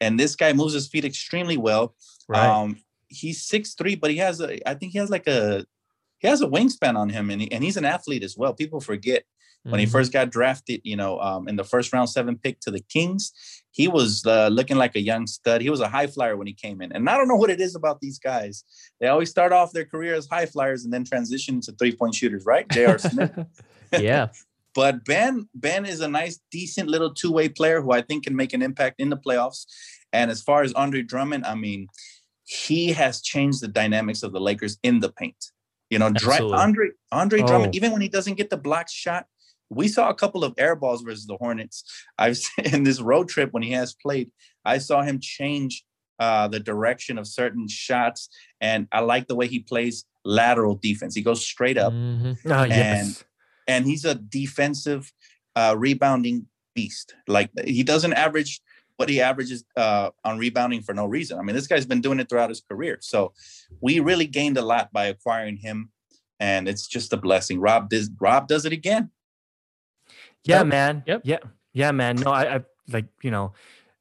And 0.00 0.20
this 0.20 0.36
guy 0.36 0.52
moves 0.52 0.74
his 0.74 0.86
feet 0.86 1.04
extremely 1.04 1.56
well. 1.56 1.96
Right. 2.28 2.46
Um, 2.46 2.76
he's 3.08 3.42
six 3.42 3.74
three, 3.74 3.96
but 3.96 4.12
he 4.12 4.18
has 4.18 4.40
a, 4.40 4.50
I 4.70 4.74
think 4.74 4.92
he 4.92 4.98
has 4.98 5.10
like 5.10 5.26
a, 5.26 5.66
he 6.22 6.28
has 6.28 6.40
a 6.40 6.46
wingspan 6.46 6.96
on 6.96 7.10
him, 7.10 7.28
and, 7.28 7.42
he, 7.42 7.52
and 7.52 7.62
he's 7.62 7.76
an 7.76 7.84
athlete 7.84 8.22
as 8.22 8.36
well. 8.36 8.54
People 8.54 8.80
forget 8.80 9.24
when 9.64 9.78
he 9.78 9.86
mm-hmm. 9.86 9.92
first 9.92 10.12
got 10.12 10.30
drafted, 10.30 10.80
you 10.82 10.96
know, 10.96 11.20
um, 11.20 11.46
in 11.46 11.54
the 11.54 11.64
first 11.64 11.92
round 11.92 12.10
seven 12.10 12.36
pick 12.36 12.58
to 12.60 12.70
the 12.70 12.80
Kings, 12.80 13.32
he 13.70 13.86
was 13.86 14.24
uh, 14.26 14.48
looking 14.48 14.76
like 14.76 14.96
a 14.96 15.00
young 15.00 15.26
stud. 15.26 15.60
He 15.60 15.70
was 15.70 15.80
a 15.80 15.88
high 15.88 16.08
flyer 16.08 16.36
when 16.36 16.48
he 16.48 16.52
came 16.52 16.82
in. 16.82 16.90
And 16.92 17.08
I 17.08 17.16
don't 17.16 17.28
know 17.28 17.36
what 17.36 17.50
it 17.50 17.60
is 17.60 17.76
about 17.76 18.00
these 18.00 18.18
guys. 18.18 18.64
They 19.00 19.06
always 19.06 19.30
start 19.30 19.52
off 19.52 19.72
their 19.72 19.84
career 19.84 20.14
as 20.14 20.26
high 20.26 20.46
flyers 20.46 20.84
and 20.84 20.92
then 20.92 21.04
transition 21.04 21.60
to 21.62 21.72
three 21.72 21.94
point 21.94 22.14
shooters, 22.14 22.44
right? 22.44 22.68
J.R. 22.70 22.98
Smith. 22.98 23.38
yeah. 23.92 24.28
but 24.74 25.04
Ben, 25.04 25.48
Ben 25.54 25.86
is 25.86 26.00
a 26.00 26.08
nice, 26.08 26.40
decent 26.50 26.88
little 26.88 27.14
two 27.14 27.30
way 27.30 27.48
player 27.48 27.80
who 27.80 27.92
I 27.92 28.02
think 28.02 28.24
can 28.24 28.34
make 28.34 28.52
an 28.52 28.62
impact 28.62 28.96
in 28.98 29.10
the 29.10 29.16
playoffs. 29.16 29.64
And 30.12 30.30
as 30.30 30.42
far 30.42 30.62
as 30.62 30.72
Andre 30.72 31.02
Drummond, 31.02 31.46
I 31.46 31.54
mean, 31.54 31.86
he 32.42 32.92
has 32.92 33.22
changed 33.22 33.60
the 33.60 33.68
dynamics 33.68 34.24
of 34.24 34.32
the 34.32 34.40
Lakers 34.40 34.78
in 34.82 34.98
the 34.98 35.12
paint. 35.12 35.52
You 35.92 35.98
know, 35.98 36.06
Andre 36.06 36.88
Andre 37.12 37.42
oh. 37.42 37.46
Drummond, 37.46 37.76
even 37.76 37.92
when 37.92 38.00
he 38.00 38.08
doesn't 38.08 38.38
get 38.38 38.48
the 38.48 38.56
block 38.56 38.88
shot, 38.88 39.26
we 39.68 39.88
saw 39.88 40.08
a 40.08 40.14
couple 40.14 40.42
of 40.42 40.54
air 40.56 40.74
balls 40.74 41.02
versus 41.02 41.26
the 41.26 41.36
Hornets. 41.36 41.84
I've 42.16 42.38
in 42.72 42.84
this 42.84 42.98
road 42.98 43.28
trip 43.28 43.52
when 43.52 43.62
he 43.62 43.72
has 43.72 43.94
played, 43.94 44.30
I 44.64 44.78
saw 44.78 45.02
him 45.02 45.20
change 45.20 45.84
uh, 46.18 46.48
the 46.48 46.60
direction 46.60 47.18
of 47.18 47.26
certain 47.26 47.68
shots, 47.68 48.30
and 48.58 48.88
I 48.90 49.00
like 49.00 49.26
the 49.26 49.34
way 49.34 49.48
he 49.48 49.58
plays 49.58 50.06
lateral 50.24 50.76
defense. 50.76 51.14
He 51.14 51.20
goes 51.20 51.44
straight 51.44 51.76
up, 51.76 51.92
mm-hmm. 51.92 52.50
oh, 52.50 52.62
and 52.62 52.70
yes. 52.70 53.24
and 53.68 53.84
he's 53.84 54.06
a 54.06 54.14
defensive 54.14 55.12
uh, 55.56 55.74
rebounding 55.76 56.46
beast. 56.74 57.14
Like 57.28 57.50
he 57.66 57.82
doesn't 57.82 58.14
average 58.14 58.62
what 59.02 59.08
he 59.08 59.20
averages 59.20 59.64
uh, 59.76 60.10
on 60.24 60.38
rebounding 60.38 60.80
for 60.80 60.94
no 60.94 61.06
reason. 61.06 61.36
I 61.36 61.42
mean, 61.42 61.56
this 61.56 61.66
guy's 61.66 61.84
been 61.84 62.00
doing 62.00 62.20
it 62.20 62.28
throughout 62.28 62.50
his 62.50 62.60
career. 62.60 62.98
So 63.00 63.32
we 63.80 63.98
really 63.98 64.28
gained 64.28 64.56
a 64.56 64.62
lot 64.62 64.92
by 64.92 65.06
acquiring 65.06 65.56
him, 65.56 65.90
and 66.38 66.68
it's 66.68 66.86
just 66.86 67.12
a 67.12 67.16
blessing. 67.16 67.58
Rob 67.58 67.90
does 67.90 68.08
Rob 68.20 68.46
does 68.46 68.64
it 68.64 68.72
again. 68.72 69.10
Yeah, 70.44 70.58
yep. 70.58 70.66
man. 70.68 71.02
Yep. 71.04 71.22
Yeah. 71.24 71.38
Yeah, 71.72 71.90
man. 71.90 72.14
No, 72.14 72.30
I, 72.30 72.56
I 72.56 72.60
like, 72.92 73.06
you 73.22 73.32
know, 73.32 73.54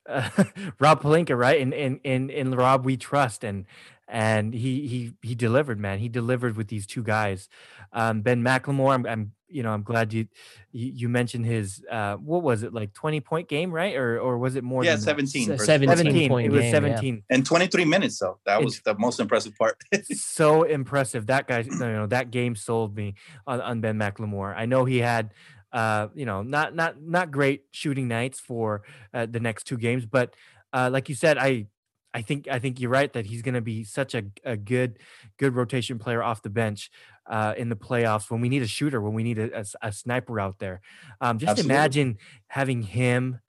uh, 0.07 0.29
Rob 0.79 1.01
Pelinka, 1.01 1.35
right? 1.35 1.59
And 1.59 1.73
and 1.73 1.99
and 2.05 2.29
in 2.29 2.51
Rob, 2.51 2.85
we 2.85 2.95
trust. 2.95 3.43
And, 3.43 3.65
and 4.11 4.53
he, 4.53 4.87
he, 4.87 5.13
he 5.21 5.35
delivered, 5.35 5.79
man. 5.79 5.97
He 5.99 6.09
delivered 6.09 6.57
with 6.57 6.67
these 6.67 6.85
two 6.85 7.01
guys. 7.01 7.47
Um, 7.93 8.21
ben 8.21 8.43
McLemore, 8.43 8.93
I'm, 8.93 9.05
I'm, 9.05 9.31
you 9.47 9.63
know, 9.63 9.71
I'm 9.71 9.83
glad 9.83 10.11
you, 10.11 10.27
you 10.73 11.07
mentioned 11.07 11.45
his, 11.45 11.81
uh, 11.89 12.15
what 12.17 12.43
was 12.43 12.63
it? 12.63 12.73
Like 12.73 12.93
20 12.93 13.21
point 13.21 13.47
game, 13.47 13.71
right? 13.71 13.95
Or, 13.95 14.19
or 14.19 14.37
was 14.37 14.57
it 14.57 14.65
more? 14.65 14.83
Yeah, 14.83 14.97
17. 14.97 15.57
17, 15.57 15.97
17 15.97 16.29
point 16.29 16.47
It 16.47 16.51
was 16.51 16.69
17 16.69 17.15
yeah. 17.15 17.35
and 17.35 17.45
23 17.45 17.85
minutes. 17.85 18.19
So 18.19 18.37
that 18.45 18.61
was 18.61 18.75
it's, 18.75 18.83
the 18.83 18.97
most 18.97 19.21
impressive 19.21 19.55
part. 19.57 19.77
so 20.11 20.63
impressive. 20.63 21.27
That 21.27 21.47
guy, 21.47 21.59
you 21.59 21.79
know, 21.79 22.07
that 22.07 22.31
game 22.31 22.57
sold 22.57 22.93
me 22.93 23.15
on, 23.47 23.61
on 23.61 23.79
Ben 23.79 23.97
McLemore. 23.97 24.53
I 24.55 24.65
know 24.65 24.83
he 24.83 24.97
had, 24.97 25.33
uh, 25.71 26.09
you 26.13 26.25
know, 26.25 26.41
not 26.43 26.75
not 26.75 27.01
not 27.01 27.31
great 27.31 27.63
shooting 27.71 28.09
nights 28.09 28.41
for 28.41 28.81
uh, 29.13 29.25
the 29.25 29.39
next 29.39 29.67
two 29.67 29.77
games, 29.77 30.05
but 30.05 30.35
uh, 30.73 30.89
like 30.91 31.07
you 31.07 31.15
said, 31.15 31.37
I 31.37 31.67
I 32.13 32.21
think 32.21 32.47
I 32.49 32.59
think 32.59 32.79
you're 32.79 32.91
right 32.91 33.11
that 33.13 33.25
he's 33.25 33.41
going 33.41 33.55
to 33.55 33.61
be 33.61 33.83
such 33.83 34.15
a, 34.15 34.23
a 34.43 34.57
good 34.57 34.99
good 35.37 35.55
rotation 35.55 35.97
player 35.97 36.21
off 36.21 36.41
the 36.41 36.49
bench 36.49 36.91
uh, 37.27 37.53
in 37.57 37.69
the 37.69 37.75
playoffs 37.75 38.29
when 38.29 38.41
we 38.41 38.49
need 38.49 38.61
a 38.61 38.67
shooter 38.67 38.99
when 39.01 39.13
we 39.13 39.23
need 39.23 39.39
a, 39.39 39.59
a, 39.59 39.65
a 39.81 39.91
sniper 39.91 40.39
out 40.39 40.59
there. 40.59 40.81
Um, 41.21 41.37
just 41.37 41.51
Absolutely. 41.51 41.75
imagine 41.75 42.17
having 42.47 42.81
him 42.81 43.39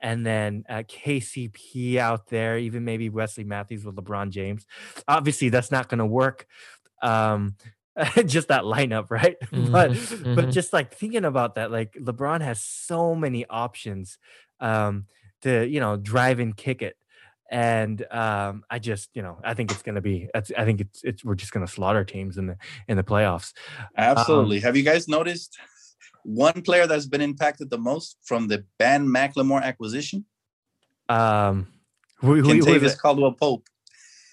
and 0.00 0.24
then 0.24 0.64
uh, 0.68 0.82
KCP 0.82 1.96
out 1.96 2.28
there, 2.28 2.58
even 2.58 2.84
maybe 2.84 3.08
Wesley 3.08 3.44
Matthews 3.44 3.84
with 3.84 3.96
LeBron 3.96 4.30
James. 4.30 4.66
Obviously, 5.08 5.48
that's 5.48 5.70
not 5.70 5.88
going 5.88 5.98
to 5.98 6.06
work. 6.06 6.46
Um, 7.02 7.56
just 8.26 8.48
that 8.48 8.62
lineup, 8.62 9.10
right? 9.10 9.36
Mm-hmm, 9.46 9.72
but 9.72 9.90
mm-hmm. 9.92 10.34
but 10.34 10.50
just 10.50 10.72
like 10.72 10.92
thinking 10.92 11.24
about 11.24 11.54
that, 11.54 11.70
like 11.70 11.94
LeBron 11.94 12.42
has 12.42 12.60
so 12.60 13.14
many 13.14 13.46
options 13.46 14.18
um, 14.60 15.06
to 15.42 15.66
you 15.66 15.80
know 15.80 15.96
drive 15.96 16.40
and 16.40 16.54
kick 16.56 16.82
it, 16.82 16.96
and 17.50 18.04
um, 18.10 18.64
I 18.70 18.78
just 18.78 19.10
you 19.14 19.22
know 19.22 19.38
I 19.44 19.54
think 19.54 19.70
it's 19.70 19.82
gonna 19.82 20.00
be 20.00 20.28
I 20.34 20.40
think 20.40 20.80
it's 20.80 21.00
it's 21.04 21.24
we're 21.24 21.34
just 21.34 21.52
gonna 21.52 21.66
slaughter 21.66 22.04
teams 22.04 22.38
in 22.38 22.46
the 22.46 22.56
in 22.88 22.96
the 22.96 23.04
playoffs. 23.04 23.52
Absolutely. 23.96 24.58
Um, 24.58 24.62
Have 24.62 24.76
you 24.76 24.82
guys 24.82 25.08
noticed 25.08 25.58
one 26.24 26.62
player 26.62 26.86
that's 26.86 27.06
been 27.06 27.20
impacted 27.20 27.70
the 27.70 27.78
most 27.78 28.18
from 28.22 28.48
the 28.48 28.64
Ben 28.78 29.06
McLemore 29.06 29.62
acquisition? 29.62 30.24
Um, 31.08 31.68
who, 32.16 32.34
who, 32.34 32.42
Kentavious 32.42 32.98
Caldwell 32.98 33.32
Pope. 33.32 33.68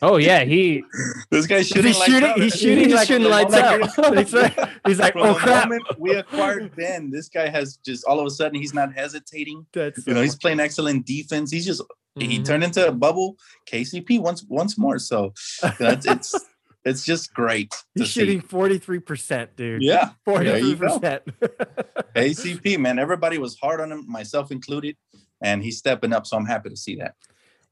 Oh 0.03 0.17
yeah, 0.17 0.43
he. 0.43 0.83
this 1.31 1.47
guy's 1.47 1.69
shooting. 1.69 1.85
He's 1.85 1.97
like 1.97 2.09
shooting. 2.09 2.33
He's 2.35 2.59
shooting. 2.59 2.89
He's 2.89 3.05
shooting 3.05 3.29
lights 3.29 3.53
out. 3.53 3.79
he's 4.17 4.33
like, 4.33 4.59
he's 4.85 4.99
like 4.99 5.15
oh 5.15 5.33
crap. 5.33 5.71
we 5.97 6.13
acquired 6.15 6.75
Ben. 6.75 7.09
This 7.09 7.29
guy 7.29 7.47
has 7.47 7.77
just 7.77 8.03
all 8.03 8.19
of 8.19 8.25
a 8.25 8.29
sudden 8.29 8.59
he's 8.59 8.73
not 8.73 8.93
hesitating. 8.93 9.65
That's 9.71 10.05
you 10.05 10.13
know 10.13 10.21
he's 10.21 10.35
playing 10.35 10.59
excellent 10.59 11.05
defense. 11.05 11.51
He's 11.51 11.65
just 11.65 11.81
mm-hmm. 11.81 12.29
he 12.29 12.43
turned 12.43 12.65
into 12.65 12.85
a 12.85 12.91
bubble 12.91 13.37
KCP 13.65 14.19
once 14.19 14.43
once 14.49 14.77
more. 14.77 14.99
So 14.99 15.33
that's 15.79 16.05
it's, 16.05 16.33
it's 16.33 16.45
it's 16.83 17.05
just 17.05 17.33
great. 17.33 17.73
He's 17.95 18.09
shooting 18.09 18.41
forty 18.41 18.79
three 18.79 18.99
percent, 18.99 19.55
dude. 19.55 19.83
Yeah, 19.83 20.09
forty 20.25 20.51
three 20.59 20.75
percent. 20.75 21.23
KCP 22.13 22.77
man, 22.77 22.99
everybody 22.99 23.37
was 23.37 23.57
hard 23.57 23.79
on 23.79 23.93
him, 23.93 24.05
myself 24.11 24.51
included, 24.51 24.97
and 25.41 25.63
he's 25.63 25.77
stepping 25.77 26.11
up. 26.11 26.27
So 26.27 26.35
I'm 26.35 26.45
happy 26.45 26.69
to 26.69 26.75
see 26.75 26.97
that. 26.97 27.15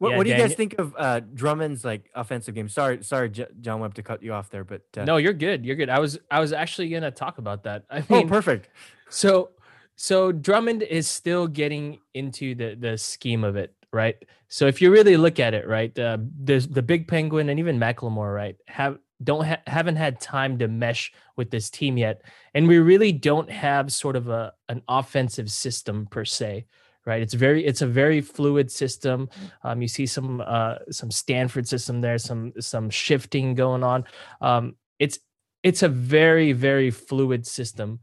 What, 0.01 0.13
yeah, 0.13 0.17
what 0.17 0.23
do 0.23 0.31
you 0.31 0.37
guys 0.37 0.55
think 0.55 0.79
of 0.79 0.95
uh, 0.97 1.19
Drummond's 1.19 1.85
like 1.85 2.09
offensive 2.15 2.55
game? 2.55 2.67
Sorry, 2.67 3.03
sorry, 3.03 3.29
J- 3.29 3.45
John 3.59 3.79
Webb 3.79 3.93
to 3.93 4.01
cut 4.01 4.23
you 4.23 4.33
off 4.33 4.49
there, 4.49 4.63
but 4.63 4.81
uh, 4.97 5.05
no, 5.05 5.17
you're 5.17 5.31
good. 5.31 5.63
You're 5.63 5.75
good. 5.75 5.91
I 5.91 5.99
was 5.99 6.17
I 6.31 6.39
was 6.39 6.53
actually 6.53 6.89
gonna 6.89 7.11
talk 7.11 7.37
about 7.37 7.61
that. 7.65 7.83
I 7.91 7.99
oh, 7.99 8.15
mean, 8.15 8.25
oh, 8.25 8.27
perfect. 8.27 8.69
So 9.09 9.51
so 9.95 10.31
Drummond 10.31 10.81
is 10.81 11.07
still 11.07 11.45
getting 11.45 11.99
into 12.15 12.55
the 12.55 12.73
the 12.73 12.97
scheme 12.97 13.43
of 13.43 13.55
it, 13.55 13.75
right? 13.93 14.15
So 14.47 14.65
if 14.65 14.81
you 14.81 14.89
really 14.89 15.17
look 15.17 15.39
at 15.39 15.53
it, 15.53 15.67
right, 15.67 15.97
uh, 15.99 16.17
there's 16.19 16.67
the 16.67 16.81
Big 16.81 17.07
Penguin 17.07 17.49
and 17.49 17.59
even 17.59 17.79
McLemore, 17.79 18.33
right, 18.33 18.55
have 18.65 18.97
don't 19.23 19.45
ha- 19.45 19.61
haven't 19.67 19.97
had 19.97 20.19
time 20.19 20.57
to 20.57 20.67
mesh 20.67 21.13
with 21.35 21.51
this 21.51 21.69
team 21.69 21.99
yet, 21.99 22.23
and 22.55 22.67
we 22.67 22.79
really 22.79 23.11
don't 23.11 23.51
have 23.51 23.93
sort 23.93 24.15
of 24.15 24.29
a 24.29 24.51
an 24.67 24.81
offensive 24.87 25.51
system 25.51 26.07
per 26.09 26.25
se 26.25 26.65
right? 27.05 27.21
It's 27.21 27.33
very 27.33 27.65
it's 27.65 27.81
a 27.81 27.87
very 27.87 28.21
fluid 28.21 28.71
system. 28.71 29.29
Um, 29.63 29.81
you 29.81 29.87
see 29.87 30.05
some 30.05 30.41
uh, 30.45 30.75
some 30.89 31.11
stanford 31.11 31.67
system 31.67 32.01
there 32.01 32.17
some 32.17 32.53
some 32.59 32.89
shifting 32.89 33.55
going 33.55 33.83
on. 33.83 34.05
Um, 34.41 34.75
it's 34.99 35.19
it's 35.63 35.83
a 35.83 35.89
very 35.89 36.53
very 36.53 36.91
fluid 36.91 37.45
system. 37.45 37.99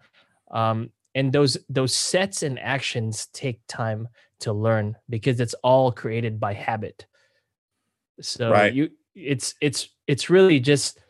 Um, 0.51 0.91
and 1.15 1.33
those 1.33 1.59
those 1.69 1.95
sets 1.95 2.43
and 2.43 2.59
actions 2.59 3.27
take 3.33 3.61
time 3.69 4.09
to 4.41 4.53
learn 4.53 4.97
because 5.09 5.41
it's 5.41 5.55
all 5.63 5.91
created 5.91 6.39
by 6.39 6.55
habit. 6.55 7.07
So 8.21 8.51
right. 8.51 8.73
you 8.73 8.91
it's 9.15 9.55
it's 9.61 9.89
it's 10.07 10.31
really 10.31 10.61
just 10.61 11.01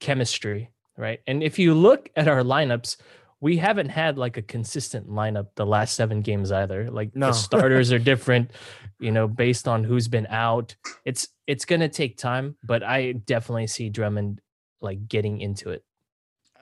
chemistry 0.00 0.70
right? 1.00 1.20
And 1.26 1.42
if 1.42 1.58
you 1.58 1.74
look 1.74 2.10
at 2.14 2.28
our 2.28 2.42
lineups 2.42 2.98
we 3.40 3.56
haven't 3.56 3.88
had 3.88 4.18
like 4.18 4.36
a 4.36 4.42
consistent 4.42 5.08
lineup 5.08 5.48
the 5.54 5.64
last 5.66 5.94
seven 5.96 6.20
games 6.20 6.52
either. 6.52 6.90
Like 6.90 7.14
no. 7.16 7.28
the 7.28 7.32
starters 7.48 7.92
are 7.92 7.98
different, 7.98 8.50
you 8.98 9.10
know, 9.10 9.26
based 9.26 9.66
on 9.66 9.82
who's 9.84 10.08
been 10.08 10.26
out. 10.28 10.74
It's 11.04 11.28
it's 11.46 11.64
gonna 11.64 11.88
take 11.88 12.16
time, 12.18 12.56
but 12.62 12.82
I 12.82 13.12
definitely 13.12 13.66
see 13.66 13.88
Drummond 13.88 14.40
like 14.80 15.08
getting 15.08 15.40
into 15.40 15.70
it. 15.70 15.84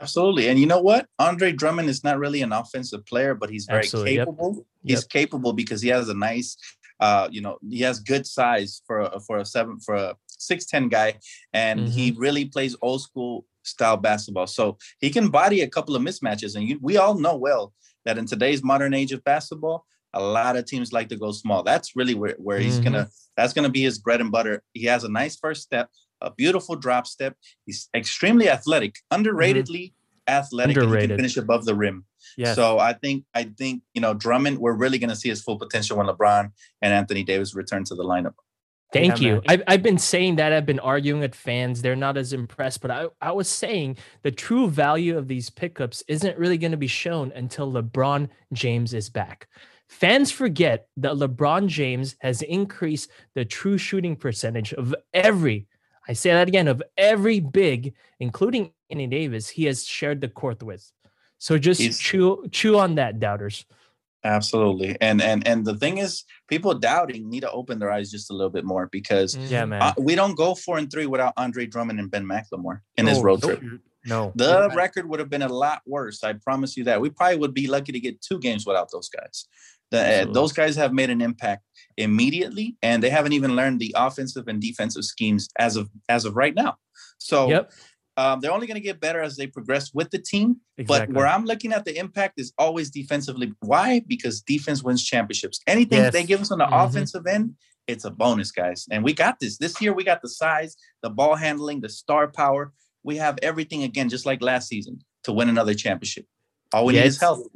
Absolutely. 0.00 0.48
And 0.48 0.58
you 0.60 0.66
know 0.66 0.80
what? 0.80 1.06
Andre 1.18 1.50
Drummond 1.50 1.88
is 1.88 2.04
not 2.04 2.18
really 2.20 2.42
an 2.42 2.52
offensive 2.52 3.04
player, 3.04 3.34
but 3.34 3.50
he's 3.50 3.66
very 3.66 3.80
Absolutely, 3.80 4.14
yep. 4.14 4.26
capable. 4.28 4.66
He's 4.84 5.00
Yep. 5.02 5.08
capable 5.08 5.52
because 5.52 5.82
he 5.82 5.88
has 5.88 6.08
a 6.08 6.14
nice 6.14 6.56
uh, 7.00 7.28
you 7.30 7.40
know, 7.40 7.58
he 7.68 7.80
has 7.80 8.00
good 8.00 8.26
size 8.26 8.82
for 8.86 9.00
a 9.00 9.20
for 9.20 9.38
a 9.38 9.44
seven 9.44 9.78
for 9.78 9.94
a 9.94 10.16
six 10.26 10.66
ten 10.66 10.88
guy, 10.88 11.14
and 11.52 11.88
he 11.88 12.10
Mm-hmm. 12.10 12.20
really 12.20 12.44
plays 12.44 12.74
old 12.82 13.02
school 13.02 13.44
style 13.68 13.96
basketball. 13.96 14.46
So 14.46 14.78
he 15.00 15.10
can 15.10 15.28
body 15.28 15.60
a 15.62 15.68
couple 15.68 15.94
of 15.96 16.02
mismatches. 16.02 16.56
And 16.56 16.68
you, 16.68 16.78
we 16.82 16.96
all 16.96 17.18
know 17.18 17.36
well 17.36 17.72
that 18.04 18.18
in 18.18 18.26
today's 18.26 18.62
modern 18.62 18.94
age 18.94 19.12
of 19.12 19.22
basketball, 19.24 19.84
a 20.14 20.20
lot 20.22 20.56
of 20.56 20.64
teams 20.64 20.92
like 20.92 21.08
to 21.10 21.16
go 21.16 21.32
small. 21.32 21.62
That's 21.62 21.94
really 21.94 22.14
where, 22.14 22.34
where 22.38 22.58
he's 22.58 22.80
Mhm. 22.80 22.84
gonna 22.84 23.08
that's 23.36 23.52
gonna 23.52 23.68
be 23.68 23.82
his 23.82 23.98
bread 23.98 24.20
and 24.20 24.32
butter. 24.32 24.62
He 24.72 24.84
has 24.86 25.04
a 25.04 25.08
nice 25.08 25.36
first 25.36 25.62
step, 25.62 25.90
a 26.22 26.30
beautiful 26.30 26.76
drop 26.76 27.06
step. 27.06 27.36
He's 27.66 27.88
extremely 27.94 28.48
athletic, 28.48 28.96
underratedly 29.12 29.92
athletic. 30.26 30.76
and 30.76 30.82
He 30.82 30.86
Underrated. 30.86 31.10
can 31.10 31.16
finish 31.18 31.36
above 31.36 31.64
the 31.66 31.74
rim. 31.74 32.04
Yes. 32.36 32.56
So 32.56 32.78
I 32.78 32.94
think 32.94 33.24
I 33.34 33.44
think 33.58 33.82
you 33.94 34.00
know 34.00 34.14
Drummond. 34.14 34.58
We're 34.58 34.72
really 34.74 34.98
going 34.98 35.10
to 35.10 35.16
see 35.16 35.28
his 35.28 35.42
full 35.42 35.58
potential 35.58 35.98
when 35.98 36.06
LeBron 36.06 36.50
and 36.82 36.92
Anthony 36.94 37.22
Davis 37.22 37.54
return 37.54 37.84
to 37.84 37.94
the 37.94 38.04
lineup. 38.04 38.34
Thank 38.92 39.20
Yeah, 39.20 39.28
you. 39.34 39.42
I've, 39.48 39.62
I've 39.66 39.82
been 39.82 39.98
saying 39.98 40.36
that. 40.36 40.52
I've 40.52 40.64
been 40.64 40.78
arguing 40.80 41.20
with 41.20 41.34
fans. 41.34 41.82
They're 41.82 41.94
not 41.96 42.16
as 42.16 42.32
impressed. 42.32 42.80
But 42.80 42.90
I, 42.90 43.06
I 43.20 43.32
was 43.32 43.48
saying 43.48 43.98
the 44.22 44.30
true 44.30 44.68
value 44.68 45.18
of 45.18 45.28
these 45.28 45.50
pickups 45.50 46.02
isn't 46.08 46.38
really 46.38 46.56
going 46.56 46.70
to 46.70 46.78
be 46.78 46.86
shown 46.86 47.30
until 47.34 47.70
LeBron 47.70 48.28
James 48.52 48.94
is 48.94 49.10
back. 49.10 49.48
Fans 49.88 50.30
forget 50.30 50.88
that 50.98 51.14
LeBron 51.14 51.66
James 51.66 52.16
has 52.20 52.42
increased 52.42 53.10
the 53.34 53.44
true 53.44 53.78
shooting 53.78 54.16
percentage 54.16 54.72
of 54.74 54.94
every, 55.14 55.66
I 56.06 56.12
say 56.14 56.30
that 56.30 56.48
again, 56.48 56.68
of 56.68 56.82
every 56.96 57.40
big, 57.40 57.94
including 58.20 58.72
Anthony 58.90 59.06
Davis, 59.06 59.48
he 59.48 59.64
has 59.64 59.84
shared 59.84 60.20
the 60.20 60.28
court 60.28 60.62
with. 60.62 60.90
So 61.38 61.56
just 61.58 61.80
He's- 61.80 61.98
chew 61.98 62.46
chew 62.50 62.78
on 62.78 62.96
that, 62.96 63.20
doubters. 63.20 63.64
Absolutely, 64.24 64.96
and 65.00 65.22
and 65.22 65.46
and 65.46 65.64
the 65.64 65.76
thing 65.76 65.98
is, 65.98 66.24
people 66.48 66.74
doubting 66.74 67.30
need 67.30 67.40
to 67.40 67.50
open 67.50 67.78
their 67.78 67.90
eyes 67.92 68.10
just 68.10 68.30
a 68.30 68.32
little 68.34 68.50
bit 68.50 68.64
more 68.64 68.88
because 68.90 69.36
yeah, 69.36 69.62
Mhm. 69.64 69.68
man. 69.68 69.82
uh, 69.82 69.94
we 69.98 70.14
don't 70.16 70.34
go 70.36 70.54
four 70.54 70.76
and 70.78 70.90
three 70.90 71.06
without 71.06 71.34
Andre 71.36 71.66
Drummond 71.66 72.00
and 72.00 72.10
Ben 72.10 72.24
McLemore 72.24 72.80
in 72.96 73.06
his 73.06 73.20
road 73.22 73.42
trip. 73.42 73.62
No. 74.04 74.32
The 74.34 74.70
record 74.74 75.08
would 75.08 75.20
have 75.20 75.28
been 75.28 75.42
a 75.42 75.48
lot 75.48 75.82
worse. 75.86 76.24
I 76.24 76.32
promise 76.32 76.76
you 76.76 76.84
that. 76.84 77.00
We 77.00 77.10
probably 77.10 77.36
would 77.36 77.52
be 77.54 77.66
lucky 77.66 77.92
to 77.92 78.00
get 78.00 78.20
two 78.22 78.38
games 78.38 78.66
without 78.66 78.90
those 78.90 79.08
guys. 79.08 79.46
The, 79.90 80.22
uh, 80.22 80.32
those 80.32 80.52
guys 80.52 80.76
have 80.76 80.92
made 80.92 81.10
an 81.10 81.20
impact 81.20 81.64
immediately, 81.96 82.76
and 82.82 83.02
they 83.02 83.10
haven't 83.10 83.32
even 83.32 83.56
learned 83.56 83.80
the 83.80 83.94
offensive 83.96 84.48
and 84.48 84.60
defensive 84.60 85.04
schemes 85.04 85.48
as 85.58 85.76
of 85.76 85.90
as 86.08 86.24
of 86.24 86.36
right 86.36 86.54
now. 86.54 86.76
So 87.18 87.48
Yep. 87.48 87.72
Um, 88.18 88.40
they're 88.40 88.52
only 88.52 88.66
going 88.66 88.74
to 88.74 88.84
get 88.90 88.98
better 89.00 89.20
as 89.22 89.36
they 89.36 89.46
progress 89.46 89.94
with 89.94 90.10
the 90.10 90.18
team. 90.18 90.56
Exactly. 90.76 91.06
But 91.06 91.16
where 91.16 91.28
I'm 91.28 91.44
looking 91.44 91.72
at 91.72 91.84
the 91.84 91.96
impact 91.96 92.34
is 92.40 92.52
always 92.58 92.90
defensively. 92.90 93.52
Why? 93.60 94.02
Because 94.08 94.40
defense 94.40 94.82
wins 94.82 95.04
championships. 95.04 95.60
Anything 95.68 95.98
Yes. 96.00 96.12
they 96.12 96.24
give 96.24 96.40
us 96.40 96.50
on 96.50 96.58
the 96.58 96.66
Mhm. 96.66 96.84
offensive 96.88 97.26
end, 97.28 97.54
it's 97.86 98.04
a 98.04 98.10
bonus, 98.10 98.50
guys. 98.50 98.88
And 98.90 99.04
we 99.04 99.12
got 99.12 99.38
this. 99.38 99.56
This 99.56 99.80
year, 99.80 99.92
we 99.92 100.02
got 100.02 100.20
the 100.20 100.28
size, 100.28 100.76
the 101.00 101.10
ball 101.10 101.36
handling, 101.36 101.80
the 101.80 101.88
star 101.88 102.26
power. 102.26 102.72
We 103.04 103.18
have 103.18 103.38
everything 103.40 103.84
again, 103.84 104.08
just 104.08 104.26
like 104.26 104.42
last 104.42 104.66
season, 104.66 104.98
to 105.22 105.32
win 105.32 105.48
another 105.48 105.74
championship. 105.74 106.26
All 106.72 106.86
we 106.86 106.94
need 106.94 107.04
is 107.04 107.20
health. 107.20 107.46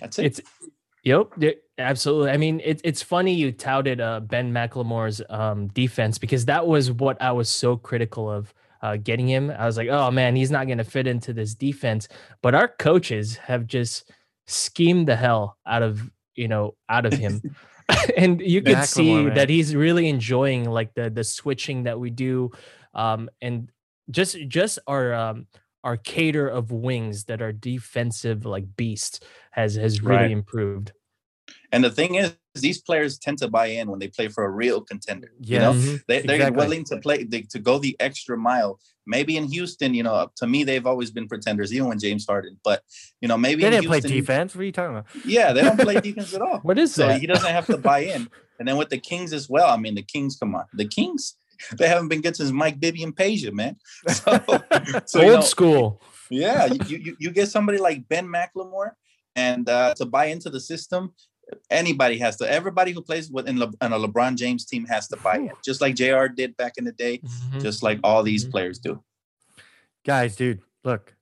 That's 0.00 0.20
it. 0.20 0.26
It's 0.26 0.40
yep, 1.02 1.32
absolutely. 1.78 2.30
I 2.30 2.36
mean, 2.36 2.60
it, 2.64 2.80
it's 2.84 3.02
funny 3.02 3.34
you 3.34 3.50
touted 3.50 4.00
uh, 4.00 4.20
Ben 4.20 4.52
McLemore's 4.52 5.20
um, 5.28 5.66
defense 5.68 6.16
because 6.16 6.44
that 6.44 6.64
was 6.66 6.92
what 6.92 7.20
I 7.20 7.32
was 7.32 7.48
so 7.48 7.76
critical 7.76 8.30
of 8.30 8.54
uh, 8.82 8.96
getting 8.96 9.28
him. 9.28 9.50
I 9.50 9.66
was 9.66 9.76
like, 9.76 9.88
oh 9.88 10.10
man, 10.10 10.36
he's 10.36 10.50
not 10.50 10.66
going 10.66 10.78
to 10.78 10.84
fit 10.84 11.06
into 11.06 11.32
this 11.32 11.54
defense. 11.54 12.08
But 12.42 12.54
our 12.54 12.68
coaches 12.68 13.36
have 13.36 13.66
just 13.66 14.10
schemed 14.46 15.08
the 15.08 15.16
hell 15.16 15.56
out 15.66 15.82
of 15.82 16.10
you 16.34 16.48
know 16.48 16.74
out 16.88 17.06
of 17.06 17.12
him. 17.12 17.42
and 18.16 18.40
you 18.40 18.62
can 18.62 18.82
see 18.84 19.22
man. 19.24 19.34
that 19.34 19.48
he's 19.48 19.76
really 19.76 20.08
enjoying 20.08 20.68
like 20.68 20.92
the 20.94 21.08
the 21.08 21.22
switching 21.22 21.84
that 21.84 22.00
we 22.00 22.10
do 22.10 22.50
um 22.94 23.30
and 23.40 23.70
just 24.10 24.36
just 24.48 24.80
our 24.88 25.14
um 25.14 25.46
our 25.84 25.96
cater 25.96 26.48
of 26.48 26.72
wings 26.72 27.24
that 27.26 27.40
are 27.40 27.52
defensive 27.52 28.44
like 28.44 28.64
beast 28.76 29.24
has 29.52 29.76
has 29.76 30.02
really 30.02 30.16
Right. 30.16 30.30
improved. 30.32 30.90
and 31.70 31.84
the 31.84 31.90
thing 31.92 32.16
is, 32.16 32.34
these 32.60 32.80
players 32.80 33.18
tend 33.18 33.38
to 33.38 33.48
buy 33.48 33.66
in 33.66 33.88
when 33.90 33.98
they 34.00 34.08
play 34.08 34.28
for 34.28 34.44
a 34.44 34.50
real 34.50 34.80
contender. 34.80 35.30
You 35.40 35.58
Yes. 35.58 35.62
know, 35.62 35.98
they, 36.08 36.20
they're 36.22 36.34
Exactly. 36.36 36.56
willing 36.56 36.84
to 36.84 36.96
play 36.98 37.24
they, 37.24 37.42
to 37.42 37.58
go 37.58 37.78
the 37.78 37.96
extra 38.00 38.36
mile. 38.36 38.80
Maybe 39.06 39.36
in 39.36 39.44
Houston, 39.44 39.94
you 39.94 40.02
know, 40.02 40.30
to 40.36 40.46
me 40.46 40.64
they've 40.64 40.86
always 40.86 41.10
been 41.10 41.28
pretenders, 41.28 41.72
even 41.72 41.88
when 41.88 41.98
James 41.98 42.26
Harden. 42.26 42.58
But 42.64 42.82
you 43.20 43.28
know, 43.28 43.38
maybe 43.38 43.62
They 43.62 43.68
in 43.68 43.74
didn't 43.74 43.86
play 43.88 44.00
defense. 44.00 44.54
What 44.54 44.62
are 44.62 44.64
you 44.64 44.72
talking 44.72 44.96
about? 44.96 45.06
Yeah, 45.24 45.52
they 45.52 45.62
don't 45.62 45.78
play 45.78 46.00
defense 46.08 46.34
at 46.34 46.42
all. 46.42 46.58
What 46.60 46.78
is 46.78 46.94
So 46.94 47.08
that? 47.08 47.20
he 47.20 47.26
doesn't 47.26 47.50
have 47.50 47.66
to 47.68 47.78
buy 47.78 48.00
in. 48.00 48.28
And 48.58 48.66
then 48.66 48.76
with 48.76 48.88
the 48.88 48.98
Kings 48.98 49.32
as 49.32 49.48
well. 49.48 49.68
I 49.68 49.76
mean, 49.76 49.94
the 49.94 50.02
Kings, 50.02 50.36
come 50.36 50.54
on, 50.54 50.64
the 50.74 50.86
Kings, 50.86 51.36
they 51.78 51.88
haven't 51.88 52.08
been 52.08 52.20
good 52.22 52.36
since 52.36 52.50
Mike 52.50 52.80
Bibby 52.80 53.02
and 53.02 53.14
Peja, 53.14 53.52
man. 53.52 53.76
So, 54.08 54.38
so 55.06 55.20
you 55.20 55.26
Old 55.26 55.34
know, 55.34 55.40
school. 55.42 56.02
yeah, 56.30 56.66
you, 56.66 56.80
you 57.04 57.16
you 57.18 57.30
get 57.30 57.48
somebody 57.48 57.78
like 57.78 58.08
Ben 58.08 58.26
McLemore, 58.26 58.90
and 59.36 59.68
uh, 59.68 59.94
to 59.94 60.04
buy 60.06 60.26
into 60.26 60.50
the 60.50 60.60
system, 60.60 61.12
anybody 61.70 62.18
has 62.18 62.36
to. 62.36 62.50
Everybody 62.50 62.92
who 62.92 63.02
plays 63.02 63.30
within 63.30 63.58
Le, 63.58 63.72
on 63.80 63.92
a 63.92 63.98
LeBron 63.98 64.36
James 64.36 64.64
team 64.64 64.84
has 64.86 65.08
to 65.08 65.16
buy 65.18 65.36
in, 65.36 65.50
just 65.64 65.80
like 65.80 65.94
J.R. 65.94 66.28
did 66.28 66.56
back 66.56 66.74
in 66.76 66.84
the 66.84 66.92
day, 66.92 67.18
Mhm. 67.18 67.60
just 67.62 67.82
like 67.82 67.98
all 68.02 68.22
these 68.22 68.44
Mhm. 68.46 68.50
players 68.50 68.78
do. 68.78 69.02
Guys, 70.04 70.36
dude, 70.36 70.60
look, 70.84 71.14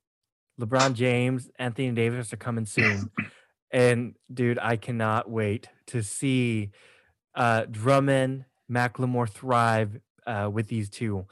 LeBron 0.60 0.94
James, 0.94 1.50
Anthony 1.58 1.90
Davis 1.92 2.32
are 2.32 2.36
coming 2.36 2.66
soon. 2.66 3.10
and 3.70 4.14
dude, 4.32 4.58
I 4.58 4.76
cannot 4.76 5.30
wait 5.30 5.68
to 5.88 6.02
see 6.02 6.70
uh 7.34 7.64
Drummond, 7.70 8.44
McLemore 8.70 9.28
thrive 9.28 10.00
uh 10.26 10.48
with 10.52 10.68
these 10.68 10.88
two. 10.88 11.26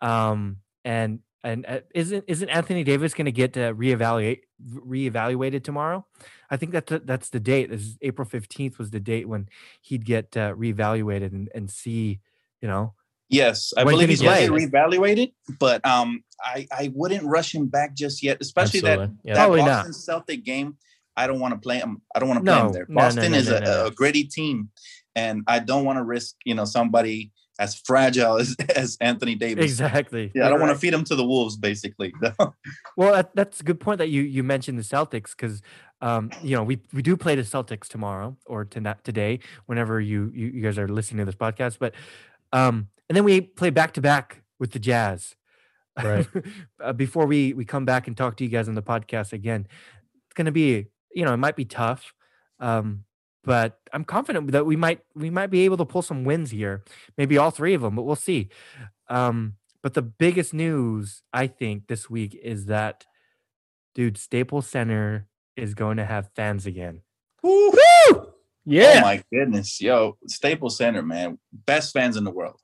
Um 0.00 0.58
and 0.84 1.20
and 1.44 1.66
uh, 1.68 1.80
isn't 1.94 2.24
isn't 2.26 2.48
Anthony 2.48 2.82
Davis 2.82 3.14
going 3.14 3.26
to 3.26 3.32
get 3.32 3.56
uh, 3.56 3.74
reevaluate 3.74 4.40
reevaluated 4.66 5.62
tomorrow? 5.62 6.06
I 6.50 6.56
think 6.56 6.72
that's 6.72 6.90
the, 6.90 6.98
that's 7.00 7.30
the 7.30 7.40
date. 7.40 7.70
This 7.70 7.82
is 7.82 7.98
April 8.02 8.26
15th 8.28 8.78
was 8.78 8.90
the 8.90 9.00
date 9.00 9.28
when 9.28 9.48
he'd 9.82 10.04
get 10.04 10.36
uh, 10.36 10.54
reevaluated 10.54 11.32
and, 11.32 11.48
and 11.54 11.70
see, 11.70 12.20
you 12.60 12.68
know. 12.68 12.94
Yes, 13.28 13.72
I 13.76 13.84
believe 13.84 14.08
he's 14.08 14.22
going 14.22 14.46
to 14.46 14.50
play? 14.52 14.60
get 14.60 14.72
reevaluated, 14.72 15.32
but 15.58 15.84
um, 15.86 16.24
I 16.40 16.66
I 16.72 16.92
wouldn't 16.94 17.24
rush 17.24 17.54
him 17.54 17.66
back 17.66 17.94
just 17.94 18.22
yet, 18.22 18.38
especially 18.40 18.80
that 18.80 19.10
Yeah. 19.22 19.34
that 19.34 19.44
Probably 19.44 19.60
not. 19.60 19.86
Boston 19.86 19.92
Celtic 19.92 20.44
game. 20.44 20.76
I 21.16 21.26
don't 21.26 21.38
want 21.40 21.54
to 21.54 21.60
play 21.60 21.78
him. 21.78 22.02
I 22.14 22.18
don't 22.18 22.28
want 22.28 22.44
to 22.44 22.44
play 22.44 22.58
No, 22.58 22.66
him 22.66 22.72
there. 22.72 22.86
no, 22.88 22.94
no, 22.94 23.06
Boston 23.06 23.32
no, 23.32 23.38
is 23.38 23.48
no, 23.48 23.56
a, 23.56 23.60
no, 23.60 23.66
no. 23.66 23.86
a 23.86 23.90
gritty 23.90 24.24
team, 24.24 24.70
and 25.14 25.42
I 25.46 25.58
don't 25.60 25.84
want 25.84 25.98
to 25.98 26.04
risk 26.04 26.36
you 26.44 26.54
know 26.54 26.64
somebody 26.64 27.32
as 27.58 27.74
fragile 27.74 28.38
as, 28.38 28.56
as 28.76 28.96
Anthony 29.00 29.34
Davis. 29.34 29.64
Exactly. 29.64 30.32
Yeah, 30.34 30.46
I 30.46 30.48
don't 30.48 30.54
You're 30.54 30.60
want 30.60 30.70
right. 30.70 30.74
to 30.74 30.80
feed 30.80 30.94
him 30.94 31.04
to 31.04 31.16
the 31.16 31.24
wolves, 31.24 31.56
basically. 31.56 32.12
Well, 32.96 33.12
that, 33.12 33.34
that's 33.34 33.60
a 33.60 33.64
good 33.64 33.80
point 33.80 33.98
that 33.98 34.08
you 34.08 34.22
you 34.22 34.44
mentioned 34.44 34.78
the 34.78 34.82
Celtics 34.82 35.30
because 35.30 35.62
um, 36.00 36.30
you 36.42 36.56
know 36.56 36.62
we 36.62 36.80
we 36.92 37.02
do 37.02 37.16
play 37.16 37.34
the 37.34 37.42
Celtics 37.42 37.88
tomorrow 37.88 38.36
or 38.46 38.64
tonight 38.64 39.02
today 39.02 39.40
whenever 39.66 40.00
you, 40.00 40.30
you 40.32 40.46
you 40.46 40.62
guys 40.62 40.78
are 40.78 40.86
listening 40.86 41.18
to 41.18 41.24
this 41.24 41.34
podcast, 41.34 41.78
but 41.80 41.92
um, 42.52 42.88
and 43.08 43.16
then 43.16 43.24
we 43.24 43.40
play 43.40 43.70
back 43.70 43.94
to 43.94 44.00
back 44.00 44.42
with 44.60 44.70
the 44.70 44.78
Jazz. 44.78 45.34
Right. 46.00 46.26
uh, 46.80 46.92
before 46.92 47.26
we 47.26 47.52
we 47.52 47.64
come 47.64 47.84
back 47.84 48.06
and 48.06 48.16
talk 48.16 48.36
to 48.36 48.44
you 48.44 48.50
guys 48.50 48.68
on 48.68 48.76
the 48.76 48.82
podcast 48.82 49.32
again, 49.32 49.66
it's 50.26 50.34
gonna 50.34 50.52
be 50.52 50.86
you 51.12 51.24
know 51.24 51.34
it 51.34 51.38
might 51.38 51.56
be 51.56 51.64
tough, 51.64 52.14
um, 52.60 53.04
but 53.44 53.78
I'm 53.92 54.04
confident 54.04 54.50
that 54.52 54.66
we 54.66 54.76
might 54.76 55.00
we 55.14 55.30
might 55.30 55.48
be 55.48 55.62
able 55.64 55.76
to 55.78 55.84
pull 55.84 56.02
some 56.02 56.24
wins 56.24 56.50
here, 56.50 56.82
maybe 57.16 57.38
all 57.38 57.50
three 57.50 57.74
of 57.74 57.82
them, 57.82 57.96
but 57.96 58.02
we'll 58.02 58.16
see. 58.16 58.48
Um, 59.08 59.54
but 59.82 59.94
the 59.94 60.02
biggest 60.02 60.54
news 60.54 61.22
I 61.32 61.46
think 61.46 61.88
this 61.88 62.08
week 62.08 62.38
is 62.42 62.66
that, 62.66 63.04
dude, 63.94 64.16
Staples 64.16 64.66
Center 64.66 65.28
is 65.56 65.74
going 65.74 65.98
to 65.98 66.04
have 66.04 66.30
fans 66.34 66.66
again. 66.66 67.02
Yeah. 68.66 68.94
Oh 68.96 69.00
my 69.02 69.22
goodness, 69.30 69.80
yo, 69.80 70.16
Staples 70.26 70.78
Center, 70.78 71.02
man, 71.02 71.38
best 71.52 71.92
fans 71.92 72.16
in 72.16 72.24
the 72.24 72.30
world. 72.30 72.58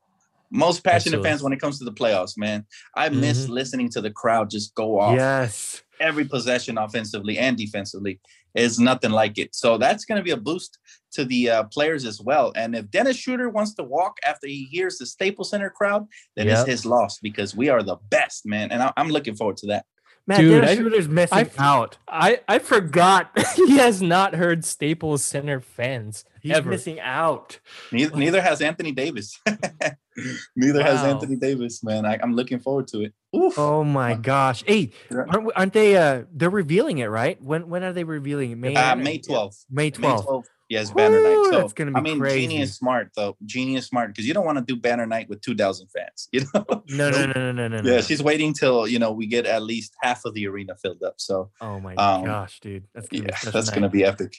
Most 0.49 0.83
passionate 0.83 1.17
Absolutely. 1.17 1.29
fans 1.29 1.43
when 1.43 1.53
it 1.53 1.61
comes 1.61 1.77
to 1.79 1.85
the 1.85 1.93
playoffs, 1.93 2.37
man. 2.37 2.65
I 2.95 3.07
miss 3.09 3.47
listening 3.47 3.89
to 3.91 4.01
the 4.01 4.11
crowd 4.11 4.49
just 4.49 4.73
go 4.75 4.99
off. 4.99 5.15
Yes. 5.15 5.83
every 6.01 6.25
possession 6.25 6.77
offensively 6.77 7.37
and 7.37 7.55
defensively 7.55 8.19
is 8.55 8.79
nothing 8.79 9.11
like 9.11 9.37
it. 9.37 9.55
So 9.55 9.77
that's 9.77 10.05
going 10.05 10.17
to 10.19 10.23
be 10.23 10.31
a 10.31 10.37
boost 10.37 10.77
to 11.13 11.25
the 11.25 11.49
uh, 11.49 11.63
players 11.65 12.05
as 12.05 12.21
well. 12.21 12.51
And 12.55 12.75
if 12.75 12.89
Dennis 12.89 13.17
Schroeder 13.17 13.49
wants 13.49 13.73
to 13.75 13.83
walk 13.83 14.17
after 14.25 14.47
he 14.47 14.65
hears 14.65 14.97
the 14.97 15.05
Staples 15.05 15.49
Center 15.49 15.69
crowd, 15.69 16.07
then 16.35 16.47
Yep. 16.47 16.57
it's 16.59 16.67
his 16.69 16.85
loss 16.85 17.19
because 17.19 17.55
we 17.55 17.69
are 17.69 17.83
the 17.83 17.97
best, 18.09 18.45
man. 18.45 18.71
And 18.71 18.81
I- 18.81 18.93
I'm 18.97 19.09
looking 19.09 19.35
forward 19.35 19.57
to 19.57 19.67
that. 19.67 19.85
Man, 20.27 20.39
Dude, 20.39 20.51
Dennis 20.61 20.69
I- 20.69 20.75
Schroeder's 20.75 21.07
missing 21.09 21.37
I- 21.37 21.63
out. 21.65 21.97
I 22.07 22.39
I 22.47 22.59
forgot 22.59 23.31
he 23.55 23.77
has 23.77 24.01
not 24.01 24.35
heard 24.35 24.63
Staples 24.63 25.23
Center 25.23 25.59
fans 25.59 26.25
He's 26.41 26.53
ever. 26.53 26.69
missing 26.69 26.99
out. 26.99 27.59
Neither, 27.91 28.15
neither 28.15 28.41
has 28.41 28.61
Anthony 28.61 28.91
Davis. 28.91 29.39
neither 30.55 30.83
has 30.83 31.03
Anthony 31.03 31.35
Davis, 31.35 31.83
man. 31.83 32.05
I, 32.05 32.19
I'm 32.21 32.33
looking 32.35 32.59
forward 32.59 32.87
to 32.89 33.01
it. 33.01 33.13
Oof. 33.35 33.57
Oh 33.57 33.83
my 33.83 34.13
gosh. 34.13 34.63
Hey, 34.65 34.91
aren't, 35.11 35.51
aren't 35.55 35.73
they 35.73 35.95
uh 35.97 36.23
they're 36.33 36.49
revealing 36.49 36.99
it, 36.99 37.07
right? 37.07 37.41
When 37.41 37.69
when 37.69 37.83
are 37.83 37.93
they 37.93 38.03
revealing 38.03 38.51
it? 38.51 38.57
May 38.57 38.75
Uh, 38.75 38.95
May 38.95 39.19
12th. 39.19 39.65
May 39.69 39.85
May 39.85 39.89
12th. 39.91 40.45
12th. 40.71 40.79
Yes, 40.79 40.91
banner 40.91 41.21
night. 41.21 41.49
So 41.51 41.59
that's 41.59 41.73
gonna 41.73 41.91
I 41.95 42.01
mean, 42.01 42.19
crazy. 42.19 42.47
Jeanie 42.47 42.61
is 42.61 42.75
smart 42.75 43.11
though. 43.15 43.37
Jeanie 43.45 43.75
is 43.75 43.85
smart 43.85 44.09
because 44.09 44.27
you 44.27 44.33
don't 44.33 44.45
want 44.45 44.57
to 44.57 44.63
do 44.63 44.79
banner 44.79 45.05
night 45.05 45.29
with 45.29 45.41
two 45.41 45.55
thousand 45.55 45.87
fans. 45.87 46.29
You 46.31 46.41
know. 46.53 46.65
No, 46.89 47.09
no, 47.09 47.25
no, 47.25 47.51
no, 47.51 47.51
no, 47.51 47.67
no. 47.67 47.77
Yeah, 47.77 47.95
no. 47.97 48.01
she's 48.01 48.23
waiting 48.23 48.53
till 48.53 48.87
you 48.87 48.99
know 48.99 49.11
we 49.11 49.27
get 49.27 49.45
at 49.45 49.63
least 49.63 49.93
half 50.01 50.25
of 50.25 50.33
the 50.33 50.47
arena 50.47 50.75
filled 50.75 51.03
up. 51.03 51.15
So 51.17 51.51
Oh 51.59 51.79
my 51.79 51.95
um, 51.95 52.25
gosh, 52.25 52.59
dude. 52.59 52.87
That's 52.93 53.07
gonna 53.07 53.23
yeah, 53.23 53.37
be 53.43 53.51
that's 53.51 53.69
gonna 53.69 53.89
be 53.89 54.03
epic. 54.03 54.37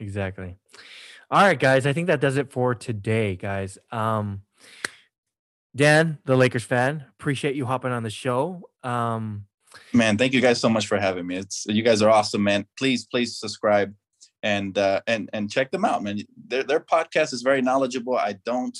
Exactly. 0.00 0.56
All 1.30 1.42
right, 1.42 1.58
guys. 1.58 1.86
I 1.86 1.92
think 1.92 2.06
that 2.06 2.20
does 2.20 2.36
it 2.36 2.52
for 2.52 2.74
today, 2.74 3.36
guys. 3.36 3.78
Um 3.90 4.42
Dan, 5.76 6.18
the 6.24 6.36
Lakers 6.36 6.64
fan, 6.64 7.04
appreciate 7.18 7.54
you 7.54 7.66
hopping 7.66 7.92
on 7.92 8.02
the 8.02 8.10
show. 8.10 8.68
Um 8.82 9.44
Man, 9.92 10.16
thank 10.16 10.32
you 10.32 10.40
guys 10.40 10.60
so 10.60 10.68
much 10.68 10.86
for 10.86 10.98
having 10.98 11.26
me. 11.26 11.36
It's 11.36 11.66
you 11.68 11.82
guys 11.82 12.02
are 12.02 12.10
awesome, 12.10 12.42
man. 12.42 12.66
Please, 12.78 13.04
please 13.04 13.38
subscribe 13.38 13.94
and 14.42 14.78
uh 14.78 15.00
and 15.06 15.28
and 15.32 15.50
check 15.50 15.70
them 15.70 15.84
out, 15.84 16.02
man. 16.02 16.20
Their 16.46 16.62
their 16.62 16.80
podcast 16.80 17.32
is 17.32 17.42
very 17.42 17.62
knowledgeable. 17.62 18.16
I 18.16 18.36
don't 18.44 18.78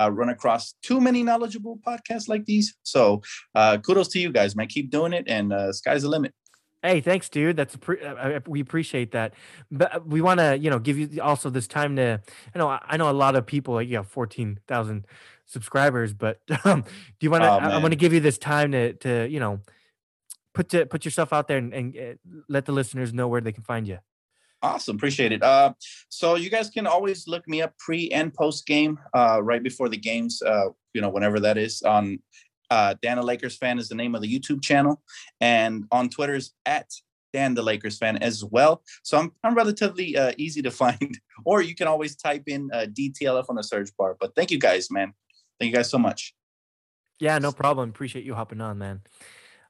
uh, 0.00 0.10
run 0.10 0.28
across 0.28 0.74
too 0.82 1.00
many 1.00 1.22
knowledgeable 1.22 1.78
podcasts 1.86 2.28
like 2.28 2.44
these. 2.44 2.76
So 2.82 3.22
uh 3.54 3.78
kudos 3.78 4.08
to 4.08 4.18
you 4.18 4.32
guys, 4.32 4.56
man. 4.56 4.68
Keep 4.68 4.90
doing 4.90 5.12
it 5.12 5.24
and 5.26 5.52
uh 5.52 5.72
sky's 5.72 6.02
the 6.02 6.08
limit. 6.08 6.34
Hey, 6.82 7.00
thanks, 7.00 7.28
dude. 7.28 7.56
That's 7.56 7.74
a 7.74 7.78
pre- 7.78 8.00
uh, 8.00 8.38
we 8.46 8.60
appreciate 8.60 9.10
that. 9.10 9.34
But 9.70 9.96
uh, 9.96 10.00
we 10.06 10.20
want 10.20 10.38
to, 10.38 10.56
you 10.56 10.70
know, 10.70 10.78
give 10.78 10.96
you 10.96 11.20
also 11.20 11.50
this 11.50 11.66
time 11.66 11.96
to. 11.96 12.20
I 12.54 12.58
know, 12.58 12.68
I 12.68 12.96
know 12.96 13.10
a 13.10 13.12
lot 13.12 13.34
of 13.34 13.46
people. 13.46 13.74
Like, 13.74 13.88
you 13.88 13.96
have 13.96 14.06
fourteen 14.06 14.60
thousand 14.68 15.04
subscribers, 15.46 16.12
but 16.14 16.40
um, 16.64 16.82
do 16.82 16.88
you 17.20 17.30
want 17.30 17.42
to? 17.42 17.50
Oh, 17.50 17.58
I'm 17.58 17.80
going 17.80 17.90
to 17.90 17.96
give 17.96 18.12
you 18.12 18.20
this 18.20 18.38
time 18.38 18.70
to, 18.72 18.92
to 18.92 19.28
you 19.28 19.40
know, 19.40 19.60
put 20.54 20.68
to, 20.68 20.86
put 20.86 21.04
yourself 21.04 21.32
out 21.32 21.48
there 21.48 21.58
and, 21.58 21.74
and 21.74 21.96
uh, 21.96 22.40
let 22.48 22.64
the 22.64 22.72
listeners 22.72 23.12
know 23.12 23.26
where 23.26 23.40
they 23.40 23.52
can 23.52 23.64
find 23.64 23.88
you. 23.88 23.98
Awesome, 24.62 24.96
appreciate 24.96 25.32
it. 25.32 25.42
Uh, 25.42 25.72
so 26.08 26.34
you 26.34 26.50
guys 26.50 26.68
can 26.68 26.86
always 26.86 27.28
look 27.28 27.46
me 27.46 27.62
up 27.62 27.76
pre 27.78 28.10
and 28.10 28.34
post 28.34 28.66
game, 28.66 28.98
uh, 29.14 29.40
right 29.42 29.62
before 29.62 29.88
the 29.88 29.96
games. 29.96 30.42
Uh, 30.42 30.70
you 30.94 31.00
know, 31.00 31.10
whenever 31.10 31.40
that 31.40 31.58
is 31.58 31.82
on. 31.82 32.18
Uh, 32.70 32.94
Dan 33.00 33.16
the 33.16 33.22
Lakers 33.22 33.56
fan 33.56 33.78
is 33.78 33.88
the 33.88 33.94
name 33.94 34.14
of 34.14 34.20
the 34.20 34.28
YouTube 34.28 34.62
channel, 34.62 35.00
and 35.40 35.86
on 35.90 36.10
Twitter's 36.10 36.52
at 36.66 36.90
Dan 37.32 37.54
the 37.54 37.62
Lakers 37.62 37.98
fan 37.98 38.18
as 38.18 38.44
well. 38.44 38.82
So 39.02 39.18
I'm 39.18 39.32
I'm 39.42 39.54
relatively 39.54 40.16
uh, 40.16 40.32
easy 40.36 40.60
to 40.62 40.70
find, 40.82 41.18
or 41.44 41.62
you 41.62 41.74
can 41.74 41.86
always 41.86 42.16
type 42.16 42.44
in 42.46 42.68
uh, 42.72 42.86
DTLF 42.92 43.46
on 43.48 43.56
the 43.56 43.62
search 43.62 43.90
bar. 43.96 44.16
But 44.20 44.34
thank 44.34 44.50
you 44.50 44.58
guys, 44.58 44.90
man. 44.90 45.14
Thank 45.58 45.70
you 45.70 45.76
guys 45.76 45.90
so 45.90 45.98
much. 45.98 46.34
Yeah, 47.20 47.38
no 47.38 47.52
problem. 47.52 47.88
Appreciate 47.88 48.24
you 48.24 48.34
hopping 48.34 48.60
on, 48.60 48.78
man. 48.78 49.00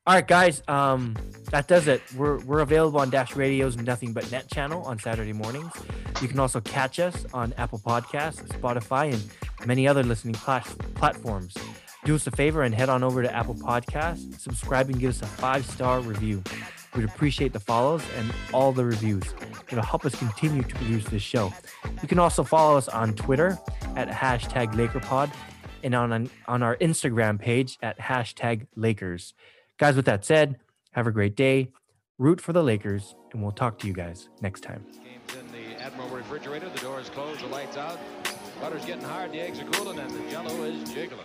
All 0.09 0.14
right, 0.14 0.26
guys. 0.26 0.62
Um, 0.68 1.14
that 1.50 1.68
does 1.68 1.86
it. 1.86 2.00
We're 2.16 2.38
we're 2.46 2.61
available 2.61 2.98
on 2.98 3.11
Dash 3.11 3.36
Radio's 3.36 3.76
Nothing 3.76 4.14
But 4.14 4.32
Net 4.32 4.48
channel 4.50 4.82
on 4.84 4.98
Saturday 4.98 5.34
mornings. 5.34 5.70
You 6.22 6.28
can 6.28 6.38
also 6.38 6.62
catch 6.62 6.98
us 6.98 7.26
on 7.34 7.52
Apple 7.59 7.78
Podcasts, 7.78 8.48
Spotify, 8.48 9.12
and 9.12 9.22
many 9.66 9.86
other 9.86 10.02
listening 10.02 10.32
plat- 10.32 10.64
platforms. 10.94 11.54
Do 12.06 12.14
us 12.14 12.26
a 12.26 12.30
favor 12.30 12.62
and 12.62 12.74
head 12.74 12.88
on 12.88 13.02
over 13.02 13.22
to 13.22 13.30
Apple 13.30 13.54
Podcasts, 13.54 14.40
subscribe, 14.40 14.88
and 14.88 14.98
give 14.98 15.11
us 15.11 15.20
a 15.20 15.26
five 15.26 15.66
star 15.66 16.00
review. 16.00 16.42
We'd 16.96 17.04
appreciate 17.04 17.52
the 17.52 17.61
follows 17.61 18.02
and 18.16 18.32
all 18.54 18.72
the 18.72 18.86
reviews. 18.86 19.24
It'll 19.70 19.84
help 19.84 20.06
us 20.06 20.14
continue 20.14 20.62
to 20.62 20.74
produce 20.74 21.04
this 21.04 21.22
show. 21.22 21.52
You 22.00 22.09
can 22.09 22.18
also 22.18 22.44
follow 22.44 22.78
us 22.78 22.88
on 22.88 23.12
Twitter 23.12 23.59
at 23.94 24.09
hashtag 24.09 24.72
LakerPod 24.72 25.30
and 25.84 25.94
on, 25.94 26.30
on 26.46 26.62
our 26.62 26.76
Instagram 26.76 27.38
page 27.38 27.78
at 27.82 27.98
hashtag 27.98 28.66
Lakers. 28.74 29.34
Guys, 29.79 29.95
with 29.95 30.07
that 30.07 30.24
said, 30.24 30.59
have 30.93 31.07
a 31.07 31.12
great 31.12 31.37
day. 31.37 31.70
Root 32.18 32.41
for 32.41 32.53
the 32.53 32.64
Lakers, 32.64 33.14
and 33.33 33.41
we'll 33.41 33.53
talk 33.53 33.79
to 33.79 33.87
you 33.87 33.93
guys 33.93 34.29
next 34.43 34.62
time. 34.62 34.85
Game's 34.93 35.39
in 35.39 35.53
the 35.53 35.81
Admiral 35.81 36.09
refrigerator. 36.09 36.68
The 36.68 36.81
door 36.81 36.99
is 37.01 37.09
closed. 37.11 37.43
The 37.43 37.47
lights 37.47 37.76
out. 37.76 38.01
Butter's 38.61 38.85
getting 38.85 39.05
hard. 39.05 39.31
The 39.31 39.41
eggs 39.41 39.61
are 39.61 39.66
cooling, 39.66 40.01
and 40.01 40.11
the 40.11 40.31
Jello 40.31 40.64
is 40.64 40.93
jiggling. 40.93 41.24